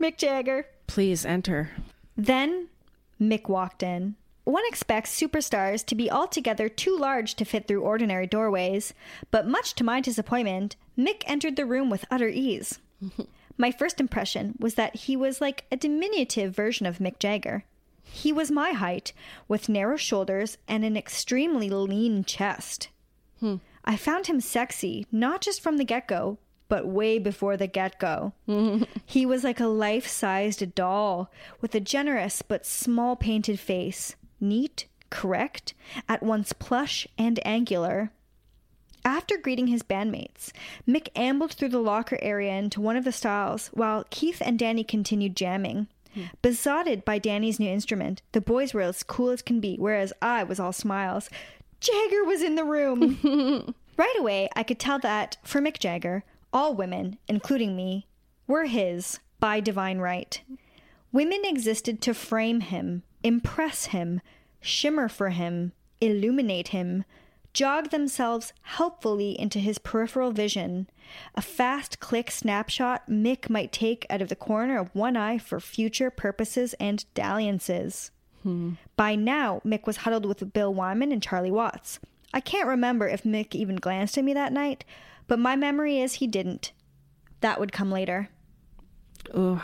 Mick 0.00 0.16
Jagger. 0.16 0.66
Please 0.86 1.26
enter. 1.26 1.70
Then 2.16 2.68
Mick 3.20 3.48
walked 3.48 3.82
in. 3.82 4.14
One 4.44 4.62
expects 4.68 5.20
superstars 5.20 5.84
to 5.86 5.96
be 5.96 6.08
altogether 6.08 6.68
too 6.68 6.96
large 6.96 7.34
to 7.34 7.44
fit 7.44 7.66
through 7.66 7.82
ordinary 7.82 8.28
doorways, 8.28 8.94
but 9.32 9.48
much 9.48 9.74
to 9.74 9.82
my 9.82 10.00
disappointment, 10.00 10.76
Mick 10.96 11.24
entered 11.26 11.56
the 11.56 11.66
room 11.66 11.90
with 11.90 12.04
utter 12.12 12.28
ease. 12.28 12.78
my 13.58 13.72
first 13.72 14.00
impression 14.00 14.54
was 14.58 14.74
that 14.74 14.94
he 14.94 15.16
was 15.16 15.40
like 15.40 15.64
a 15.70 15.76
diminutive 15.76 16.54
version 16.54 16.86
of 16.86 16.98
Mick 16.98 17.18
Jagger. 17.18 17.64
He 18.04 18.32
was 18.32 18.50
my 18.50 18.70
height, 18.70 19.12
with 19.48 19.68
narrow 19.68 19.96
shoulders 19.96 20.56
and 20.66 20.84
an 20.84 20.96
extremely 20.96 21.68
lean 21.68 22.24
chest. 22.24 22.88
Hmm. 23.40 23.56
I 23.84 23.96
found 23.96 24.26
him 24.26 24.40
sexy, 24.40 25.06
not 25.12 25.40
just 25.40 25.60
from 25.60 25.76
the 25.76 25.84
get 25.84 26.08
go, 26.08 26.38
but 26.68 26.86
way 26.86 27.18
before 27.18 27.56
the 27.56 27.66
get 27.66 27.98
go. 27.98 28.32
he 29.06 29.26
was 29.26 29.44
like 29.44 29.60
a 29.60 29.66
life 29.66 30.06
sized 30.06 30.74
doll 30.74 31.30
with 31.60 31.74
a 31.74 31.80
generous 31.80 32.42
but 32.42 32.66
small 32.66 33.16
painted 33.16 33.58
face, 33.58 34.16
neat, 34.40 34.86
correct, 35.10 35.74
at 36.08 36.22
once 36.22 36.52
plush 36.52 37.06
and 37.16 37.44
angular. 37.46 38.10
After 39.08 39.38
greeting 39.38 39.68
his 39.68 39.82
bandmates, 39.82 40.52
Mick 40.86 41.08
ambled 41.16 41.52
through 41.52 41.70
the 41.70 41.78
locker 41.78 42.18
area 42.20 42.52
into 42.52 42.82
one 42.82 42.94
of 42.94 43.04
the 43.04 43.10
stalls 43.10 43.68
while 43.68 44.04
Keith 44.10 44.42
and 44.44 44.58
Danny 44.58 44.84
continued 44.84 45.34
jamming. 45.34 45.88
Besotted 46.42 47.06
by 47.06 47.18
Danny's 47.18 47.58
new 47.58 47.70
instrument, 47.70 48.20
the 48.32 48.42
boys 48.42 48.74
were 48.74 48.82
as 48.82 49.02
cool 49.02 49.30
as 49.30 49.40
can 49.40 49.60
be, 49.60 49.76
whereas 49.76 50.12
I 50.20 50.44
was 50.44 50.60
all 50.60 50.74
smiles. 50.74 51.30
Jagger 51.80 52.22
was 52.22 52.42
in 52.42 52.56
the 52.56 52.64
room. 52.64 53.74
right 53.96 54.16
away, 54.18 54.50
I 54.54 54.62
could 54.62 54.78
tell 54.78 54.98
that, 54.98 55.38
for 55.42 55.62
Mick 55.62 55.78
Jagger, 55.78 56.22
all 56.52 56.74
women, 56.74 57.16
including 57.28 57.74
me, 57.74 58.06
were 58.46 58.66
his 58.66 59.20
by 59.40 59.60
divine 59.60 60.00
right. 60.00 60.38
Women 61.12 61.46
existed 61.46 62.02
to 62.02 62.12
frame 62.12 62.60
him, 62.60 63.04
impress 63.22 63.86
him, 63.86 64.20
shimmer 64.60 65.08
for 65.08 65.30
him, 65.30 65.72
illuminate 65.98 66.68
him, 66.68 67.06
jog 67.58 67.90
themselves 67.90 68.52
helpfully 68.62 69.36
into 69.36 69.58
his 69.58 69.78
peripheral 69.78 70.30
vision. 70.30 70.88
A 71.34 71.42
fast 71.42 71.98
click 71.98 72.30
snapshot 72.30 73.10
Mick 73.10 73.50
might 73.50 73.72
take 73.72 74.06
out 74.08 74.22
of 74.22 74.28
the 74.28 74.36
corner 74.36 74.78
of 74.78 74.94
one 74.94 75.16
eye 75.16 75.38
for 75.38 75.58
future 75.58 76.08
purposes 76.08 76.74
and 76.74 77.04
dalliances. 77.14 78.12
By 78.94 79.16
now, 79.16 79.60
Mick 79.66 79.88
was 79.88 79.96
huddled 79.98 80.24
with 80.24 80.52
Bill 80.52 80.72
Wyman 80.72 81.10
and 81.10 81.20
Charlie 81.20 81.50
Watts. 81.50 81.98
I 82.32 82.38
can't 82.38 82.68
remember 82.68 83.08
if 83.08 83.24
Mick 83.24 83.56
even 83.56 83.74
glanced 83.74 84.16
at 84.16 84.22
me 84.22 84.34
that 84.34 84.52
night, 84.52 84.84
but 85.26 85.40
my 85.40 85.56
memory 85.56 85.98
is 85.98 86.14
he 86.14 86.28
didn't. 86.28 86.70
That 87.40 87.58
would 87.58 87.72
come 87.72 87.90
later. 87.90 88.28
Ugh. 89.34 89.62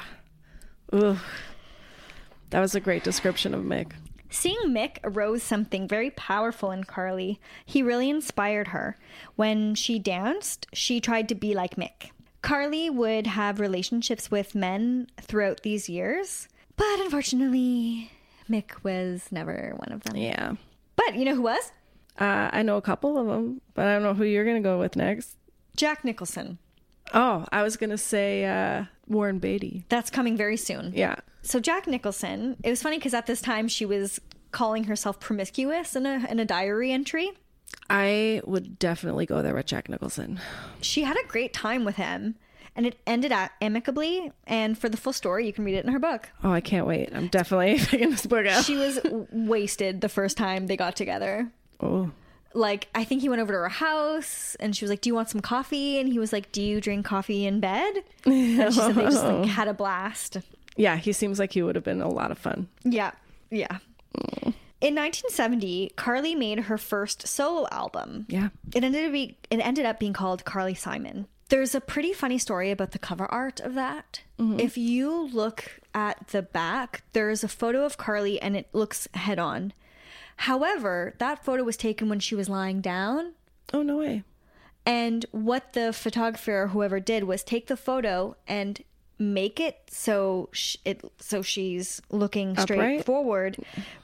Ugh. 0.92 1.18
That 2.50 2.60
was 2.60 2.74
a 2.74 2.80
great 2.80 3.04
description 3.04 3.54
of 3.54 3.62
Mick. 3.62 3.92
Seeing 4.34 4.74
Mick 4.74 4.98
arose 5.04 5.44
something 5.44 5.86
very 5.86 6.10
powerful 6.10 6.72
in 6.72 6.82
Carly. 6.82 7.40
He 7.64 7.84
really 7.84 8.10
inspired 8.10 8.68
her. 8.68 8.98
When 9.36 9.76
she 9.76 10.00
danced, 10.00 10.66
she 10.72 11.00
tried 11.00 11.28
to 11.28 11.36
be 11.36 11.54
like 11.54 11.76
Mick. 11.76 12.10
Carly 12.42 12.90
would 12.90 13.28
have 13.28 13.60
relationships 13.60 14.32
with 14.32 14.56
men 14.56 15.06
throughout 15.20 15.62
these 15.62 15.88
years, 15.88 16.48
but 16.76 16.98
unfortunately, 16.98 18.10
Mick 18.50 18.82
was 18.82 19.28
never 19.30 19.72
one 19.76 19.92
of 19.92 20.02
them. 20.02 20.16
Yeah. 20.16 20.54
But 20.96 21.14
you 21.14 21.24
know 21.24 21.36
who 21.36 21.42
was? 21.42 21.70
Uh, 22.18 22.50
I 22.52 22.62
know 22.62 22.76
a 22.76 22.82
couple 22.82 23.16
of 23.16 23.28
them, 23.28 23.60
but 23.74 23.86
I 23.86 23.94
don't 23.94 24.02
know 24.02 24.14
who 24.14 24.24
you're 24.24 24.44
going 24.44 24.60
to 24.60 24.68
go 24.68 24.80
with 24.80 24.96
next. 24.96 25.36
Jack 25.76 26.04
Nicholson. 26.04 26.58
Oh, 27.14 27.46
I 27.52 27.62
was 27.62 27.76
going 27.76 27.90
to 27.90 27.98
say 27.98 28.44
uh, 28.46 28.86
Warren 29.08 29.38
Beatty. 29.38 29.84
That's 29.88 30.10
coming 30.10 30.36
very 30.36 30.56
soon. 30.56 30.92
Yeah. 30.94 31.16
So 31.42 31.60
Jack 31.60 31.86
Nicholson, 31.86 32.56
it 32.62 32.70
was 32.70 32.82
funny 32.82 32.98
because 32.98 33.14
at 33.14 33.26
this 33.26 33.40
time 33.42 33.68
she 33.68 33.84
was 33.86 34.20
calling 34.50 34.84
herself 34.84 35.20
promiscuous 35.20 35.94
in 35.96 36.06
a 36.06 36.26
in 36.30 36.38
a 36.38 36.44
diary 36.44 36.92
entry. 36.92 37.32
I 37.90 38.40
would 38.44 38.78
definitely 38.78 39.26
go 39.26 39.42
there 39.42 39.54
with 39.54 39.66
Jack 39.66 39.88
Nicholson. 39.88 40.40
She 40.80 41.02
had 41.02 41.16
a 41.16 41.26
great 41.26 41.52
time 41.52 41.84
with 41.84 41.96
him, 41.96 42.36
and 42.76 42.86
it 42.86 42.98
ended 43.06 43.30
out 43.32 43.50
amicably. 43.60 44.32
And 44.46 44.78
for 44.78 44.88
the 44.88 44.96
full 44.96 45.12
story, 45.12 45.46
you 45.46 45.52
can 45.52 45.64
read 45.64 45.74
it 45.74 45.84
in 45.84 45.92
her 45.92 45.98
book. 45.98 46.30
Oh, 46.42 46.50
I 46.52 46.60
can't 46.60 46.86
wait. 46.86 47.10
I'm 47.12 47.28
definitely 47.28 47.78
picking 47.84 48.10
this 48.10 48.26
book 48.26 48.46
out. 48.46 48.64
She 48.64 48.76
was 48.76 49.00
wasted 49.32 50.00
the 50.00 50.08
first 50.08 50.36
time 50.38 50.66
they 50.66 50.76
got 50.76 50.96
together. 50.96 51.50
oh, 51.80 52.10
Like 52.54 52.88
I 52.94 53.04
think 53.04 53.20
he 53.20 53.28
went 53.28 53.42
over 53.42 53.52
to 53.52 53.58
her 53.58 53.68
house, 53.68 54.56
and 54.60 54.74
she 54.74 54.84
was 54.84 54.90
like, 54.90 55.00
"Do 55.00 55.10
you 55.10 55.14
want 55.14 55.28
some 55.28 55.40
coffee?" 55.40 55.98
And 55.98 56.08
he 56.08 56.18
was 56.18 56.32
like, 56.32 56.52
"Do 56.52 56.62
you 56.62 56.80
drink 56.80 57.04
coffee 57.04 57.46
in 57.46 57.60
bed?" 57.60 58.04
And 58.24 58.72
she 58.72 58.78
said 58.80 58.94
they 58.94 59.02
just 59.02 59.24
like 59.24 59.46
had 59.46 59.68
a 59.68 59.74
blast. 59.74 60.38
yeah. 60.76 60.96
He 60.96 61.12
seems 61.12 61.38
like 61.38 61.52
he 61.52 61.62
would 61.62 61.74
have 61.74 61.84
been 61.84 62.00
a 62.00 62.08
lot 62.08 62.30
of 62.30 62.38
fun. 62.38 62.68
Yeah, 62.84 63.10
yeah. 63.50 63.78
In 64.80 64.94
1970, 64.94 65.92
Carly 65.96 66.34
made 66.34 66.60
her 66.60 66.76
first 66.76 67.26
solo 67.26 67.66
album. 67.70 68.26
Yeah. 68.28 68.50
It 68.74 68.84
ended 68.84 69.06
up 69.06 69.12
be, 69.12 69.38
it 69.50 69.56
ended 69.56 69.86
up 69.86 69.98
being 69.98 70.12
called 70.12 70.44
Carly 70.44 70.74
Simon. 70.74 71.26
There's 71.48 71.74
a 71.74 71.80
pretty 71.80 72.12
funny 72.12 72.36
story 72.38 72.70
about 72.70 72.90
the 72.90 72.98
cover 72.98 73.24
art 73.26 73.60
of 73.60 73.74
that. 73.74 74.20
Mm-hmm. 74.38 74.60
If 74.60 74.76
you 74.76 75.28
look 75.28 75.80
at 75.94 76.28
the 76.28 76.42
back, 76.42 77.02
there's 77.14 77.42
a 77.42 77.48
photo 77.48 77.84
of 77.84 77.96
Carly 77.96 78.40
and 78.40 78.56
it 78.56 78.68
looks 78.74 79.08
head 79.14 79.38
on. 79.38 79.72
However, 80.36 81.14
that 81.18 81.44
photo 81.44 81.62
was 81.64 81.76
taken 81.76 82.08
when 82.08 82.20
she 82.20 82.34
was 82.34 82.48
lying 82.48 82.80
down. 82.80 83.32
Oh, 83.72 83.82
no 83.82 83.98
way. 83.98 84.22
And 84.86 85.24
what 85.30 85.72
the 85.72 85.92
photographer 85.92 86.62
or 86.62 86.68
whoever 86.68 87.00
did 87.00 87.24
was 87.24 87.42
take 87.42 87.68
the 87.68 87.76
photo 87.76 88.36
and 88.46 88.82
make 89.18 89.58
it 89.60 89.78
so 89.88 90.48
sh- 90.52 90.76
it 90.84 91.00
so 91.18 91.40
she's 91.40 92.02
looking 92.10 92.56
straight 92.58 92.78
Upright? 92.78 93.04
forward, 93.06 93.56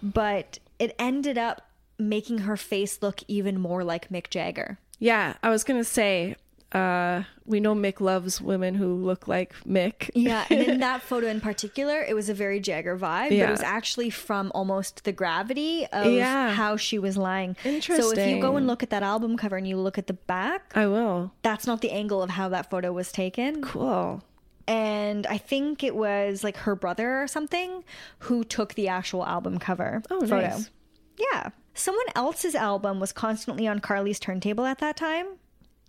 but 0.03 0.59
it 0.79 0.95
ended 0.99 1.37
up 1.37 1.63
making 1.99 2.39
her 2.39 2.57
face 2.57 3.03
look 3.03 3.21
even 3.29 3.61
more 3.61 3.85
like 3.85 4.09
Mick 4.09 4.31
Jagger. 4.31 4.79
Yeah. 4.99 5.35
I 5.43 5.51
was 5.51 5.65
going 5.65 5.79
to 5.81 5.85
say, 5.85 6.37
uh, 6.73 7.23
we 7.45 7.59
know 7.61 7.75
Mick 7.75 8.01
loves 8.01 8.41
women 8.41 8.75
who 8.75 8.95
look 8.95 9.27
like 9.27 9.55
Mick. 9.67 10.09
Yeah, 10.15 10.45
and 10.51 10.61
in 10.63 10.81
that 10.87 11.03
photo 11.03 11.27
in 11.27 11.41
particular, 11.41 12.01
it 12.03 12.15
was 12.15 12.29
a 12.29 12.35
very 12.35 12.61
Jagger 12.61 12.97
vibe, 12.97 13.29
but 13.31 13.33
Yeah. 13.37 13.49
it 13.49 13.51
was 13.51 13.61
actually 13.63 14.11
from 14.11 14.53
almost 14.55 15.05
the 15.05 15.13
gravity 15.13 15.87
of 15.93 16.07
Yeah. 16.13 16.53
how 16.55 16.77
she 16.77 16.99
was 16.99 17.17
lying. 17.17 17.57
Interesting. 17.65 18.05
So 18.05 18.13
if 18.13 18.29
you 18.29 18.41
go 18.41 18.57
and 18.57 18.67
look 18.67 18.83
at 18.83 18.91
that 18.91 19.03
album 19.03 19.37
cover 19.37 19.57
and 19.57 19.67
you 19.67 19.77
look 19.77 19.99
at 19.99 20.07
the 20.07 20.13
back, 20.15 20.73
I 20.77 20.87
will. 20.87 21.33
that's 21.43 21.67
not 21.67 21.81
the 21.81 21.91
angle 21.91 22.23
of 22.23 22.31
how 22.31 22.49
that 22.51 22.71
photo 22.71 22.93
was 22.93 23.11
taken. 23.13 23.63
Cool. 23.63 24.23
and 24.69 25.27
I 25.27 25.39
think 25.39 25.83
it 25.83 25.97
was 25.97 26.45
like 26.45 26.57
her 26.59 26.77
brother 26.77 27.21
or 27.23 27.27
something 27.27 27.83
who 28.21 28.45
took 28.45 28.75
the 28.75 28.87
actual 28.87 29.27
album 29.27 29.59
cover 29.59 30.01
Oh, 30.11 30.21
photo. 30.21 30.37
nice. 30.43 30.71
Yeah. 31.19 31.49
Someone 31.75 32.07
else's 32.15 32.55
album 32.55 33.01
was 33.01 33.11
constantly 33.13 33.67
on 33.67 33.81
Carly's 33.81 34.21
turntable 34.21 34.65
at 34.65 34.79
that 34.79 34.97
time. 34.97 35.27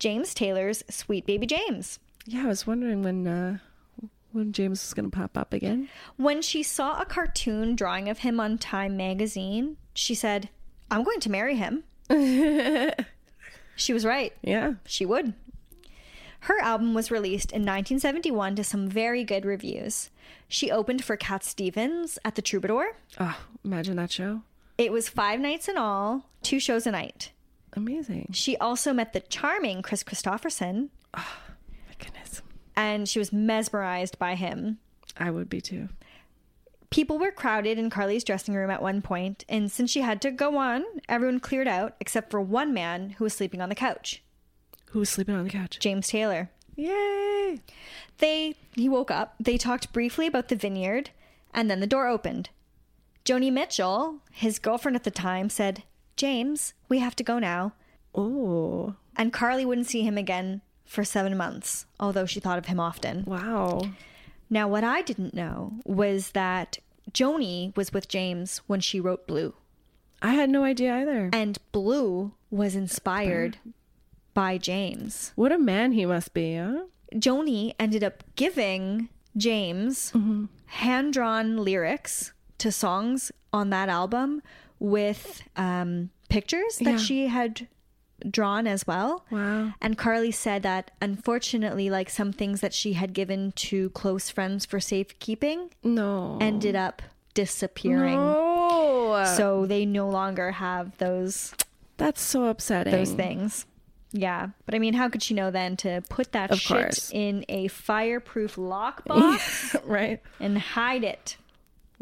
James 0.02 0.34
Taylor's 0.34 0.82
Sweet 0.90 1.26
Baby 1.26 1.46
James. 1.46 2.00
Yeah. 2.26 2.42
I 2.42 2.48
was 2.48 2.66
wondering 2.66 3.04
when, 3.04 3.24
uh, 3.24 3.58
when 4.32 4.50
James 4.50 4.82
was 4.82 4.94
going 4.94 5.08
to 5.08 5.16
pop 5.16 5.38
up 5.38 5.52
again. 5.52 5.88
When 6.16 6.42
she 6.42 6.64
saw 6.64 7.00
a 7.00 7.04
cartoon 7.04 7.76
drawing 7.76 8.08
of 8.08 8.18
him 8.18 8.40
on 8.40 8.58
Time 8.58 8.96
magazine, 8.96 9.76
she 9.94 10.16
said, 10.16 10.48
I'm 10.90 11.04
going 11.04 11.20
to 11.20 11.30
marry 11.30 11.54
him. 11.54 11.84
she 13.76 13.92
was 13.92 14.04
right. 14.04 14.32
Yeah. 14.42 14.72
She 14.86 15.06
would. 15.06 15.34
Her 16.40 16.60
album 16.60 16.94
was 16.94 17.12
released 17.12 17.52
in 17.52 17.62
1971 17.62 18.56
to 18.56 18.64
some 18.64 18.88
very 18.88 19.22
good 19.22 19.44
reviews. 19.44 20.10
She 20.48 20.68
opened 20.68 21.04
for 21.04 21.16
Cat 21.16 21.44
Stevens 21.44 22.18
at 22.24 22.34
the 22.34 22.42
Troubadour. 22.42 22.96
Oh, 23.20 23.38
imagine 23.64 23.94
that 23.98 24.10
show. 24.10 24.42
It 24.76 24.90
was 24.90 25.08
five 25.08 25.38
nights 25.38 25.68
in 25.68 25.76
all, 25.76 26.28
two 26.42 26.58
shows 26.58 26.88
a 26.88 26.90
night. 26.90 27.30
Amazing. 27.74 28.28
She 28.32 28.56
also 28.58 28.92
met 28.92 29.12
the 29.12 29.20
charming 29.20 29.82
Kris 29.82 30.02
Kristofferson, 30.04 30.88
Oh, 31.14 31.36
My 31.88 31.94
goodness. 31.98 32.42
and 32.76 33.08
she 33.08 33.18
was 33.18 33.32
mesmerized 33.32 34.18
by 34.18 34.34
him. 34.34 34.78
I 35.16 35.30
would 35.30 35.48
be 35.48 35.60
too. 35.60 35.88
People 36.90 37.18
were 37.18 37.32
crowded 37.32 37.78
in 37.78 37.88
Carly's 37.88 38.24
dressing 38.24 38.54
room 38.54 38.70
at 38.70 38.82
one 38.82 39.00
point, 39.00 39.44
and 39.48 39.72
since 39.72 39.90
she 39.90 40.02
had 40.02 40.20
to 40.22 40.30
go 40.30 40.58
on, 40.58 40.84
everyone 41.08 41.40
cleared 41.40 41.68
out 41.68 41.96
except 42.00 42.30
for 42.30 42.40
one 42.40 42.74
man 42.74 43.10
who 43.10 43.24
was 43.24 43.32
sleeping 43.32 43.62
on 43.62 43.70
the 43.70 43.74
couch 43.74 44.22
Who 44.90 44.98
was 44.98 45.08
sleeping 45.08 45.34
on 45.34 45.44
the 45.44 45.50
couch? 45.50 45.78
James 45.78 46.08
Taylor. 46.08 46.50
Yay! 46.76 47.60
They 48.18 48.54
he 48.74 48.88
woke 48.90 49.10
up. 49.10 49.34
They 49.40 49.56
talked 49.58 49.92
briefly 49.94 50.26
about 50.26 50.48
the 50.48 50.56
vineyard, 50.56 51.10
and 51.54 51.70
then 51.70 51.80
the 51.80 51.86
door 51.86 52.06
opened. 52.08 52.50
Joni 53.24 53.50
Mitchell, 53.52 54.18
his 54.30 54.58
girlfriend 54.58 54.96
at 54.96 55.04
the 55.04 55.10
time, 55.10 55.48
said, 55.48 55.84
"James, 56.16 56.74
we 56.88 56.98
have 56.98 57.16
to 57.16 57.24
go 57.24 57.38
now." 57.38 57.72
Oh, 58.14 58.94
And 59.16 59.32
Carly 59.32 59.64
wouldn't 59.64 59.86
see 59.86 60.02
him 60.02 60.16
again 60.16 60.62
for 60.84 61.04
7 61.04 61.36
months, 61.36 61.86
although 62.00 62.26
she 62.26 62.40
thought 62.40 62.58
of 62.58 62.66
him 62.66 62.80
often. 62.80 63.24
wow. 63.26 63.82
Now, 64.50 64.68
what 64.68 64.84
I 64.84 65.00
didn't 65.02 65.32
know 65.32 65.74
was 65.86 66.32
that 66.32 66.78
Joni 67.10 67.74
was 67.74 67.92
with 67.92 68.08
James 68.08 68.58
when 68.66 68.80
she 68.80 69.00
wrote 69.00 69.26
Blue, 69.26 69.54
I 70.20 70.34
had 70.34 70.50
no 70.50 70.62
idea 70.62 70.94
either. 70.94 71.30
and 71.32 71.58
Blue 71.72 72.32
was 72.50 72.76
inspired 72.76 73.56
by 74.34 74.58
James. 74.58 75.32
What 75.36 75.52
a 75.52 75.58
man 75.58 75.92
he 75.92 76.06
must 76.06 76.32
be, 76.34 76.56
huh? 76.56 76.84
Joni 77.14 77.74
ended 77.78 78.04
up 78.04 78.22
giving 78.36 79.08
James 79.36 80.12
mm-hmm. 80.12 80.46
hand 80.66 81.12
drawn 81.12 81.56
lyrics 81.56 82.32
to 82.58 82.70
songs 82.70 83.32
on 83.52 83.70
that 83.70 83.88
album 83.88 84.42
with 84.82 85.42
um, 85.56 86.10
pictures 86.28 86.78
that 86.78 86.92
Yeah. 86.92 86.96
she 86.98 87.26
had 87.28 87.68
drawn 88.28 88.66
as 88.66 88.86
well. 88.86 89.24
Wow. 89.30 89.74
And 89.80 89.96
Carly 89.96 90.30
said 90.32 90.62
that 90.64 90.90
unfortunately, 91.00 91.88
like 91.90 92.10
some 92.10 92.32
things 92.32 92.60
that 92.60 92.74
she 92.74 92.92
had 92.94 93.12
given 93.12 93.52
to 93.52 93.90
close 93.90 94.28
friends 94.30 94.64
for 94.66 94.80
safekeeping 94.80 95.70
No. 95.84 96.38
ended 96.40 96.74
up 96.76 97.00
disappearing. 97.34 98.18
Oh, 98.18 99.24
So 99.36 99.66
they 99.66 99.86
no 99.86 100.08
longer 100.08 100.52
have 100.52 100.96
those 100.98 101.54
that's 101.96 102.20
so 102.20 102.46
upsetting. 102.46 102.92
those 102.92 103.12
things. 103.12 103.66
Yeah, 104.14 104.48
but 104.66 104.74
I 104.74 104.78
mean, 104.78 104.94
how 104.94 105.08
could 105.08 105.22
she 105.22 105.32
know 105.34 105.50
then 105.50 105.76
to 105.78 106.02
put 106.10 106.32
that 106.32 106.50
Of 106.50 106.60
shit 106.60 106.76
course. 106.76 107.10
in 107.12 107.44
a 107.48 107.68
fireproof 107.68 108.56
lockbox 108.56 109.80
right? 109.86 110.20
and 110.40 110.58
hide 110.58 111.02
it? 111.04 111.36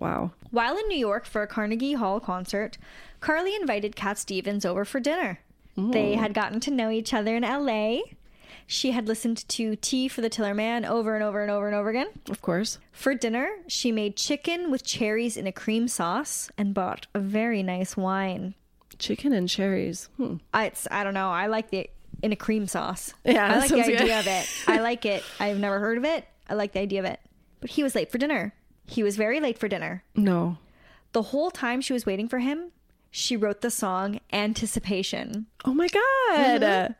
Wow. 0.00 0.30
While 0.50 0.78
in 0.78 0.88
New 0.88 0.96
York 0.98 1.26
for 1.26 1.42
a 1.42 1.46
Carnegie 1.46 1.92
Hall 1.92 2.20
concert, 2.20 2.78
Carly 3.20 3.54
invited 3.54 3.94
Cat 3.94 4.16
Stevens 4.16 4.64
over 4.64 4.84
for 4.86 4.98
dinner. 4.98 5.40
They 5.76 6.14
had 6.14 6.34
gotten 6.34 6.58
to 6.60 6.70
know 6.70 6.90
each 6.90 7.14
other 7.14 7.36
in 7.36 7.42
LA. 7.42 8.00
She 8.66 8.90
had 8.90 9.08
listened 9.08 9.48
to 9.48 9.76
Tea 9.76 10.08
for 10.08 10.20
the 10.20 10.28
Tillerman 10.30 10.86
over 10.88 11.14
and 11.14 11.24
over 11.24 11.40
and 11.42 11.50
over 11.50 11.66
and 11.66 11.76
over 11.76 11.90
again. 11.90 12.08
Of 12.28 12.42
course. 12.42 12.78
For 12.92 13.14
dinner, 13.14 13.50
she 13.66 13.92
made 13.92 14.16
chicken 14.16 14.70
with 14.70 14.84
cherries 14.84 15.36
in 15.36 15.46
a 15.46 15.52
cream 15.52 15.86
sauce 15.88 16.50
and 16.58 16.74
bought 16.74 17.06
a 17.14 17.20
very 17.20 17.62
nice 17.62 17.96
wine. 17.96 18.54
Chicken 18.98 19.32
and 19.32 19.48
cherries. 19.48 20.08
Hmm. 20.16 20.36
I, 20.52 20.66
it's, 20.66 20.86
I 20.90 21.04
don't 21.04 21.14
know. 21.14 21.30
I 21.30 21.46
like 21.46 21.70
the 21.70 21.88
in 22.22 22.32
a 22.32 22.36
cream 22.36 22.66
sauce. 22.66 23.14
Yeah, 23.24 23.54
I 23.54 23.58
like 23.58 23.70
the 23.70 23.80
idea 23.82 23.98
good. 23.98 24.10
of 24.10 24.26
it. 24.26 24.48
I 24.66 24.80
like 24.82 25.06
it. 25.06 25.22
I've 25.38 25.58
never 25.58 25.78
heard 25.78 25.96
of 25.98 26.04
it. 26.04 26.26
I 26.48 26.54
like 26.54 26.72
the 26.72 26.80
idea 26.80 27.00
of 27.00 27.06
it. 27.06 27.20
But 27.60 27.70
he 27.70 27.82
was 27.82 27.94
late 27.94 28.10
for 28.10 28.18
dinner. 28.18 28.54
He 28.90 29.04
was 29.04 29.16
very 29.16 29.38
late 29.38 29.56
for 29.56 29.68
dinner. 29.68 30.02
No. 30.16 30.58
The 31.12 31.22
whole 31.22 31.52
time 31.52 31.80
she 31.80 31.92
was 31.92 32.04
waiting 32.04 32.28
for 32.28 32.40
him, 32.40 32.72
she 33.10 33.36
wrote 33.36 33.60
the 33.60 33.70
song 33.70 34.18
Anticipation. 34.32 35.46
Oh 35.64 35.72
my 35.72 35.86
god. 35.86 36.60
Mm-hmm. 36.60 36.92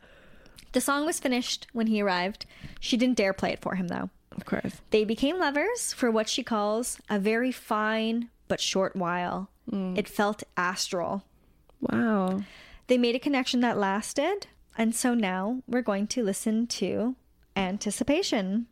The 0.73 0.81
song 0.81 1.05
was 1.05 1.19
finished 1.19 1.67
when 1.73 1.89
he 1.89 2.01
arrived. 2.01 2.47
She 2.79 2.97
didn't 2.97 3.17
dare 3.17 3.33
play 3.33 3.53
it 3.53 3.61
for 3.61 3.75
him 3.75 3.89
though. 3.89 4.09
Of 4.37 4.45
course. 4.45 4.81
They 4.91 5.05
became 5.05 5.41
lovers 5.41 5.93
for 5.93 6.13
what 6.13 6.29
she 6.29 6.45
calls 6.45 6.99
a 7.11 7.19
very 7.19 7.51
fine 7.51 8.31
but 8.47 8.61
short 8.61 8.95
while. 8.95 9.51
It 9.73 10.09
felt 10.09 10.43
astral. 10.57 11.25
Wow. 11.81 12.43
They 12.87 12.99
made 12.99 13.15
a 13.15 13.21
connection 13.21 13.61
that 13.61 13.79
lasted, 13.79 14.49
and 14.77 14.95
so 14.95 15.15
now 15.15 15.63
we're 15.69 15.83
going 15.83 16.07
to 16.09 16.25
listen 16.25 16.67
to 16.69 17.15
Anticipation. 17.57 18.67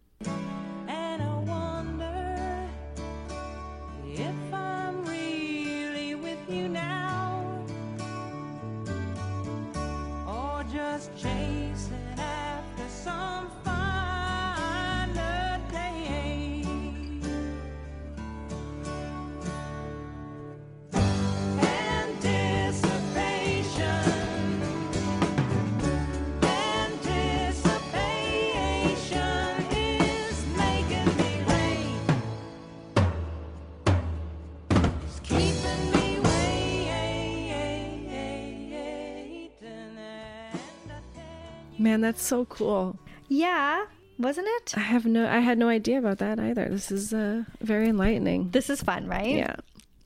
Man, 41.78 42.00
that's 42.00 42.22
so 42.22 42.44
cool. 42.46 42.98
Yeah, 43.28 43.84
wasn't 44.18 44.48
it? 44.48 44.74
I 44.76 44.80
have 44.80 45.04
no 45.06 45.28
I 45.28 45.38
had 45.40 45.58
no 45.58 45.68
idea 45.68 45.98
about 45.98 46.18
that 46.18 46.38
either. 46.40 46.68
This 46.68 46.90
is 46.90 47.12
uh 47.14 47.44
very 47.60 47.88
enlightening. 47.88 48.50
This 48.50 48.68
is 48.70 48.82
fun, 48.82 49.06
right? 49.06 49.36
Yeah. 49.36 49.56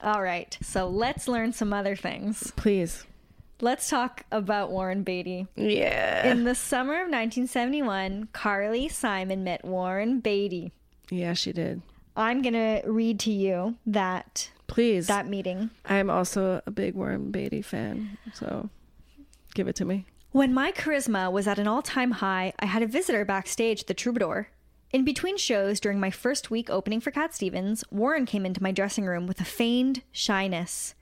All 0.02 0.22
right, 0.22 0.56
so 0.62 0.88
let's 0.88 1.28
learn 1.28 1.52
some 1.52 1.72
other 1.72 1.94
things. 1.94 2.52
Please. 2.56 3.04
Let's 3.60 3.88
talk 3.88 4.24
about 4.32 4.72
Warren 4.72 5.04
Beatty. 5.04 5.46
Yeah. 5.54 6.26
In 6.26 6.42
the 6.42 6.56
summer 6.56 6.94
of 6.94 7.08
1971, 7.10 8.28
Carly 8.32 8.88
Simon 8.88 9.44
met 9.44 9.64
Warren 9.64 10.18
Beatty. 10.18 10.72
yeah, 11.10 11.34
she 11.34 11.52
did. 11.52 11.80
I'm 12.16 12.42
going 12.42 12.54
to 12.54 12.82
read 12.84 13.20
to 13.20 13.30
you 13.30 13.76
that 13.86 14.50
Please. 14.66 15.06
that 15.06 15.28
meeting. 15.28 15.70
I'm 15.84 16.10
also 16.10 16.60
a 16.66 16.70
big 16.72 16.94
Warren 16.94 17.30
Beatty 17.30 17.62
fan, 17.62 18.18
so 18.34 18.68
give 19.54 19.68
it 19.68 19.76
to 19.76 19.84
me. 19.84 20.06
When 20.32 20.54
my 20.54 20.72
charisma 20.72 21.30
was 21.30 21.46
at 21.46 21.58
an 21.58 21.68
all 21.68 21.82
time 21.82 22.12
high, 22.12 22.54
I 22.58 22.64
had 22.64 22.82
a 22.82 22.86
visitor 22.86 23.22
backstage 23.22 23.82
at 23.82 23.86
the 23.86 23.92
Troubadour. 23.92 24.48
In 24.90 25.04
between 25.04 25.36
shows 25.36 25.78
during 25.78 26.00
my 26.00 26.10
first 26.10 26.50
week 26.50 26.70
opening 26.70 27.00
for 27.00 27.10
Cat 27.10 27.34
Stevens, 27.34 27.84
Warren 27.90 28.24
came 28.24 28.46
into 28.46 28.62
my 28.62 28.72
dressing 28.72 29.04
room 29.04 29.26
with 29.26 29.42
a 29.42 29.44
feigned 29.44 30.00
shyness. 30.10 30.94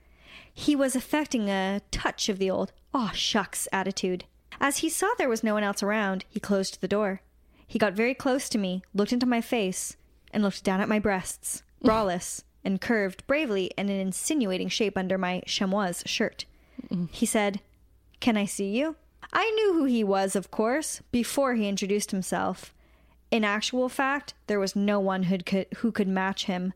He 0.53 0.75
was 0.75 0.97
affecting 0.97 1.49
a 1.49 1.79
touch 1.91 2.27
of 2.27 2.39
the 2.39 2.51
old, 2.51 2.73
aw 2.93 3.11
shucks 3.11 3.69
attitude. 3.71 4.25
As 4.59 4.79
he 4.79 4.89
saw 4.89 5.07
there 5.17 5.29
was 5.29 5.45
no 5.45 5.53
one 5.53 5.63
else 5.63 5.81
around, 5.81 6.25
he 6.27 6.41
closed 6.41 6.81
the 6.81 6.87
door. 6.89 7.21
He 7.65 7.79
got 7.79 7.93
very 7.93 8.13
close 8.13 8.49
to 8.49 8.57
me, 8.57 8.83
looked 8.93 9.13
into 9.13 9.25
my 9.25 9.39
face, 9.39 9.95
and 10.33 10.43
looked 10.43 10.65
down 10.65 10.81
at 10.81 10.89
my 10.89 10.99
breasts, 10.99 11.63
braless 11.81 12.43
and 12.65 12.81
curved 12.81 13.25
bravely 13.27 13.71
in 13.77 13.87
an 13.87 13.97
insinuating 13.97 14.67
shape 14.67 14.97
under 14.97 15.17
my 15.17 15.41
chamois 15.47 16.03
shirt. 16.05 16.43
He 17.11 17.25
said, 17.25 17.61
Can 18.19 18.35
I 18.35 18.43
see 18.43 18.77
you? 18.77 18.97
I 19.33 19.49
knew 19.51 19.73
who 19.73 19.85
he 19.85 20.03
was, 20.03 20.35
of 20.35 20.51
course, 20.51 21.01
before 21.11 21.55
he 21.55 21.67
introduced 21.67 22.11
himself. 22.11 22.73
In 23.29 23.45
actual 23.45 23.87
fact, 23.87 24.33
there 24.47 24.59
was 24.59 24.75
no 24.75 24.99
one 24.99 25.23
who 25.23 25.37
could, 25.37 25.67
who 25.77 25.91
could 25.91 26.07
match 26.07 26.45
him. 26.45 26.73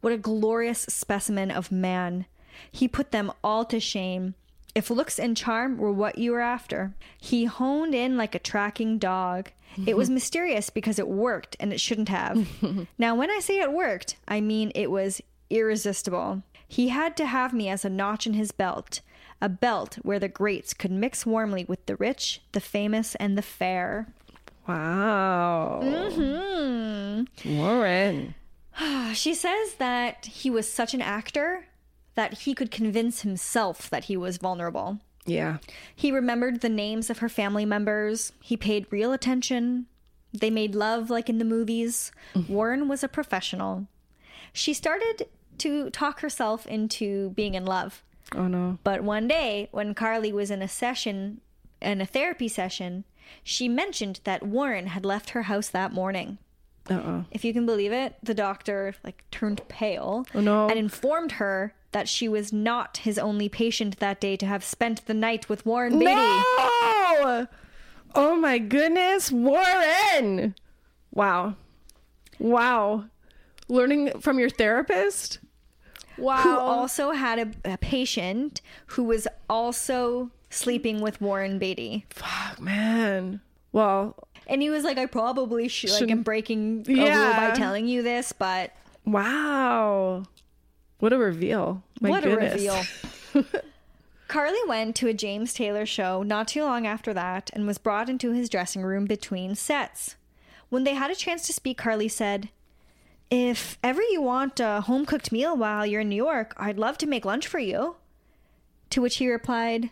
What 0.00 0.12
a 0.12 0.18
glorious 0.18 0.80
specimen 0.88 1.50
of 1.50 1.70
man. 1.70 2.26
He 2.72 2.88
put 2.88 3.10
them 3.12 3.30
all 3.44 3.64
to 3.66 3.78
shame. 3.78 4.34
If 4.74 4.90
looks 4.90 5.18
and 5.18 5.36
charm 5.36 5.76
were 5.76 5.92
what 5.92 6.18
you 6.18 6.32
were 6.32 6.40
after, 6.40 6.94
he 7.20 7.44
honed 7.44 7.94
in 7.94 8.16
like 8.16 8.34
a 8.34 8.38
tracking 8.38 8.98
dog. 8.98 9.50
It 9.86 9.96
was 9.96 10.08
mysterious 10.18 10.70
because 10.70 10.98
it 10.98 11.08
worked 11.08 11.56
and 11.60 11.72
it 11.72 11.80
shouldn't 11.80 12.08
have. 12.08 12.48
now, 12.98 13.14
when 13.14 13.30
I 13.30 13.40
say 13.40 13.58
it 13.58 13.72
worked, 13.72 14.16
I 14.26 14.40
mean 14.40 14.72
it 14.74 14.90
was 14.90 15.20
irresistible. 15.50 16.42
He 16.66 16.88
had 16.88 17.16
to 17.16 17.26
have 17.26 17.52
me 17.52 17.68
as 17.68 17.84
a 17.84 17.90
notch 17.90 18.26
in 18.26 18.34
his 18.34 18.52
belt, 18.52 19.00
a 19.40 19.48
belt 19.48 19.96
where 20.02 20.18
the 20.18 20.28
greats 20.28 20.74
could 20.74 20.90
mix 20.90 21.24
warmly 21.24 21.64
with 21.68 21.84
the 21.86 21.96
rich, 21.96 22.40
the 22.52 22.60
famous, 22.60 23.14
and 23.16 23.38
the 23.38 23.42
fair. 23.42 24.08
Wow. 24.66 25.80
Mm-hmm. 25.82 27.56
Warren. 27.56 28.34
She 29.14 29.34
says 29.34 29.74
that 29.78 30.26
he 30.26 30.50
was 30.50 30.70
such 30.70 30.94
an 30.94 31.02
actor 31.02 31.66
that 32.14 32.40
he 32.40 32.54
could 32.54 32.70
convince 32.70 33.22
himself 33.22 33.90
that 33.90 34.04
he 34.04 34.16
was 34.16 34.36
vulnerable. 34.36 34.98
Yeah. 35.26 35.58
He 35.94 36.12
remembered 36.12 36.60
the 36.60 36.68
names 36.68 37.10
of 37.10 37.18
her 37.18 37.28
family 37.28 37.64
members. 37.64 38.32
He 38.40 38.56
paid 38.56 38.86
real 38.90 39.12
attention. 39.12 39.86
They 40.32 40.50
made 40.50 40.74
love 40.74 41.10
like 41.10 41.28
in 41.28 41.38
the 41.38 41.44
movies. 41.44 42.12
Warren 42.48 42.86
was 42.88 43.02
a 43.02 43.08
professional. 43.08 43.88
She 44.52 44.74
started 44.74 45.26
to 45.58 45.90
talk 45.90 46.20
herself 46.20 46.66
into 46.66 47.30
being 47.30 47.54
in 47.54 47.64
love. 47.64 48.02
Oh 48.34 48.46
no. 48.46 48.78
But 48.84 49.02
one 49.02 49.26
day, 49.28 49.68
when 49.70 49.94
Carly 49.94 50.32
was 50.32 50.50
in 50.50 50.62
a 50.62 50.68
session, 50.68 51.40
in 51.80 52.00
a 52.00 52.06
therapy 52.06 52.48
session, 52.48 53.04
she 53.42 53.68
mentioned 53.68 54.20
that 54.24 54.42
Warren 54.42 54.88
had 54.88 55.04
left 55.04 55.30
her 55.30 55.42
house 55.44 55.68
that 55.68 55.92
morning. 55.92 56.38
Uh 56.90 56.94
oh. 56.94 57.24
If 57.30 57.44
you 57.44 57.52
can 57.52 57.66
believe 57.66 57.92
it, 57.92 58.16
the 58.22 58.34
doctor 58.34 58.94
like 59.04 59.24
turned 59.30 59.66
pale 59.68 60.26
Oh, 60.34 60.40
no. 60.40 60.68
and 60.68 60.78
informed 60.78 61.32
her 61.32 61.74
that 61.92 62.08
she 62.08 62.28
was 62.28 62.52
not 62.52 62.98
his 62.98 63.18
only 63.18 63.48
patient 63.48 63.98
that 63.98 64.20
day 64.20 64.36
to 64.36 64.46
have 64.46 64.62
spent 64.64 65.06
the 65.06 65.14
night 65.14 65.48
with 65.48 65.64
Warren 65.64 65.98
Beatty. 65.98 66.14
No! 66.14 67.46
Oh 68.14 68.36
my 68.36 68.58
goodness, 68.58 69.30
Warren! 69.32 70.54
Wow. 71.12 71.56
Wow. 72.38 73.04
Learning 73.68 74.18
from 74.20 74.38
your 74.38 74.50
therapist? 74.50 75.38
Wow. 76.18 76.42
Who 76.42 76.50
also 76.58 77.12
had 77.12 77.38
a, 77.64 77.72
a 77.74 77.76
patient 77.78 78.60
who 78.88 79.04
was 79.04 79.26
also 79.48 80.30
sleeping 80.50 81.00
with 81.00 81.20
Warren 81.20 81.58
Beatty. 81.58 82.06
Fuck, 82.10 82.60
man. 82.60 83.40
Well, 83.72 84.16
And 84.46 84.62
he 84.62 84.70
was 84.70 84.82
like, 84.84 84.96
I 84.98 85.06
probably 85.06 85.68
should, 85.68 85.90
like, 85.90 86.10
am 86.10 86.22
breaking 86.22 86.84
a 86.88 86.92
rule 86.92 87.06
Yeah. 87.06 87.50
by 87.50 87.54
telling 87.54 87.86
you 87.86 88.02
this, 88.02 88.32
but 88.32 88.72
wow. 89.04 90.24
What 91.00 91.12
a 91.12 91.18
reveal. 91.18 91.82
My 92.00 92.10
what 92.10 92.22
goodness. 92.24 92.64
a 92.64 92.78
reveal. 93.34 93.44
Carly 94.28 94.58
went 94.66 94.94
to 94.96 95.08
a 95.08 95.14
James 95.14 95.54
Taylor 95.54 95.86
show 95.86 96.22
not 96.22 96.48
too 96.48 96.62
long 96.64 96.86
after 96.86 97.14
that 97.14 97.50
and 97.54 97.66
was 97.66 97.78
brought 97.78 98.08
into 98.10 98.32
his 98.32 98.48
dressing 98.48 98.82
room 98.82 99.06
between 99.06 99.54
sets. 99.54 100.16
When 100.68 100.84
they 100.84 100.94
had 100.94 101.10
a 101.10 101.14
chance 101.14 101.46
to 101.46 101.52
speak, 101.54 101.78
Carly 101.78 102.08
said, 102.08 102.50
If 103.30 103.78
ever 103.82 104.02
you 104.02 104.22
want 104.22 104.58
a 104.58 104.80
home 104.82 105.04
cooked 105.04 105.32
meal 105.32 105.56
while 105.56 105.84
you're 105.84 106.00
in 106.00 106.08
New 106.08 106.16
York, 106.16 106.54
I'd 106.56 106.78
love 106.78 106.96
to 106.98 107.06
make 107.06 107.24
lunch 107.24 107.46
for 107.46 107.58
you. 107.58 107.96
To 108.90 109.02
which 109.02 109.16
he 109.16 109.30
replied, 109.30 109.90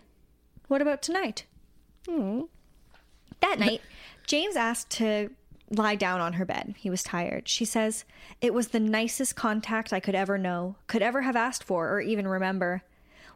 What 0.68 0.80
about 0.80 1.02
tonight? 1.02 1.44
Hmm. 2.08 2.42
That 3.40 3.58
night, 3.58 3.82
James 4.26 4.56
asked 4.56 4.90
to 4.92 5.30
lie 5.70 5.96
down 5.96 6.20
on 6.20 6.34
her 6.34 6.46
bed. 6.46 6.76
He 6.78 6.88
was 6.88 7.02
tired. 7.02 7.46
She 7.48 7.66
says, 7.66 8.04
It 8.40 8.54
was 8.54 8.68
the 8.68 8.80
nicest 8.80 9.36
contact 9.36 9.92
I 9.92 10.00
could 10.00 10.14
ever 10.14 10.38
know, 10.38 10.76
could 10.86 11.02
ever 11.02 11.22
have 11.22 11.36
asked 11.36 11.62
for, 11.62 11.90
or 11.90 12.00
even 12.00 12.26
remember. 12.26 12.82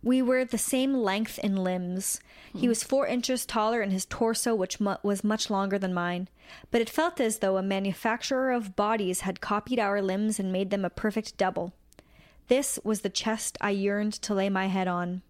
We 0.02 0.22
were 0.22 0.44
the 0.44 0.58
same 0.58 0.94
length 0.94 1.38
in 1.38 1.56
limbs. 1.56 2.20
He 2.52 2.60
hmm. 2.60 2.68
was 2.68 2.82
four 2.82 3.06
inches 3.06 3.44
taller 3.44 3.82
in 3.82 3.90
his 3.90 4.06
torso, 4.06 4.54
which 4.54 4.80
mu- 4.80 4.96
was 5.02 5.22
much 5.22 5.50
longer 5.50 5.78
than 5.78 5.94
mine. 5.94 6.28
But 6.70 6.80
it 6.80 6.90
felt 6.90 7.20
as 7.20 7.38
though 7.38 7.56
a 7.56 7.62
manufacturer 7.62 8.50
of 8.50 8.76
bodies 8.76 9.20
had 9.20 9.40
copied 9.40 9.78
our 9.78 10.00
limbs 10.00 10.40
and 10.40 10.52
made 10.52 10.70
them 10.70 10.84
a 10.84 10.90
perfect 10.90 11.36
double. 11.36 11.72
This 12.48 12.78
was 12.82 13.02
the 13.02 13.10
chest 13.10 13.56
I 13.60 13.70
yearned 13.70 14.14
to 14.14 14.34
lay 14.34 14.48
my 14.48 14.66
head 14.66 14.88
on. 14.88 15.22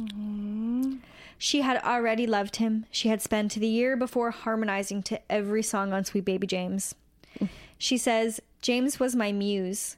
Mm-hmm. 0.00 0.96
She 1.36 1.62
had 1.62 1.82
already 1.82 2.26
loved 2.26 2.56
him. 2.56 2.86
She 2.90 3.08
had 3.08 3.22
spent 3.22 3.54
the 3.54 3.66
year 3.66 3.96
before 3.96 4.30
harmonizing 4.30 5.02
to 5.04 5.20
every 5.32 5.62
song 5.62 5.92
on 5.92 6.04
Sweet 6.04 6.24
Baby 6.26 6.46
James. 6.46 6.94
Hmm. 7.38 7.46
She 7.78 7.96
says, 7.96 8.40
James 8.60 9.00
was 9.00 9.16
my 9.16 9.32
muse. 9.32 9.96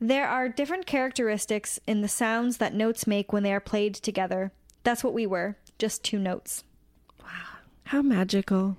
There 0.00 0.28
are 0.28 0.48
different 0.48 0.86
characteristics 0.86 1.80
in 1.86 2.02
the 2.02 2.08
sounds 2.08 2.58
that 2.58 2.74
notes 2.74 3.06
make 3.06 3.32
when 3.32 3.42
they 3.42 3.52
are 3.52 3.60
played 3.60 3.94
together. 3.94 4.52
That's 4.84 5.02
what 5.02 5.14
we 5.14 5.26
were, 5.26 5.56
just 5.78 6.04
two 6.04 6.18
notes. 6.18 6.62
Wow, 7.20 7.58
how 7.84 8.02
magical. 8.02 8.76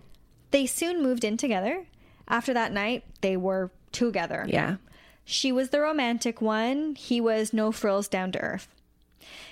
They 0.52 0.66
soon 0.66 1.04
moved 1.04 1.24
in 1.24 1.36
together. 1.36 1.86
After 2.28 2.54
that 2.54 2.72
night, 2.72 3.04
they 3.22 3.36
were 3.36 3.72
together. 3.92 4.46
Yeah. 4.48 4.78
She 5.26 5.52
was 5.52 5.70
the 5.70 5.82
romantic 5.82 6.42
one, 6.42 6.96
he 6.96 7.20
was 7.22 7.54
no 7.54 7.72
frills 7.72 8.08
down 8.08 8.32
to 8.32 8.40
earth. 8.40 8.68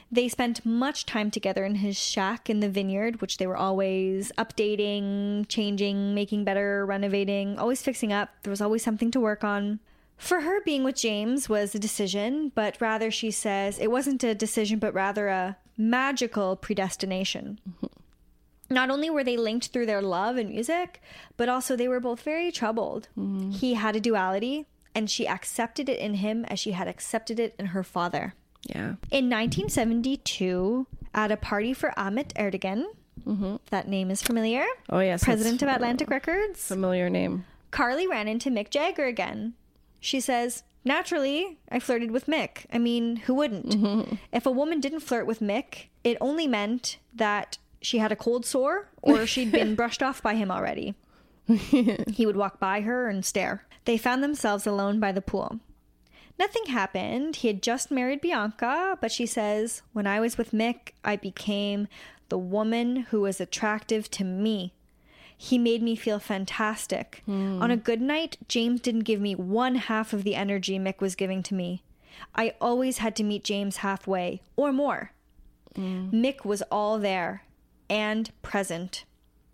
They 0.10 0.30
spent 0.30 0.66
much 0.66 1.06
time 1.06 1.30
together 1.30 1.66
in 1.66 1.76
his 1.76 2.00
shack 2.00 2.50
in 2.50 2.62
the 2.62 2.70
vineyard, 2.70 3.20
which 3.20 3.38
they 3.38 3.46
were 3.46 3.58
always 3.58 4.32
updating, 4.38 5.46
changing, 5.50 6.16
making 6.16 6.46
better, 6.46 6.86
renovating, 6.86 7.60
always 7.60 7.82
fixing 7.82 8.14
up. 8.14 8.30
There 8.44 8.52
was 8.52 8.62
always 8.62 8.84
something 8.84 9.12
to 9.12 9.20
work 9.20 9.44
on. 9.44 9.82
For 10.18 10.42
her, 10.42 10.62
being 10.64 10.84
with 10.84 10.96
James 10.96 11.48
was 11.48 11.76
a 11.76 11.80
decision, 11.80 12.52
but 12.56 12.78
rather, 12.82 13.12
she 13.12 13.30
says, 13.32 13.78
it 13.78 13.92
wasn't 13.92 14.24
a 14.24 14.34
decision, 14.36 14.80
but 14.80 14.94
rather 14.94 15.28
a 15.28 15.58
magical 15.78 16.56
predestination. 16.56 17.60
Mm-hmm. 17.70 17.86
Not 18.74 18.90
only 18.90 19.10
were 19.10 19.24
they 19.24 19.38
linked 19.38 19.68
through 19.68 19.86
their 19.86 20.02
love 20.02 20.36
and 20.36 20.50
music, 20.50 21.02
but 21.38 21.48
also 21.48 21.76
they 21.76 21.88
were 21.88 22.00
both 22.00 22.22
very 22.22 22.52
troubled. 22.52 23.08
Mm-hmm. 23.18 23.52
He 23.52 23.76
had 23.76 23.96
a 23.96 24.00
duality, 24.02 24.66
and 24.94 25.10
she 25.10 25.28
accepted 25.28 25.88
it 25.88 26.00
in 26.00 26.16
him 26.16 26.44
as 26.46 26.60
she 26.60 26.72
had 26.72 26.88
accepted 26.88 27.40
it 27.40 27.56
in 27.60 27.68
her 27.68 27.84
father. 27.84 28.34
Yeah. 28.64 28.96
In 29.12 29.30
1972, 29.30 30.88
at 31.14 31.32
a 31.32 31.38
party 31.38 31.74
for 31.74 31.98
Ahmet 31.98 32.34
Ertegun, 32.36 32.86
mm-hmm. 33.26 33.56
that 33.70 33.88
name 33.88 34.12
is 34.12 34.22
familiar, 34.22 34.66
Oh, 34.90 35.00
yes. 35.00 35.24
president 35.24 35.62
of 35.62 35.70
Atlantic 35.70 36.10
Records, 36.10 36.68
Familiar 36.68 37.10
name. 37.10 37.46
Carly 37.72 38.08
ran 38.08 38.28
into 38.28 38.50
Mick 38.50 38.70
Jagger 38.70 39.06
again. 39.06 39.54
She 40.00 40.20
says, 40.20 40.64
Naturally, 40.84 41.58
I 41.70 41.80
flirted 41.80 42.12
with 42.12 42.28
Mick. 42.28 42.66
I 42.72 42.78
mean, 42.78 43.18
who 43.18 43.34
wouldn't? 43.34 43.76
If 44.32 44.46
a 44.46 44.52
woman 44.52 44.80
didn't 44.80 45.02
flirt 45.02 45.28
with 45.28 45.42
Mick, 45.42 45.88
it 46.04 46.18
only 46.22 46.48
meant 46.48 46.98
that 47.14 47.58
she 47.82 47.98
had 47.98 48.12
a 48.12 48.16
cold 48.16 48.46
sore 48.46 48.90
or 49.02 49.26
she'd 49.26 49.52
been 49.52 49.76
brushed 49.76 50.02
off 50.02 50.24
by 50.24 50.36
him 50.36 50.50
already. 50.50 50.96
he 51.48 52.26
would 52.26 52.38
walk 52.38 52.60
by 52.60 52.82
her 52.82 53.10
and 53.10 53.26
stare. 53.26 53.66
They 53.86 53.98
found 53.98 54.24
themselves 54.24 54.66
alone 54.66 55.00
by 55.00 55.12
the 55.12 55.22
pool. 55.22 55.60
Nothing 56.40 56.66
happened. 56.68 57.38
He 57.38 57.48
had 57.48 57.64
just 57.64 57.90
married 57.90 58.22
Bianca, 58.22 58.98
but 59.02 59.12
she 59.12 59.26
says, 59.26 59.82
When 59.94 60.06
I 60.06 60.20
was 60.20 60.38
with 60.38 60.52
Mick, 60.52 60.92
I 61.04 61.16
became 61.16 61.88
the 62.30 62.38
woman 62.38 62.98
who 62.98 63.22
was 63.22 63.42
attractive 63.42 64.12
to 64.12 64.24
me. 64.24 64.74
He 65.38 65.58
made 65.60 65.84
me 65.84 65.96
feel 65.96 66.20
fantastic. 66.20 67.22
Hmm. 67.26 67.62
On 67.62 67.70
a 67.70 67.78
good 67.78 68.02
night, 68.02 68.38
James 68.48 68.82
didn't 68.82 69.02
give 69.02 69.22
me 69.22 69.36
one 69.36 69.76
half 69.76 70.12
of 70.12 70.24
the 70.24 70.36
energy 70.36 70.80
Mick 70.80 71.00
was 71.00 71.16
giving 71.16 71.44
to 71.44 71.54
me. 71.54 71.84
I 72.36 72.56
always 72.60 72.98
had 72.98 73.16
to 73.18 73.24
meet 73.24 73.44
James 73.44 73.78
halfway 73.78 74.42
or 74.56 74.74
more. 74.74 75.12
Hmm. 75.76 76.10
Mick 76.10 76.44
was 76.44 76.64
all 76.72 76.98
there 76.98 77.44
and 77.90 78.32
present. 78.42 79.06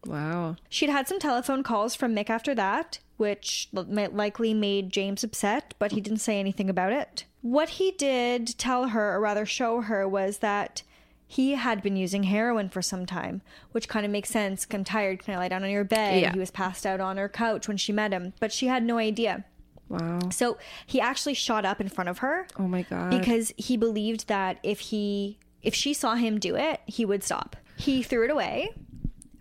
Wow. 0.06 0.56
She'd 0.70 0.90
had 0.90 1.08
some 1.08 1.20
telephone 1.20 1.64
calls 1.64 1.96
from 1.96 2.16
Mick 2.16 2.30
after 2.30 2.56
that, 2.56 3.00
which 3.18 3.70
likely 3.74 4.54
made 4.54 4.90
James 4.92 5.24
upset, 5.24 5.74
but 5.80 5.92
he 5.92 6.02
didn't 6.02 6.20
say 6.20 6.40
anything 6.40 6.70
about 6.70 6.94
it. 6.94 7.26
What 7.42 7.70
he 7.70 7.92
did 7.92 8.58
tell 8.58 8.90
her, 8.90 9.16
or 9.16 9.20
rather 9.20 9.46
show 9.46 9.82
her, 9.82 10.08
was 10.08 10.40
that 10.40 10.84
he 11.28 11.54
had 11.54 11.82
been 11.82 11.96
using 11.96 12.24
heroin 12.24 12.70
for 12.70 12.82
some 12.82 13.06
time, 13.06 13.42
which 13.72 13.88
kind 13.88 14.06
of 14.06 14.12
makes 14.12 14.30
sense. 14.30 14.68
I'm 14.72 14.84
tired. 14.84 15.24
Can 15.24 15.34
I 15.34 15.38
lie 15.38 15.48
down 15.48 15.64
on 15.64 15.70
your 15.70 15.84
bed? 15.84 16.22
Yeah. 16.22 16.34
He 16.34 16.40
was 16.40 16.52
passed 16.52 16.86
out 16.86 17.00
on 17.00 17.18
her 17.18 17.30
couch 17.30 17.68
when 17.68 17.78
she 17.78 17.92
met 17.92 18.12
him, 18.12 18.34
but 18.40 18.52
she 18.52 18.68
had 18.68 18.84
no 18.84 18.98
idea. 18.98 19.46
Wow. 19.90 20.20
So 20.32 20.58
he 20.86 21.02
actually 21.02 21.34
shot 21.34 21.66
up 21.66 21.82
in 21.82 21.90
front 21.90 22.10
of 22.10 22.20
her 22.20 22.48
Oh 22.58 22.68
my 22.68 22.84
God. 22.84 23.12
because 23.12 23.54
he 23.58 23.78
believed 23.78 24.28
that 24.28 24.58
if 24.64 24.80
he 24.80 25.38
if 25.62 25.74
she 25.76 25.94
saw 25.94 26.16
him 26.16 26.40
do 26.40 26.56
it, 26.56 26.82
he 26.86 27.06
would 27.06 27.24
stop. 27.24 27.56
He 27.78 28.04
threw 28.04 28.26
it 28.26 28.32
away, 28.32 28.70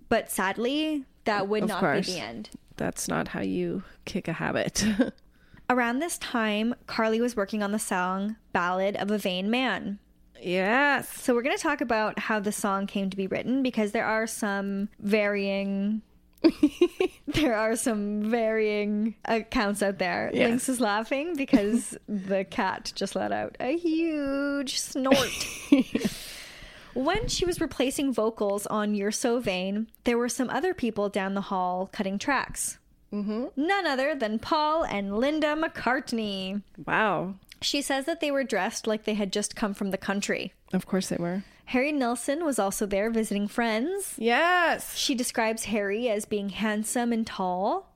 but 0.08 0.30
sadly, 0.30 1.04
that 1.24 1.48
would 1.48 1.64
Of 1.64 1.68
not 1.68 1.80
course. 1.80 2.06
be 2.06 2.12
the 2.14 2.20
end. 2.20 2.50
That's 2.76 3.06
not 3.08 3.28
how 3.28 3.40
you 3.40 3.82
kick 4.04 4.28
a 4.28 4.32
habit. 4.34 4.84
Around 5.70 5.98
this 6.00 6.18
time, 6.18 6.74
Carly 6.86 7.20
was 7.20 7.34
working 7.36 7.62
on 7.62 7.72
the 7.72 7.78
song 7.78 8.36
Ballad 8.52 8.96
of 8.96 9.10
a 9.10 9.18
Vain 9.18 9.50
Man. 9.50 9.98
Yes. 10.42 11.08
So 11.08 11.34
we're 11.34 11.42
going 11.42 11.56
to 11.56 11.62
talk 11.62 11.80
about 11.80 12.18
how 12.18 12.40
the 12.40 12.52
song 12.52 12.86
came 12.86 13.10
to 13.10 13.16
be 13.16 13.26
written 13.26 13.62
because 13.62 13.92
there 13.92 14.06
are 14.06 14.26
some 14.26 14.88
varying 15.00 16.02
there 17.28 17.54
are 17.54 17.76
some 17.76 18.30
varying 18.30 19.14
accounts 19.24 19.82
out 19.82 19.98
there. 19.98 20.30
Yes. 20.32 20.48
Lynx 20.48 20.68
is 20.68 20.80
laughing 20.80 21.36
because 21.36 21.96
the 22.08 22.44
cat 22.44 22.92
just 22.94 23.14
let 23.14 23.32
out 23.32 23.56
a 23.60 23.76
huge 23.76 24.78
snort. 24.78 25.30
when 26.94 27.28
she 27.28 27.44
was 27.44 27.60
replacing 27.60 28.12
vocals 28.12 28.66
on 28.66 28.94
You're 28.94 29.12
So 29.12 29.40
Vain, 29.40 29.88
there 30.04 30.18
were 30.18 30.28
some 30.28 30.50
other 30.50 30.74
people 30.74 31.08
down 31.08 31.34
the 31.34 31.40
hall 31.42 31.88
cutting 31.92 32.18
tracks. 32.18 32.78
Mm-hmm. 33.12 33.46
None 33.56 33.86
other 33.86 34.14
than 34.14 34.38
Paul 34.38 34.84
and 34.84 35.18
Linda 35.18 35.54
McCartney. 35.54 36.62
Wow. 36.86 37.34
She 37.62 37.82
says 37.82 38.04
that 38.06 38.20
they 38.20 38.30
were 38.30 38.44
dressed 38.44 38.86
like 38.86 39.04
they 39.04 39.14
had 39.14 39.32
just 39.32 39.56
come 39.56 39.74
from 39.74 39.90
the 39.90 39.98
country. 39.98 40.52
Of 40.72 40.86
course 40.86 41.08
they 41.08 41.16
were. 41.16 41.44
Harry 41.66 41.92
Nilsson 41.92 42.44
was 42.44 42.58
also 42.58 42.86
there 42.86 43.10
visiting 43.10 43.48
friends. 43.48 44.14
Yes. 44.18 44.96
She 44.96 45.14
describes 45.14 45.64
Harry 45.64 46.08
as 46.08 46.24
being 46.24 46.50
handsome 46.50 47.12
and 47.12 47.26
tall. 47.26 47.94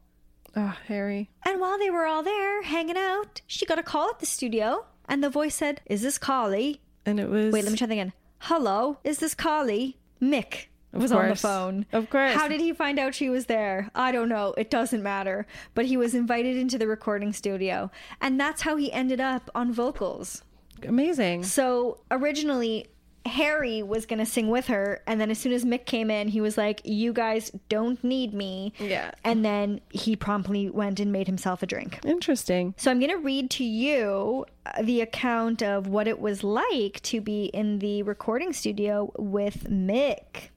Oh, 0.55 0.77
Harry. 0.87 1.29
And 1.45 1.61
while 1.61 1.79
they 1.79 1.91
were 1.91 2.07
all 2.07 2.23
there 2.23 2.63
hanging 2.63 2.97
out, 2.97 3.43
she 3.47 3.67
got 3.67 3.79
a 3.79 3.83
call 3.83 4.09
at 4.09 4.21
the 4.21 4.27
studio, 4.27 4.87
and 5.09 5.23
the 5.23 5.29
voice 5.29 5.55
said, 5.55 5.83
Is 5.87 6.03
this 6.03 6.17
Carly? 6.17 6.81
And 7.05 7.21
it 7.21 7.29
was. 7.29 7.53
Wait, 7.53 7.65
let 7.65 7.73
me 7.73 7.77
try 7.77 7.87
that 7.87 7.93
again. 7.93 8.13
Hello, 8.39 8.99
is 9.05 9.19
this 9.19 9.35
Carly? 9.35 9.99
Mick 10.23 10.67
was 10.99 11.13
on 11.13 11.29
the 11.29 11.37
phone. 11.37 11.87
Of 11.93 12.11
course. 12.11 12.35
How 12.35 12.49
did 12.49 12.61
he 12.61 12.73
find 12.73 12.99
out 12.99 13.15
she 13.15 13.29
was 13.29 13.47
there? 13.47 13.91
I 13.95 14.13
don't 14.13 14.29
know. 14.29 14.55
It 14.57 14.71
doesn't 14.71 15.03
matter. 15.03 15.47
But 15.75 15.87
he 15.87 15.97
was 15.97 16.15
invited 16.15 16.57
into 16.57 16.79
the 16.79 16.87
recording 16.87 17.33
studio, 17.33 17.91
and 18.21 18.39
that's 18.41 18.63
how 18.63 18.77
he 18.77 18.93
ended 18.93 19.21
up 19.21 19.51
on 19.55 19.73
vocals. 19.73 20.43
Amazing. 20.87 21.45
So 21.45 21.99
originally, 22.11 22.87
Harry 23.27 23.83
was 23.83 24.07
going 24.07 24.19
to 24.19 24.27
sing 24.27 24.49
with 24.49 24.67
her. 24.67 25.03
And 25.07 25.21
then 25.21 25.31
as 25.31 25.39
soon 25.39 25.53
as 25.53 25.65
Mick 25.65 25.85
came 25.85 26.11
in, 26.11 26.29
he 26.29 26.41
was 26.41 26.57
like, 26.57 26.81
You 26.85 27.13
guys 27.13 27.51
don't 27.69 28.03
need 28.03 28.33
me. 28.33 28.73
Yeah. 28.79 29.11
And 29.25 29.45
then 29.45 29.81
he 29.91 30.17
promptly 30.17 30.71
went 30.71 31.01
and 31.01 31.13
made 31.13 31.27
himself 31.27 31.63
a 31.63 31.67
drink. 31.67 31.99
Interesting. 32.05 32.75
So 32.77 32.91
I'm 32.91 32.99
going 32.99 33.11
to 33.11 33.19
read 33.19 33.51
to 33.51 33.65
you 33.65 34.47
uh, 34.65 34.83
the 34.83 35.01
account 35.01 35.63
of 35.63 35.87
what 35.89 36.09
it 36.09 36.21
was 36.21 36.43
like 36.43 37.01
to 37.03 37.21
be 37.21 37.47
in 37.47 37.79
the 37.81 38.03
recording 38.03 38.53
studio 38.53 39.13
with 39.17 39.65
Mick. 39.65 40.51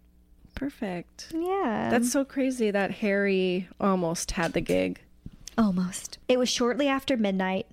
Perfect. 0.59 1.29
Yeah. 1.33 1.87
That's 1.89 2.11
so 2.11 2.25
crazy 2.25 2.69
that 2.69 2.91
Harry 2.95 3.69
almost 3.79 4.31
had 4.31 4.51
the 4.51 4.59
gig. 4.59 4.99
Almost. 5.57 6.17
It 6.27 6.37
was 6.37 6.49
shortly 6.49 6.85
after 6.89 7.15
midnight. 7.15 7.65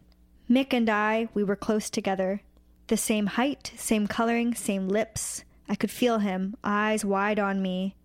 Mick 0.49 0.73
and 0.73 0.89
I, 0.89 1.29
we 1.35 1.43
were 1.43 1.57
close 1.57 1.91
together. 1.91 2.43
The 2.87 2.97
same 2.97 3.27
height, 3.27 3.73
same 3.77 4.07
coloring, 4.07 4.55
same 4.55 4.89
lips. 4.89 5.43
I 5.69 5.75
could 5.75 5.91
feel 5.91 6.21
him, 6.21 6.55
eyes 6.63 7.05
wide 7.05 7.41
on 7.41 7.61
me. 7.61 7.97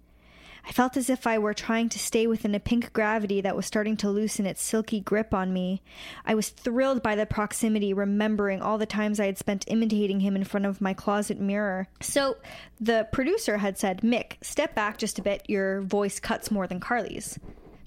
I 0.65 0.71
felt 0.71 0.95
as 0.95 1.09
if 1.09 1.25
I 1.25 1.37
were 1.37 1.53
trying 1.53 1.89
to 1.89 1.99
stay 1.99 2.27
within 2.27 2.55
a 2.55 2.59
pink 2.59 2.93
gravity 2.93 3.41
that 3.41 3.55
was 3.55 3.65
starting 3.65 3.97
to 3.97 4.09
loosen 4.09 4.45
its 4.45 4.61
silky 4.61 4.99
grip 4.99 5.33
on 5.33 5.51
me. 5.53 5.81
I 6.25 6.35
was 6.35 6.49
thrilled 6.49 7.01
by 7.01 7.15
the 7.15 7.25
proximity, 7.25 7.93
remembering 7.93 8.61
all 8.61 8.77
the 8.77 8.85
times 8.85 9.19
I 9.19 9.25
had 9.25 9.37
spent 9.37 9.65
imitating 9.67 10.19
him 10.19 10.35
in 10.35 10.43
front 10.43 10.65
of 10.65 10.81
my 10.81 10.93
closet 10.93 11.39
mirror. 11.39 11.87
So 11.99 12.37
the 12.79 13.07
producer 13.11 13.57
had 13.57 13.77
said, 13.77 14.01
Mick, 14.01 14.33
step 14.41 14.75
back 14.75 14.97
just 14.97 15.19
a 15.19 15.23
bit. 15.23 15.43
Your 15.47 15.81
voice 15.81 16.19
cuts 16.19 16.51
more 16.51 16.67
than 16.67 16.79
Carly's. 16.79 17.39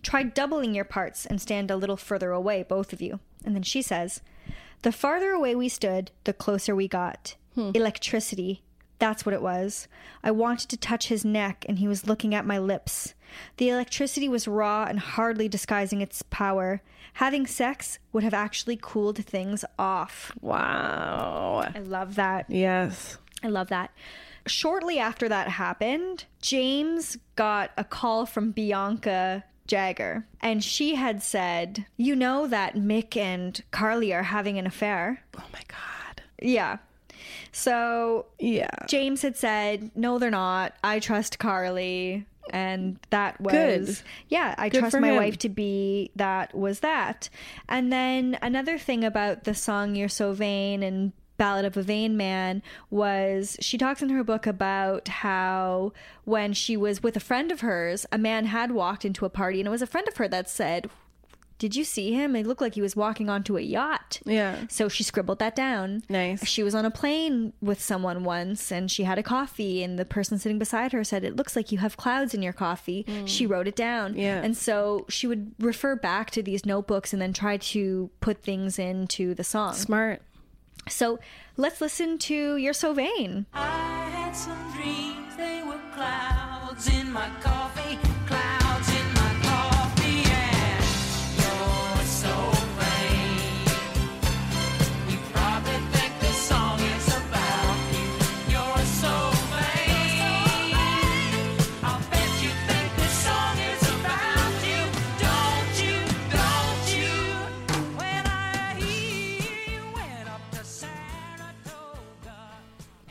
Try 0.02 0.22
doubling 0.24 0.74
your 0.74 0.84
parts 0.84 1.24
and 1.24 1.40
stand 1.40 1.70
a 1.70 1.76
little 1.76 1.96
further 1.96 2.30
away, 2.30 2.62
both 2.62 2.92
of 2.92 3.00
you. 3.00 3.20
And 3.44 3.54
then 3.54 3.62
she 3.62 3.82
says, 3.82 4.20
The 4.82 4.92
farther 4.92 5.30
away 5.30 5.54
we 5.54 5.68
stood, 5.68 6.10
the 6.24 6.32
closer 6.32 6.74
we 6.74 6.88
got. 6.88 7.36
Hmm. 7.54 7.70
Electricity. 7.74 8.62
That's 9.04 9.26
what 9.26 9.34
it 9.34 9.42
was. 9.42 9.86
I 10.22 10.30
wanted 10.30 10.70
to 10.70 10.78
touch 10.78 11.08
his 11.08 11.26
neck, 11.26 11.66
and 11.68 11.78
he 11.78 11.86
was 11.86 12.06
looking 12.06 12.34
at 12.34 12.46
my 12.46 12.56
lips. 12.56 13.12
The 13.58 13.68
electricity 13.68 14.30
was 14.30 14.48
raw 14.48 14.86
and 14.88 14.98
hardly 14.98 15.46
disguising 15.46 16.00
its 16.00 16.22
power. 16.22 16.80
Having 17.12 17.48
sex 17.48 17.98
would 18.14 18.22
have 18.22 18.32
actually 18.32 18.78
cooled 18.80 19.22
things 19.22 19.62
off. 19.78 20.32
Wow. 20.40 21.70
I 21.74 21.80
love 21.80 22.14
that. 22.14 22.46
Yes. 22.48 23.18
I 23.42 23.48
love 23.48 23.68
that. 23.68 23.90
Shortly 24.46 24.98
after 24.98 25.28
that 25.28 25.48
happened, 25.48 26.24
James 26.40 27.18
got 27.36 27.72
a 27.76 27.84
call 27.84 28.24
from 28.24 28.52
Bianca 28.52 29.44
Jagger, 29.66 30.26
and 30.40 30.64
she 30.64 30.94
had 30.94 31.22
said, 31.22 31.84
You 31.98 32.16
know 32.16 32.46
that 32.46 32.74
Mick 32.74 33.18
and 33.18 33.62
Carly 33.70 34.14
are 34.14 34.22
having 34.22 34.58
an 34.58 34.66
affair. 34.66 35.24
Oh 35.36 35.44
my 35.52 35.62
God. 35.68 36.22
Yeah. 36.40 36.78
So 37.52 38.26
Yeah. 38.38 38.68
James 38.88 39.22
had 39.22 39.36
said, 39.36 39.90
"No, 39.94 40.18
they're 40.18 40.30
not. 40.30 40.74
I 40.82 40.98
trust 41.00 41.38
Carly." 41.38 42.26
And 42.50 42.98
that 43.08 43.40
was 43.40 43.52
Good. 43.52 43.98
yeah, 44.28 44.54
I 44.58 44.68
Good 44.68 44.80
trust 44.80 45.00
my 45.00 45.08
him. 45.08 45.16
wife 45.16 45.38
to 45.38 45.48
be 45.48 46.10
that 46.16 46.54
was 46.54 46.80
that. 46.80 47.30
And 47.70 47.90
then 47.90 48.36
another 48.42 48.76
thing 48.76 49.02
about 49.02 49.44
the 49.44 49.54
song 49.54 49.94
You're 49.96 50.10
So 50.10 50.34
Vain 50.34 50.82
and 50.82 51.12
Ballad 51.38 51.64
of 51.64 51.76
a 51.78 51.82
Vain 51.82 52.16
Man 52.18 52.62
was 52.90 53.56
she 53.60 53.78
talks 53.78 54.02
in 54.02 54.10
her 54.10 54.22
book 54.22 54.46
about 54.46 55.08
how 55.08 55.92
when 56.24 56.52
she 56.52 56.76
was 56.76 57.02
with 57.02 57.16
a 57.16 57.20
friend 57.20 57.50
of 57.50 57.60
hers, 57.62 58.04
a 58.12 58.18
man 58.18 58.44
had 58.44 58.72
walked 58.72 59.04
into 59.06 59.24
a 59.24 59.30
party 59.30 59.58
and 59.58 59.66
it 59.66 59.70
was 59.70 59.82
a 59.82 59.86
friend 59.86 60.06
of 60.06 60.18
her 60.18 60.28
that 60.28 60.48
said, 60.48 60.88
Did 61.58 61.76
you 61.76 61.84
see 61.84 62.12
him? 62.12 62.34
It 62.34 62.46
looked 62.46 62.60
like 62.60 62.74
he 62.74 62.82
was 62.82 62.96
walking 62.96 63.30
onto 63.30 63.56
a 63.56 63.60
yacht. 63.60 64.20
Yeah. 64.24 64.66
So 64.68 64.88
she 64.88 65.04
scribbled 65.04 65.38
that 65.38 65.54
down. 65.54 66.02
Nice. 66.08 66.44
She 66.46 66.62
was 66.62 66.74
on 66.74 66.84
a 66.84 66.90
plane 66.90 67.52
with 67.62 67.80
someone 67.80 68.24
once 68.24 68.72
and 68.72 68.90
she 68.90 69.04
had 69.04 69.18
a 69.18 69.22
coffee, 69.22 69.82
and 69.82 69.98
the 69.98 70.04
person 70.04 70.38
sitting 70.38 70.58
beside 70.58 70.92
her 70.92 71.04
said, 71.04 71.24
It 71.24 71.36
looks 71.36 71.54
like 71.56 71.70
you 71.72 71.78
have 71.78 71.96
clouds 71.96 72.34
in 72.34 72.42
your 72.42 72.52
coffee. 72.52 73.04
Mm. 73.08 73.28
She 73.28 73.46
wrote 73.46 73.68
it 73.68 73.76
down. 73.76 74.16
Yeah. 74.16 74.42
And 74.42 74.56
so 74.56 75.06
she 75.08 75.26
would 75.26 75.52
refer 75.58 75.94
back 75.96 76.30
to 76.32 76.42
these 76.42 76.66
notebooks 76.66 77.12
and 77.12 77.22
then 77.22 77.32
try 77.32 77.56
to 77.56 78.10
put 78.20 78.42
things 78.42 78.78
into 78.78 79.34
the 79.34 79.44
song. 79.44 79.74
Smart. 79.74 80.22
So 80.88 81.18
let's 81.56 81.80
listen 81.80 82.18
to 82.18 82.56
You're 82.56 82.72
So 82.74 82.92
Vain. 82.92 83.46
I 83.54 84.10
had 84.10 84.32
some 84.32 84.72
dreams, 84.74 85.36
they 85.36 85.62
were 85.62 85.80
clouds 85.94 86.88
in 86.88 87.10
my 87.12 87.28
coffee, 87.40 87.98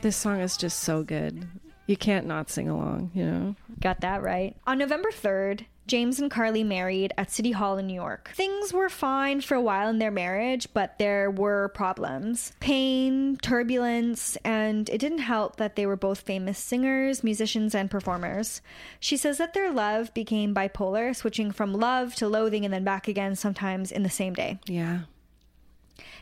This 0.04 0.16
song 0.16 0.40
is 0.40 0.58
just 0.58 0.80
so 0.80 1.02
good. 1.02 1.48
You 1.86 1.96
can't 1.96 2.26
not 2.26 2.50
sing 2.50 2.68
along, 2.68 3.12
you 3.14 3.24
know? 3.24 3.56
Got 3.80 4.02
that 4.02 4.22
right. 4.22 4.54
On 4.66 4.76
November 4.76 5.10
3rd, 5.10 5.64
James 5.86 6.20
and 6.20 6.30
Carly 6.30 6.62
married 6.62 7.14
at 7.16 7.30
City 7.30 7.52
Hall 7.52 7.78
in 7.78 7.86
New 7.86 7.94
York. 7.94 8.30
Things 8.34 8.70
were 8.70 8.90
fine 8.90 9.40
for 9.40 9.54
a 9.54 9.62
while 9.62 9.88
in 9.88 10.00
their 10.00 10.10
marriage, 10.10 10.68
but 10.74 10.98
there 10.98 11.30
were 11.30 11.70
problems 11.70 12.52
pain, 12.60 13.38
turbulence, 13.38 14.36
and 14.44 14.90
it 14.90 14.98
didn't 14.98 15.20
help 15.20 15.56
that 15.56 15.74
they 15.74 15.86
were 15.86 15.96
both 15.96 16.20
famous 16.20 16.58
singers, 16.58 17.24
musicians, 17.24 17.74
and 17.74 17.90
performers. 17.90 18.60
She 19.00 19.16
says 19.16 19.38
that 19.38 19.54
their 19.54 19.72
love 19.72 20.12
became 20.12 20.54
bipolar, 20.54 21.16
switching 21.16 21.50
from 21.50 21.72
love 21.72 22.14
to 22.16 22.28
loathing 22.28 22.66
and 22.66 22.74
then 22.74 22.84
back 22.84 23.08
again 23.08 23.36
sometimes 23.36 23.90
in 23.90 24.02
the 24.02 24.10
same 24.10 24.34
day. 24.34 24.58
Yeah. 24.66 25.04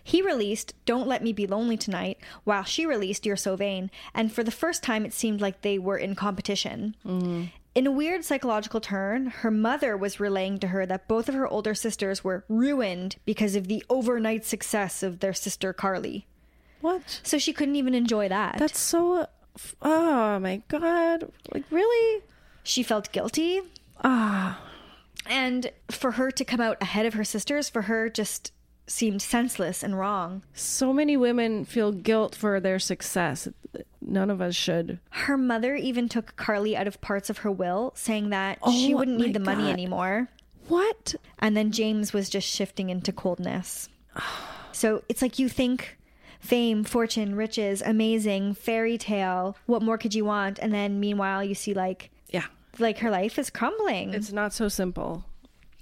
He 0.03 0.23
released 0.23 0.75
Don't 0.85 1.07
Let 1.09 1.23
Me 1.23 1.33
Be 1.33 1.47
Lonely 1.47 1.77
Tonight, 1.77 2.19
while 2.45 2.65
she 2.65 2.87
released 2.87 3.25
You're 3.27 3.37
So 3.37 3.57
Vain, 3.57 3.91
and 4.15 4.33
for 4.33 4.43
the 4.43 4.51
first 4.51 4.83
time 4.83 5.05
it 5.05 5.13
seemed 5.13 5.41
like 5.41 5.63
they 5.63 5.79
were 5.79 5.97
in 5.97 6.15
competition. 6.15 6.95
In 7.75 7.87
a 7.87 7.91
weird 7.91 8.25
psychological 8.25 8.81
turn, 8.81 9.27
her 9.27 9.51
mother 9.51 9.97
was 9.97 10.21
relaying 10.21 10.59
to 10.61 10.69
her 10.69 10.85
that 10.85 11.09
both 11.09 11.29
of 11.29 11.35
her 11.35 11.49
older 11.49 11.75
sisters 11.75 12.23
were 12.23 12.45
ruined 12.49 13.17
because 13.25 13.57
of 13.57 13.67
the 13.67 13.83
overnight 13.89 14.45
success 14.45 15.03
of 15.03 15.21
their 15.21 15.33
sister 15.33 15.73
Carly. 15.73 16.27
What? 16.83 17.21
So 17.23 17.39
she 17.39 17.53
couldn't 17.53 17.77
even 17.77 17.95
enjoy 17.95 18.29
that. 18.29 18.59
That's 18.59 18.79
so. 18.79 19.27
Oh 19.81 20.39
my 20.39 20.63
God. 20.69 21.31
Like, 21.53 21.65
really? 21.71 22.23
she 22.63 22.83
felt 22.83 23.13
guilty. 23.13 23.61
Ah. 24.05 24.61
And 25.27 25.71
for 25.91 26.13
her 26.13 26.31
to 26.31 26.45
come 26.45 26.61
out 26.61 26.81
ahead 26.81 27.07
of 27.07 27.15
her 27.15 27.25
sisters, 27.25 27.69
for 27.69 27.83
her 27.83 28.09
just 28.09 28.53
seemed 28.93 29.23
senseless 29.23 29.83
and 29.83 29.99
wrong. 29.99 30.43
So 30.55 30.93
many 30.93 31.17
women 31.17 31.65
feel 31.65 31.93
guilt 31.93 32.35
for 32.35 32.61
their 32.61 32.79
success. 32.79 33.49
None 34.01 34.31
of 34.31 34.41
us 34.43 34.55
should. 34.55 34.99
Her 35.11 35.37
mother 35.39 35.75
even 35.75 36.09
took 36.09 36.37
Carly 36.37 36.77
out 36.77 36.87
of 36.87 37.01
parts 37.01 37.31
of 37.31 37.39
her 37.39 37.51
will, 37.51 37.93
saying 37.97 38.31
that 38.31 38.59
oh 38.63 38.71
she 38.73 38.93
Oh 38.95 38.99
wouldn't 38.99 39.19
need 39.19 39.35
the 39.35 39.41
money 39.41 39.71
anymore. 39.71 40.29
What? 40.69 41.15
And 41.39 41.57
then 41.57 41.73
James 41.73 42.13
was 42.13 42.29
just 42.31 42.47
shifting 42.49 42.91
into 42.91 43.13
coldness. 43.13 43.89
So 44.75 45.03
it's 45.09 45.21
like 45.21 45.39
you 45.39 45.49
think 45.51 45.99
fame, 46.41 46.83
fortune, 46.83 47.35
riches, 47.35 47.83
amazing, 47.83 48.55
fairy 48.55 48.97
tale, 48.97 49.55
what 49.67 49.83
more 49.83 49.99
could 49.99 50.15
you 50.15 50.25
want? 50.25 50.59
And 50.61 50.73
then 50.73 50.99
meanwhile 50.99 51.45
you 51.45 51.55
see 51.55 51.75
like 51.75 52.11
Yeah. 52.31 52.47
like 52.79 52.99
her 52.99 53.11
life 53.11 53.39
is 53.39 53.51
crumbling. 53.51 54.15
It's 54.15 54.33
not 54.33 54.53
so 54.55 54.69
simple. 54.69 55.25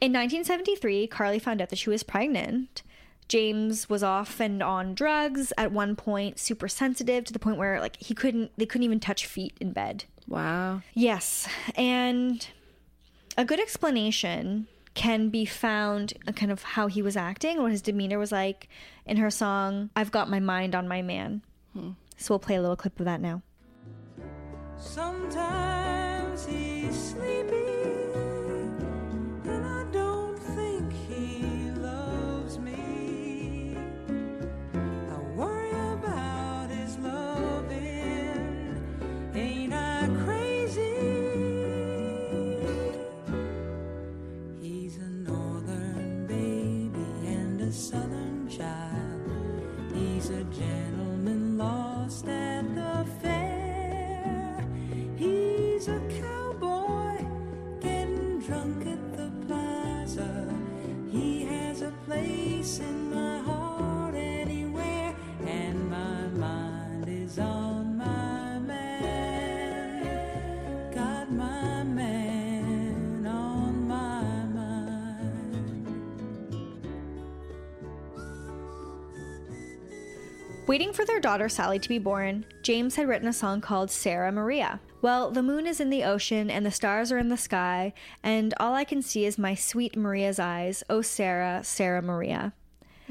In 0.00 0.12
1973, 0.12 1.06
Carly 1.06 1.38
found 1.38 1.62
out 1.62 1.68
that 1.70 1.78
she 1.78 1.88
was 1.88 2.02
pregnant. 2.02 2.82
James 3.30 3.88
was 3.88 4.02
off 4.02 4.40
and 4.40 4.60
on 4.60 4.92
drugs 4.92 5.52
at 5.56 5.70
one 5.70 5.94
point, 5.94 6.36
super 6.36 6.66
sensitive 6.66 7.24
to 7.24 7.32
the 7.32 7.38
point 7.38 7.58
where 7.58 7.80
like 7.80 7.96
he 8.00 8.12
couldn't 8.12 8.50
they 8.56 8.66
couldn't 8.66 8.84
even 8.84 8.98
touch 8.98 9.24
feet 9.24 9.56
in 9.60 9.70
bed. 9.70 10.02
Wow. 10.26 10.82
Yes, 10.94 11.48
and 11.76 12.48
a 13.38 13.44
good 13.44 13.60
explanation 13.60 14.66
can 14.94 15.28
be 15.28 15.44
found 15.44 16.14
uh, 16.26 16.32
kind 16.32 16.50
of 16.50 16.64
how 16.64 16.88
he 16.88 17.02
was 17.02 17.16
acting, 17.16 17.62
what 17.62 17.70
his 17.70 17.82
demeanor 17.82 18.18
was 18.18 18.32
like 18.32 18.68
in 19.06 19.18
her 19.18 19.30
song 19.30 19.90
"I've 19.94 20.10
Got 20.10 20.28
My 20.28 20.40
Mind 20.40 20.74
on 20.74 20.88
My 20.88 21.00
Man." 21.00 21.42
Hmm. 21.72 21.90
So 22.16 22.34
we'll 22.34 22.40
play 22.40 22.56
a 22.56 22.60
little 22.60 22.74
clip 22.74 22.98
of 22.98 23.04
that 23.04 23.20
now. 23.20 23.42
Sometimes 24.76 26.46
he's 26.46 26.98
sleepy, 26.98 27.59
Waiting 80.70 80.92
for 80.92 81.04
their 81.04 81.18
daughter 81.18 81.48
Sally 81.48 81.80
to 81.80 81.88
be 81.88 81.98
born, 81.98 82.46
James 82.62 82.94
had 82.94 83.08
written 83.08 83.26
a 83.26 83.32
song 83.32 83.60
called 83.60 83.90
Sarah 83.90 84.30
Maria. 84.30 84.78
Well, 85.02 85.32
the 85.32 85.42
moon 85.42 85.66
is 85.66 85.80
in 85.80 85.90
the 85.90 86.04
ocean 86.04 86.48
and 86.48 86.64
the 86.64 86.70
stars 86.70 87.10
are 87.10 87.18
in 87.18 87.28
the 87.28 87.36
sky, 87.36 87.92
and 88.22 88.54
all 88.60 88.74
I 88.74 88.84
can 88.84 89.02
see 89.02 89.24
is 89.24 89.36
my 89.36 89.56
sweet 89.56 89.96
Maria's 89.96 90.38
eyes. 90.38 90.84
Oh, 90.88 91.02
Sarah, 91.02 91.64
Sarah 91.64 92.02
Maria. 92.02 92.52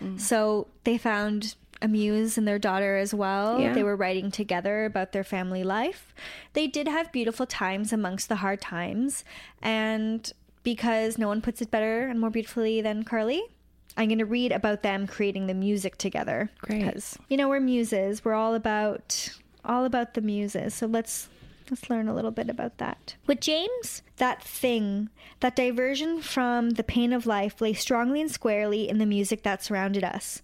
Mm. 0.01 0.17
So 0.17 0.67
they 0.85 0.97
found 0.97 1.55
a 1.81 1.89
muse 1.89 2.37
and 2.37 2.47
their 2.47 2.59
daughter 2.59 2.95
as 2.95 3.13
well. 3.13 3.59
Yeah. 3.59 3.73
They 3.73 3.83
were 3.83 3.97
writing 3.97 4.31
together 4.31 4.85
about 4.85 5.11
their 5.11 5.25
family 5.25 5.65
life. 5.65 6.15
They 6.53 6.65
did 6.65 6.87
have 6.87 7.11
beautiful 7.11 7.45
times 7.45 7.91
amongst 7.91 8.29
the 8.29 8.37
hard 8.37 8.61
times. 8.61 9.25
And 9.61 10.31
because 10.63 11.17
no 11.17 11.27
one 11.27 11.41
puts 11.41 11.61
it 11.61 11.69
better 11.69 12.07
and 12.07 12.21
more 12.21 12.29
beautifully 12.29 12.79
than 12.79 13.03
Carly, 13.03 13.43
I'm 13.97 14.07
going 14.07 14.19
to 14.19 14.25
read 14.25 14.51
about 14.51 14.83
them 14.83 15.07
creating 15.07 15.47
the 15.47 15.53
music 15.53 15.97
together. 15.97 16.49
Great. 16.59 16.85
Because, 16.85 17.17
you 17.27 17.37
know, 17.37 17.49
we're 17.49 17.59
muses. 17.59 18.23
We're 18.23 18.33
all 18.33 18.55
about 18.55 19.37
all 19.65 19.85
about 19.85 20.13
the 20.13 20.21
muses. 20.21 20.73
So 20.73 20.87
let's 20.87 21.29
let's 21.69 21.89
learn 21.89 22.07
a 22.07 22.15
little 22.15 22.31
bit 22.31 22.49
about 22.49 22.77
that. 22.77 23.15
With 23.27 23.41
James, 23.41 24.01
that 24.17 24.43
thing, 24.43 25.09
that 25.39 25.55
diversion 25.55 26.21
from 26.21 26.71
the 26.71 26.83
pain 26.83 27.13
of 27.13 27.25
life 27.25 27.61
lay 27.61 27.73
strongly 27.73 28.21
and 28.21 28.31
squarely 28.31 28.87
in 28.89 28.97
the 28.97 29.05
music 29.05 29.43
that 29.43 29.63
surrounded 29.63 30.03
us 30.03 30.41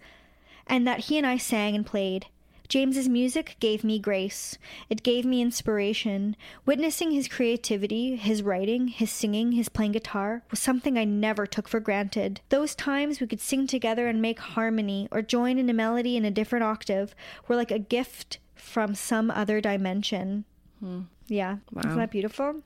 and 0.68 0.88
that 0.88 1.02
he 1.02 1.18
and 1.18 1.26
I 1.26 1.38
sang 1.38 1.76
and 1.76 1.86
played. 1.86 2.28
James's 2.68 3.08
music 3.08 3.56
gave 3.60 3.84
me 3.84 4.00
grace. 4.00 4.58
It 4.90 5.04
gave 5.04 5.26
me 5.26 5.42
inspiration. 5.42 6.36
Witnessing 6.66 7.12
his 7.12 7.28
creativity, 7.28 8.16
his 8.16 8.44
writing, 8.44 8.88
his 8.88 9.12
singing, 9.12 9.54
his 9.54 9.70
playing 9.70 9.94
guitar 9.94 10.44
was 10.50 10.60
something 10.60 10.98
I 10.98 11.04
never 11.04 11.46
took 11.46 11.68
for 11.68 11.80
granted. 11.80 12.42
Those 12.50 12.76
times 12.76 13.20
we 13.20 13.28
could 13.28 13.42
sing 13.42 13.68
together 13.68 14.08
and 14.08 14.22
make 14.22 14.40
harmony 14.40 15.08
or 15.12 15.22
join 15.22 15.58
in 15.58 15.70
a 15.70 15.74
melody 15.74 16.18
in 16.18 16.26
a 16.26 16.32
different 16.32 16.64
octave 16.64 17.16
were 17.48 17.56
like 17.56 17.72
a 17.72 17.80
gift 17.80 18.40
from 18.56 18.96
some 18.96 19.30
other 19.32 19.62
dimension. 19.62 20.46
Hmm. 20.80 21.02
Yeah. 21.28 21.58
Isn't 21.78 21.98
that 21.98 22.12
beautiful? 22.12 22.62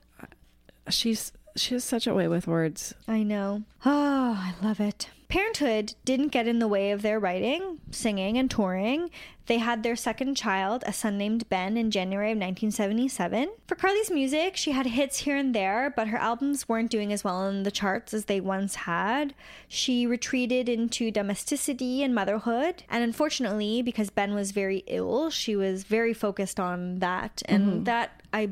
She's 0.88 1.32
she 1.56 1.74
has 1.74 1.84
such 1.84 2.06
a 2.06 2.14
way 2.14 2.28
with 2.28 2.46
words. 2.46 2.94
I 3.08 3.22
know. 3.22 3.64
Oh, 3.84 4.34
I 4.38 4.54
love 4.62 4.80
it. 4.80 5.10
Parenthood 5.30 5.94
didn't 6.04 6.28
get 6.32 6.48
in 6.48 6.58
the 6.58 6.66
way 6.66 6.90
of 6.90 7.02
their 7.02 7.20
writing, 7.20 7.78
singing, 7.92 8.36
and 8.36 8.50
touring. 8.50 9.10
They 9.46 9.58
had 9.58 9.84
their 9.84 9.94
second 9.94 10.34
child, 10.34 10.82
a 10.86 10.92
son 10.92 11.16
named 11.18 11.48
Ben, 11.48 11.76
in 11.76 11.92
January 11.92 12.32
of 12.32 12.38
1977. 12.38 13.48
For 13.68 13.76
Carly's 13.76 14.10
music, 14.10 14.56
she 14.56 14.72
had 14.72 14.86
hits 14.86 15.18
here 15.18 15.36
and 15.36 15.54
there, 15.54 15.92
but 15.94 16.08
her 16.08 16.18
albums 16.18 16.68
weren't 16.68 16.90
doing 16.90 17.12
as 17.12 17.22
well 17.22 17.46
in 17.48 17.62
the 17.62 17.70
charts 17.70 18.12
as 18.12 18.24
they 18.24 18.40
once 18.40 18.74
had. 18.74 19.32
She 19.68 20.04
retreated 20.04 20.68
into 20.68 21.12
domesticity 21.12 22.02
and 22.02 22.12
motherhood, 22.12 22.82
and 22.90 23.04
unfortunately, 23.04 23.82
because 23.82 24.10
Ben 24.10 24.34
was 24.34 24.50
very 24.50 24.82
ill, 24.88 25.30
she 25.30 25.54
was 25.54 25.84
very 25.84 26.12
focused 26.12 26.58
on 26.58 26.98
that, 26.98 27.40
and 27.46 27.64
mm-hmm. 27.64 27.84
that 27.84 28.20
I 28.32 28.50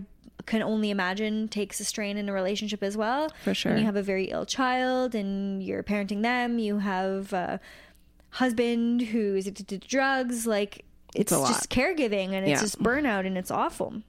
can 0.49 0.62
only 0.62 0.90
imagine 0.90 1.46
takes 1.49 1.78
a 1.78 1.84
strain 1.84 2.16
in 2.16 2.28
a 2.28 2.32
relationship 2.32 2.82
as 2.82 2.96
well. 2.96 3.30
For 3.44 3.55
sure. 3.55 3.72
When 3.72 3.80
you 3.80 3.86
have 3.86 3.96
a 3.96 4.03
very 4.03 4.24
ill 4.26 4.46
child 4.46 5.14
and 5.14 5.62
you're 5.62 5.82
parenting 5.84 6.22
them, 6.22 6.59
you 6.59 6.78
have 6.78 7.32
a 7.32 7.61
husband 8.30 9.03
who's 9.03 9.46
addicted 9.46 9.80
to 9.82 9.88
drugs. 9.88 10.46
Like 10.46 10.84
it's, 11.14 11.30
lot. 11.32 11.49
just 11.49 11.70
caregiving 11.70 12.32
and 12.32 12.38
it's 12.46 12.49
Yeah. 12.49 12.61
just 12.61 12.82
burnout 12.82 13.26
and 13.26 13.38
it's 13.38 13.51
awful. 13.51 14.03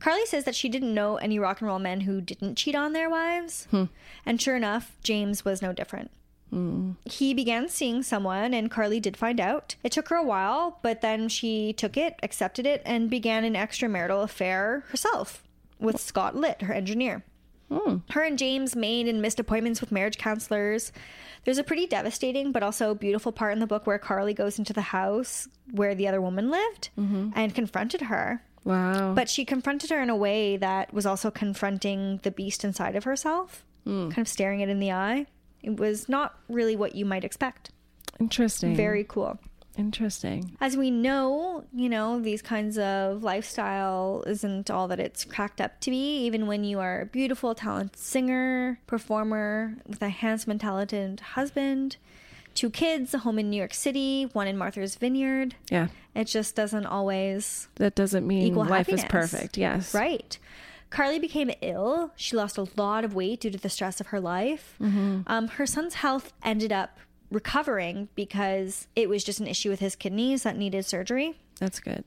Carly 0.00 0.26
says 0.26 0.44
that 0.44 0.54
she 0.54 0.68
didn't 0.68 0.92
know 0.92 1.16
any 1.16 1.38
rock 1.38 1.60
and 1.60 1.68
roll 1.68 1.78
men 1.78 2.00
who 2.02 2.20
didn't 2.20 2.56
cheat 2.56 2.74
on 2.74 2.92
their 2.92 3.08
wives. 3.08 3.66
Hmm. 3.70 3.84
And 4.26 4.40
sure 4.40 4.56
enough, 4.56 4.96
James 5.02 5.44
was 5.44 5.62
no 5.62 5.72
different. 5.72 6.10
He 7.04 7.34
began 7.34 7.68
seeing 7.68 8.04
someone, 8.04 8.54
and 8.54 8.70
Carly 8.70 9.00
did 9.00 9.16
find 9.16 9.40
out. 9.40 9.74
It 9.82 9.90
took 9.90 10.08
her 10.10 10.14
a 10.16 10.22
while, 10.22 10.78
but 10.82 11.00
then 11.00 11.28
she 11.28 11.72
took 11.72 11.96
it, 11.96 12.14
accepted 12.22 12.64
it, 12.64 12.80
and 12.84 13.10
began 13.10 13.42
an 13.42 13.54
extramarital 13.54 14.22
affair 14.22 14.84
herself 14.90 15.42
with 15.84 16.00
Scott 16.00 16.34
Litt, 16.34 16.62
her 16.62 16.74
engineer. 16.74 17.24
Hmm. 17.70 17.98
Her 18.10 18.22
and 18.22 18.38
James 18.38 18.76
made 18.76 19.08
and 19.08 19.22
missed 19.22 19.40
appointments 19.40 19.80
with 19.80 19.92
marriage 19.92 20.18
counselors. 20.18 20.92
There's 21.44 21.58
a 21.58 21.64
pretty 21.64 21.86
devastating 21.86 22.52
but 22.52 22.62
also 22.62 22.94
beautiful 22.94 23.32
part 23.32 23.52
in 23.52 23.58
the 23.58 23.66
book 23.66 23.86
where 23.86 23.98
Carly 23.98 24.34
goes 24.34 24.58
into 24.58 24.72
the 24.72 24.80
house 24.80 25.48
where 25.72 25.94
the 25.94 26.08
other 26.08 26.20
woman 26.20 26.50
lived 26.50 26.90
mm-hmm. 26.98 27.30
and 27.34 27.54
confronted 27.54 28.02
her. 28.02 28.42
Wow. 28.64 29.12
But 29.14 29.28
she 29.28 29.44
confronted 29.44 29.90
her 29.90 30.00
in 30.00 30.10
a 30.10 30.16
way 30.16 30.56
that 30.56 30.92
was 30.92 31.04
also 31.04 31.30
confronting 31.30 32.20
the 32.22 32.30
beast 32.30 32.64
inside 32.64 32.96
of 32.96 33.04
herself, 33.04 33.64
hmm. 33.84 34.08
kind 34.08 34.26
of 34.26 34.28
staring 34.28 34.60
it 34.60 34.68
in 34.68 34.78
the 34.78 34.92
eye. 34.92 35.26
It 35.62 35.78
was 35.78 36.08
not 36.08 36.38
really 36.48 36.76
what 36.76 36.94
you 36.94 37.04
might 37.04 37.24
expect. 37.24 37.70
Interesting. 38.20 38.76
Very 38.76 39.04
cool. 39.04 39.38
Interesting. 39.76 40.56
As 40.60 40.76
we 40.76 40.90
know, 40.90 41.64
you 41.74 41.88
know, 41.88 42.20
these 42.20 42.42
kinds 42.42 42.78
of 42.78 43.22
lifestyle 43.22 44.24
isn't 44.26 44.70
all 44.70 44.88
that 44.88 45.00
it's 45.00 45.24
cracked 45.24 45.60
up 45.60 45.80
to 45.80 45.90
be, 45.90 46.24
even 46.24 46.46
when 46.46 46.64
you 46.64 46.80
are 46.80 47.02
a 47.02 47.06
beautiful, 47.06 47.54
talented 47.54 47.98
singer, 47.98 48.78
performer 48.86 49.76
with 49.86 50.02
a 50.02 50.08
handsome 50.08 50.52
and 50.52 50.60
talented 50.60 51.20
husband, 51.20 51.96
two 52.54 52.70
kids, 52.70 53.14
a 53.14 53.18
home 53.18 53.38
in 53.38 53.50
New 53.50 53.56
York 53.56 53.74
City, 53.74 54.24
one 54.32 54.46
in 54.46 54.56
Martha's 54.56 54.96
Vineyard. 54.96 55.56
Yeah. 55.70 55.88
It 56.14 56.24
just 56.26 56.54
doesn't 56.54 56.86
always 56.86 57.68
That 57.76 57.94
doesn't 57.94 58.26
mean 58.26 58.54
life 58.54 58.88
is 58.88 59.04
perfect. 59.04 59.58
Yes. 59.58 59.92
Right. 59.92 60.38
Carly 60.90 61.18
became 61.18 61.50
ill. 61.60 62.12
She 62.14 62.36
lost 62.36 62.56
a 62.56 62.68
lot 62.76 63.04
of 63.04 63.14
weight 63.14 63.40
due 63.40 63.50
to 63.50 63.58
the 63.58 63.68
stress 63.68 64.00
of 64.00 64.08
her 64.08 64.20
life. 64.20 64.76
Um, 64.80 65.48
her 65.48 65.66
son's 65.66 65.94
health 65.94 66.32
ended 66.44 66.70
up 66.70 66.98
recovering 67.30 68.08
because 68.14 68.86
it 68.94 69.08
was 69.08 69.24
just 69.24 69.40
an 69.40 69.46
issue 69.46 69.70
with 69.70 69.80
his 69.80 69.96
kidneys 69.96 70.42
that 70.42 70.56
needed 70.56 70.84
surgery. 70.84 71.38
That's 71.60 71.80
good. 71.80 72.04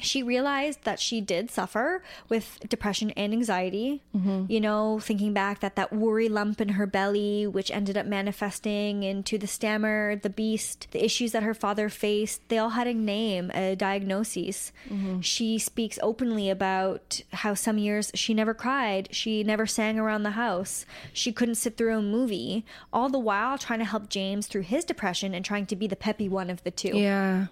She 0.00 0.22
realized 0.22 0.84
that 0.84 1.00
she 1.00 1.20
did 1.20 1.50
suffer 1.50 2.02
with 2.28 2.58
depression 2.68 3.10
and 3.12 3.32
anxiety. 3.32 4.02
Mm-hmm. 4.16 4.44
You 4.48 4.60
know, 4.60 5.00
thinking 5.00 5.32
back 5.32 5.60
that 5.60 5.76
that 5.76 5.92
worry 5.92 6.28
lump 6.28 6.60
in 6.60 6.70
her 6.70 6.86
belly, 6.86 7.46
which 7.46 7.70
ended 7.70 7.96
up 7.96 8.06
manifesting 8.06 9.02
into 9.02 9.38
the 9.38 9.46
stammer, 9.46 10.16
the 10.16 10.30
beast, 10.30 10.88
the 10.92 11.04
issues 11.04 11.32
that 11.32 11.42
her 11.42 11.54
father 11.54 11.88
faced, 11.88 12.48
they 12.48 12.58
all 12.58 12.70
had 12.70 12.86
a 12.86 12.94
name, 12.94 13.50
a 13.54 13.74
diagnosis. 13.74 14.72
Mm-hmm. 14.88 15.20
She 15.20 15.58
speaks 15.58 15.98
openly 16.02 16.48
about 16.48 17.20
how 17.32 17.54
some 17.54 17.78
years 17.78 18.12
she 18.14 18.34
never 18.34 18.54
cried, 18.54 19.08
she 19.10 19.42
never 19.42 19.66
sang 19.66 19.98
around 19.98 20.22
the 20.22 20.30
house, 20.30 20.86
she 21.12 21.32
couldn't 21.32 21.56
sit 21.56 21.76
through 21.76 21.96
a 21.96 22.02
movie, 22.02 22.64
all 22.92 23.08
the 23.08 23.18
while 23.18 23.58
trying 23.58 23.80
to 23.80 23.84
help 23.84 24.08
James 24.08 24.46
through 24.46 24.62
his 24.62 24.84
depression 24.84 25.34
and 25.34 25.44
trying 25.44 25.66
to 25.66 25.76
be 25.76 25.86
the 25.86 25.96
peppy 25.96 26.28
one 26.28 26.50
of 26.50 26.62
the 26.62 26.70
two. 26.70 26.96
Yeah. 26.96 27.46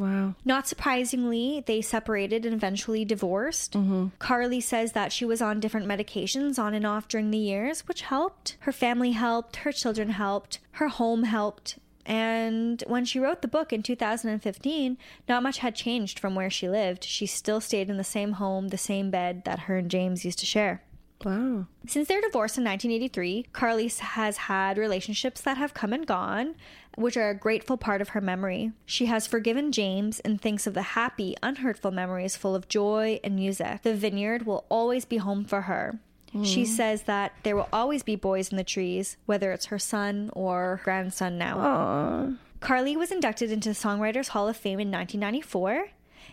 Wow. 0.00 0.34
Not 0.46 0.66
surprisingly, 0.66 1.62
they 1.66 1.82
separated 1.82 2.46
and 2.46 2.54
eventually 2.54 3.04
divorced. 3.04 3.74
Mm-hmm. 3.74 4.06
Carly 4.18 4.60
says 4.60 4.92
that 4.92 5.12
she 5.12 5.26
was 5.26 5.42
on 5.42 5.60
different 5.60 5.86
medications 5.86 6.58
on 6.58 6.72
and 6.72 6.86
off 6.86 7.06
during 7.06 7.30
the 7.30 7.36
years, 7.38 7.86
which 7.86 8.00
helped. 8.02 8.56
Her 8.60 8.72
family 8.72 9.12
helped, 9.12 9.56
her 9.56 9.72
children 9.72 10.08
helped, 10.08 10.58
her 10.72 10.88
home 10.88 11.24
helped. 11.24 11.78
And 12.06 12.82
when 12.86 13.04
she 13.04 13.20
wrote 13.20 13.42
the 13.42 13.46
book 13.46 13.74
in 13.74 13.82
2015, 13.82 14.96
not 15.28 15.42
much 15.42 15.58
had 15.58 15.74
changed 15.74 16.18
from 16.18 16.34
where 16.34 16.48
she 16.48 16.66
lived. 16.66 17.04
She 17.04 17.26
still 17.26 17.60
stayed 17.60 17.90
in 17.90 17.98
the 17.98 18.04
same 18.04 18.32
home, 18.32 18.68
the 18.68 18.78
same 18.78 19.10
bed 19.10 19.44
that 19.44 19.60
her 19.60 19.76
and 19.76 19.90
James 19.90 20.24
used 20.24 20.38
to 20.38 20.46
share. 20.46 20.82
Wow. 21.24 21.66
Since 21.86 22.08
their 22.08 22.20
divorce 22.20 22.56
in 22.56 22.64
1983, 22.64 23.46
Carly 23.52 23.88
has 23.88 24.36
had 24.36 24.78
relationships 24.78 25.40
that 25.42 25.56
have 25.56 25.74
come 25.74 25.92
and 25.92 26.06
gone, 26.06 26.54
which 26.96 27.16
are 27.16 27.30
a 27.30 27.34
grateful 27.34 27.76
part 27.76 28.00
of 28.00 28.10
her 28.10 28.20
memory. 28.20 28.72
She 28.86 29.06
has 29.06 29.26
forgiven 29.26 29.72
James 29.72 30.20
and 30.20 30.40
thinks 30.40 30.66
of 30.66 30.74
the 30.74 30.82
happy, 30.82 31.36
unhurtful 31.42 31.90
memories 31.90 32.36
full 32.36 32.54
of 32.54 32.68
joy 32.68 33.20
and 33.22 33.36
music. 33.36 33.82
The 33.82 33.94
vineyard 33.94 34.46
will 34.46 34.64
always 34.68 35.04
be 35.04 35.18
home 35.18 35.44
for 35.44 35.62
her. 35.62 35.98
She 36.44 36.64
hmm. 36.64 36.70
says 36.70 37.02
that 37.02 37.32
there 37.42 37.56
will 37.56 37.68
always 37.72 38.04
be 38.04 38.14
boys 38.14 38.50
in 38.50 38.56
the 38.56 38.64
trees, 38.64 39.16
whether 39.26 39.50
it's 39.50 39.66
her 39.66 39.80
son 39.80 40.30
or 40.32 40.80
grandson 40.84 41.36
now. 41.38 41.58
Aw. 41.58 42.32
Carly 42.60 42.96
was 42.96 43.10
inducted 43.10 43.50
into 43.50 43.70
the 43.70 43.74
Songwriters 43.74 44.28
Hall 44.28 44.48
of 44.48 44.56
Fame 44.56 44.78
in 44.78 44.90
1994. 44.92 45.88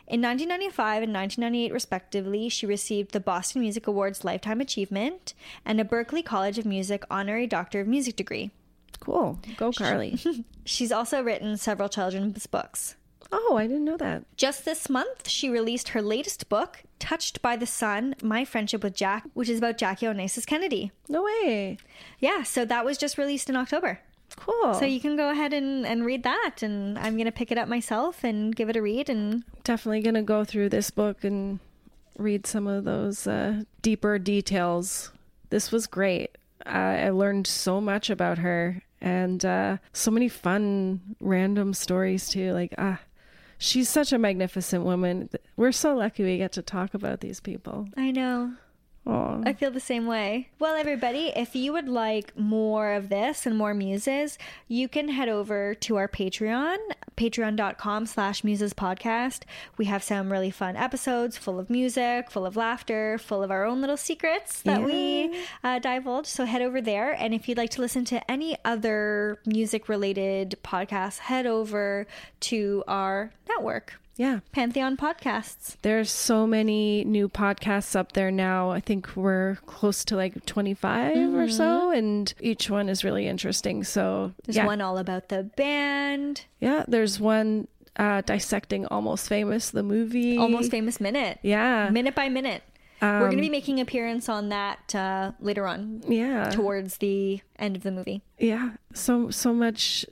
In 0.07 0.21
1995 0.21 1.03
and 1.03 1.13
1998, 1.13 1.73
respectively, 1.73 2.49
she 2.49 2.65
received 2.65 3.11
the 3.11 3.19
Boston 3.19 3.61
Music 3.61 3.87
Awards 3.87 4.23
Lifetime 4.23 4.61
Achievement 4.61 5.33
and 5.65 5.81
a 5.81 5.85
Berklee 5.85 6.23
College 6.23 6.57
of 6.57 6.65
Music 6.65 7.03
Honorary 7.09 7.47
Doctor 7.47 7.81
of 7.81 7.87
Music 7.87 8.15
degree. 8.15 8.51
Cool. 8.99 9.39
Go, 9.57 9.71
Carly. 9.71 10.17
She's 10.65 10.91
also 10.91 11.21
written 11.21 11.57
several 11.57 11.89
children's 11.89 12.47
books. 12.47 12.95
oh, 13.31 13.57
I 13.57 13.67
didn't 13.67 13.85
know 13.85 13.97
that. 13.97 14.23
Just 14.37 14.63
this 14.65 14.89
month, 14.89 15.27
she 15.29 15.49
released 15.49 15.89
her 15.89 16.01
latest 16.01 16.47
book, 16.49 16.83
Touched 16.99 17.41
by 17.41 17.55
the 17.55 17.67
Sun 17.67 18.15
My 18.23 18.43
Friendship 18.43 18.83
with 18.83 18.95
Jack, 18.95 19.25
which 19.33 19.49
is 19.49 19.59
about 19.59 19.77
Jackie 19.77 20.07
Onassis 20.07 20.45
Kennedy. 20.47 20.91
No 21.07 21.23
way. 21.23 21.77
Yeah, 22.19 22.43
so 22.43 22.65
that 22.65 22.85
was 22.85 22.97
just 22.97 23.17
released 23.17 23.49
in 23.49 23.55
October. 23.55 23.99
Cool. 24.37 24.75
So 24.75 24.85
you 24.85 25.01
can 25.01 25.15
go 25.15 25.29
ahead 25.29 25.51
and, 25.51 25.85
and 25.85 26.05
read 26.05 26.23
that, 26.23 26.61
and 26.61 26.97
I'm 26.97 27.15
going 27.15 27.25
to 27.25 27.31
pick 27.31 27.51
it 27.51 27.57
up 27.57 27.67
myself 27.67 28.23
and 28.23 28.55
give 28.55 28.69
it 28.69 28.75
a 28.75 28.81
read 28.81 29.09
and 29.09 29.43
definitely 29.63 30.01
going 30.01 30.15
to 30.15 30.21
go 30.21 30.45
through 30.45 30.69
this 30.69 30.89
book 30.89 31.23
and 31.23 31.59
read 32.17 32.47
some 32.47 32.65
of 32.67 32.85
those 32.85 33.27
uh, 33.27 33.63
deeper 33.81 34.17
details. 34.17 35.11
This 35.49 35.71
was 35.71 35.87
great. 35.87 36.37
I 36.65 37.05
I 37.05 37.09
learned 37.09 37.47
so 37.47 37.81
much 37.81 38.09
about 38.09 38.39
her 38.39 38.83
and 39.01 39.43
uh, 39.45 39.77
so 39.93 40.11
many 40.11 40.29
fun, 40.29 41.01
random 41.19 41.73
stories 41.73 42.29
too. 42.29 42.53
Like, 42.53 42.73
ah, 42.77 42.99
she's 43.57 43.89
such 43.89 44.11
a 44.11 44.17
magnificent 44.17 44.83
woman. 44.83 45.29
We're 45.55 45.71
so 45.71 45.95
lucky 45.95 46.23
we 46.23 46.37
get 46.37 46.51
to 46.53 46.61
talk 46.61 46.93
about 46.93 47.19
these 47.21 47.39
people. 47.39 47.87
I 47.95 48.11
know. 48.11 48.53
Oh, 49.09 49.41
I 49.45 49.53
feel 49.53 49.71
the 49.71 49.79
same 49.79 50.05
way. 50.05 50.49
Well, 50.59 50.75
everybody, 50.75 51.31
if 51.33 51.55
you 51.55 51.71
would 51.71 51.87
like 51.87 52.37
more 52.37 52.91
of 52.91 53.07
this 53.07 53.45
and 53.45 53.55
more 53.57 53.73
muses, 53.73 54.37
you 54.67 54.89
can 54.89 55.07
head 55.07 55.29
over 55.29 55.73
to 55.75 55.95
our 55.95 56.09
Patreon, 56.09 56.75
patreon.com 57.15 58.05
slash 58.05 58.43
muses 58.43 58.73
podcast. 58.73 59.43
We 59.77 59.85
have 59.85 60.03
some 60.03 60.29
really 60.29 60.51
fun 60.51 60.75
episodes 60.75 61.37
full 61.37 61.57
of 61.57 61.69
music, 61.69 62.29
full 62.29 62.45
of 62.45 62.57
laughter, 62.57 63.17
full 63.17 63.43
of 63.43 63.49
our 63.49 63.63
own 63.63 63.79
little 63.79 63.95
secrets 63.95 64.61
that 64.63 64.83
we 64.83 65.33
uh, 65.63 65.79
divulge. 65.79 66.25
So 66.25 66.43
head 66.43 66.61
over 66.61 66.81
there. 66.81 67.13
And 67.13 67.33
if 67.33 67.47
you'd 67.47 67.57
like 67.57 67.71
to 67.71 67.81
listen 67.81 68.03
to 68.05 68.29
any 68.29 68.57
other 68.65 69.39
music 69.45 69.87
related 69.87 70.57
podcasts, 70.65 71.19
head 71.19 71.45
over 71.45 72.07
to 72.41 72.83
our 72.89 73.31
network, 73.47 73.93
yeah. 74.17 74.39
Pantheon 74.51 74.97
Podcasts. 74.97 75.77
There's 75.81 76.11
so 76.11 76.45
many 76.45 77.03
new 77.05 77.29
podcasts 77.29 77.95
up 77.95 78.11
there 78.13 78.31
now. 78.31 78.71
I 78.71 78.79
think 78.79 79.15
we're 79.15 79.57
close 79.65 80.03
to 80.05 80.15
like 80.15 80.45
25 80.45 81.33
or 81.35 81.47
so, 81.49 81.91
and 81.91 82.33
each 82.41 82.69
one 82.69 82.89
is 82.89 83.03
really 83.03 83.27
interesting. 83.27 83.83
So, 83.83 84.33
There's 84.45 84.57
yeah. 84.57 84.65
one 84.65 84.81
all 84.81 84.97
about 84.97 85.29
the 85.29 85.43
band, 85.43 86.45
Yeah, 86.59 86.83
there's 86.87 87.19
one 87.19 87.67
uh, 87.95 88.21
dissecting 88.21 88.85
Almost 88.87 89.27
Famous, 89.29 89.69
the 89.71 89.83
movie. 89.83 90.37
Almost 90.37 90.71
Famous 90.71 90.99
Minute. 90.99 91.39
Yeah. 91.41 91.89
minute 91.89 92.13
by 92.15 92.29
minute. 92.29 92.63
We're 93.01 93.19
going 93.29 93.37
to 93.37 93.41
be 93.41 93.49
making 93.49 93.79
appearance 93.79 94.27
on 94.27 94.49
that 94.49 94.95
uh, 94.95 95.33
later 95.39 95.67
on 95.67 96.01
Yeah. 96.07 96.49
towards 96.49 96.97
the 96.97 97.41
end 97.59 97.75
of 97.75 97.83
the 97.83 97.91
movie. 97.91 98.23
yeah. 98.39 98.71
So, 98.93 99.29
so 99.29 99.53
much 99.53 100.03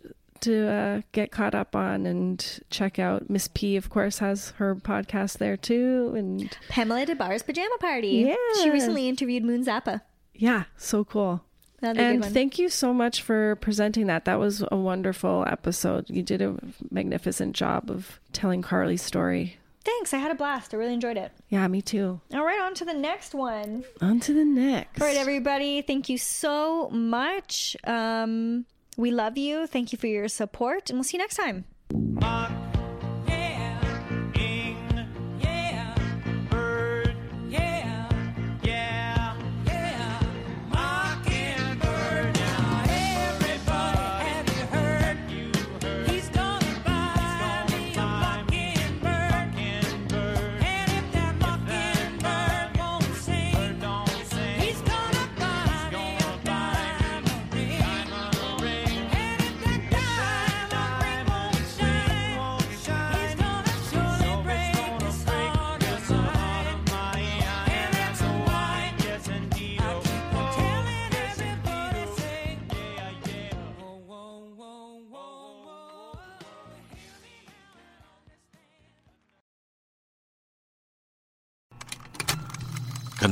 to 0.46 0.68
uh, 0.68 1.02
get 1.12 1.32
caught 1.32 1.54
up 1.54 1.76
on 1.76 2.06
and 2.06 2.60
check 2.70 2.98
out. 3.00 3.30
Miss 3.30 3.48
P, 3.54 3.76
of 3.76 3.90
course, 3.90 4.20
has 4.20 4.52
her 4.58 4.76
podcast 4.76 5.38
there 5.38 5.58
too. 5.58 6.14
And 6.16 6.58
Pamela 6.70 7.06
Des 7.06 7.16
Barres' 7.16 7.44
Pajama 7.44 7.78
Party. 7.80 8.26
Yeah. 8.28 8.36
She 8.64 8.70
recently 8.70 9.08
interviewed 9.10 9.44
Moon 9.44 9.64
Zappa. 9.66 10.02
yeah, 10.34 10.64
so 10.78 11.04
cool. 11.04 11.44
That'd 11.82 11.98
be 11.98 12.04
a 12.04 12.08
And 12.08 12.26
thank 12.26 12.58
you 12.58 12.70
so 12.70 12.94
much 12.94 13.22
for 13.22 13.58
presenting 13.58 14.08
that. 14.08 14.26
That 14.26 14.40
was 14.40 14.64
a 14.72 14.78
wonderful 14.78 15.44
episode. 15.48 16.06
You 16.10 16.24
did 16.24 16.42
a 16.42 16.56
magnificent 16.90 17.54
job 17.56 17.92
of 17.92 18.20
telling 18.32 18.62
Carly's 18.62 19.02
story. 19.02 19.58
Thanks. 19.84 20.14
I 20.16 20.18
had 20.18 20.32
a 20.32 20.36
blast. 20.36 20.74
I 20.74 20.78
really 20.78 20.94
enjoyed 20.96 21.18
it. 21.18 21.32
Yeah, 21.50 21.68
me 21.68 21.82
too. 21.82 22.20
All 22.34 22.44
right, 22.44 22.60
on 22.60 22.74
to 22.76 22.86
the 22.86 22.94
next 22.94 23.36
one. 23.36 23.84
On 24.02 24.20
to 24.22 24.34
the 24.34 24.46
next. 24.46 25.00
All 25.00 25.08
right, 25.08 25.18
everybody. 25.18 25.84
Thank 25.84 26.10
you 26.10 26.18
so 26.18 26.90
much. 26.90 27.78
Um, 27.84 28.66
we 28.98 29.12
love 29.12 29.38
you. 29.38 29.68
Thank 29.68 29.92
you 29.92 29.98
for 29.98 30.08
your 30.08 30.28
support, 30.28 30.90
and 30.90 30.98
we'll 30.98 31.04
see 31.04 31.18
you 31.18 31.24
next 31.24 31.36
time. 31.36 32.55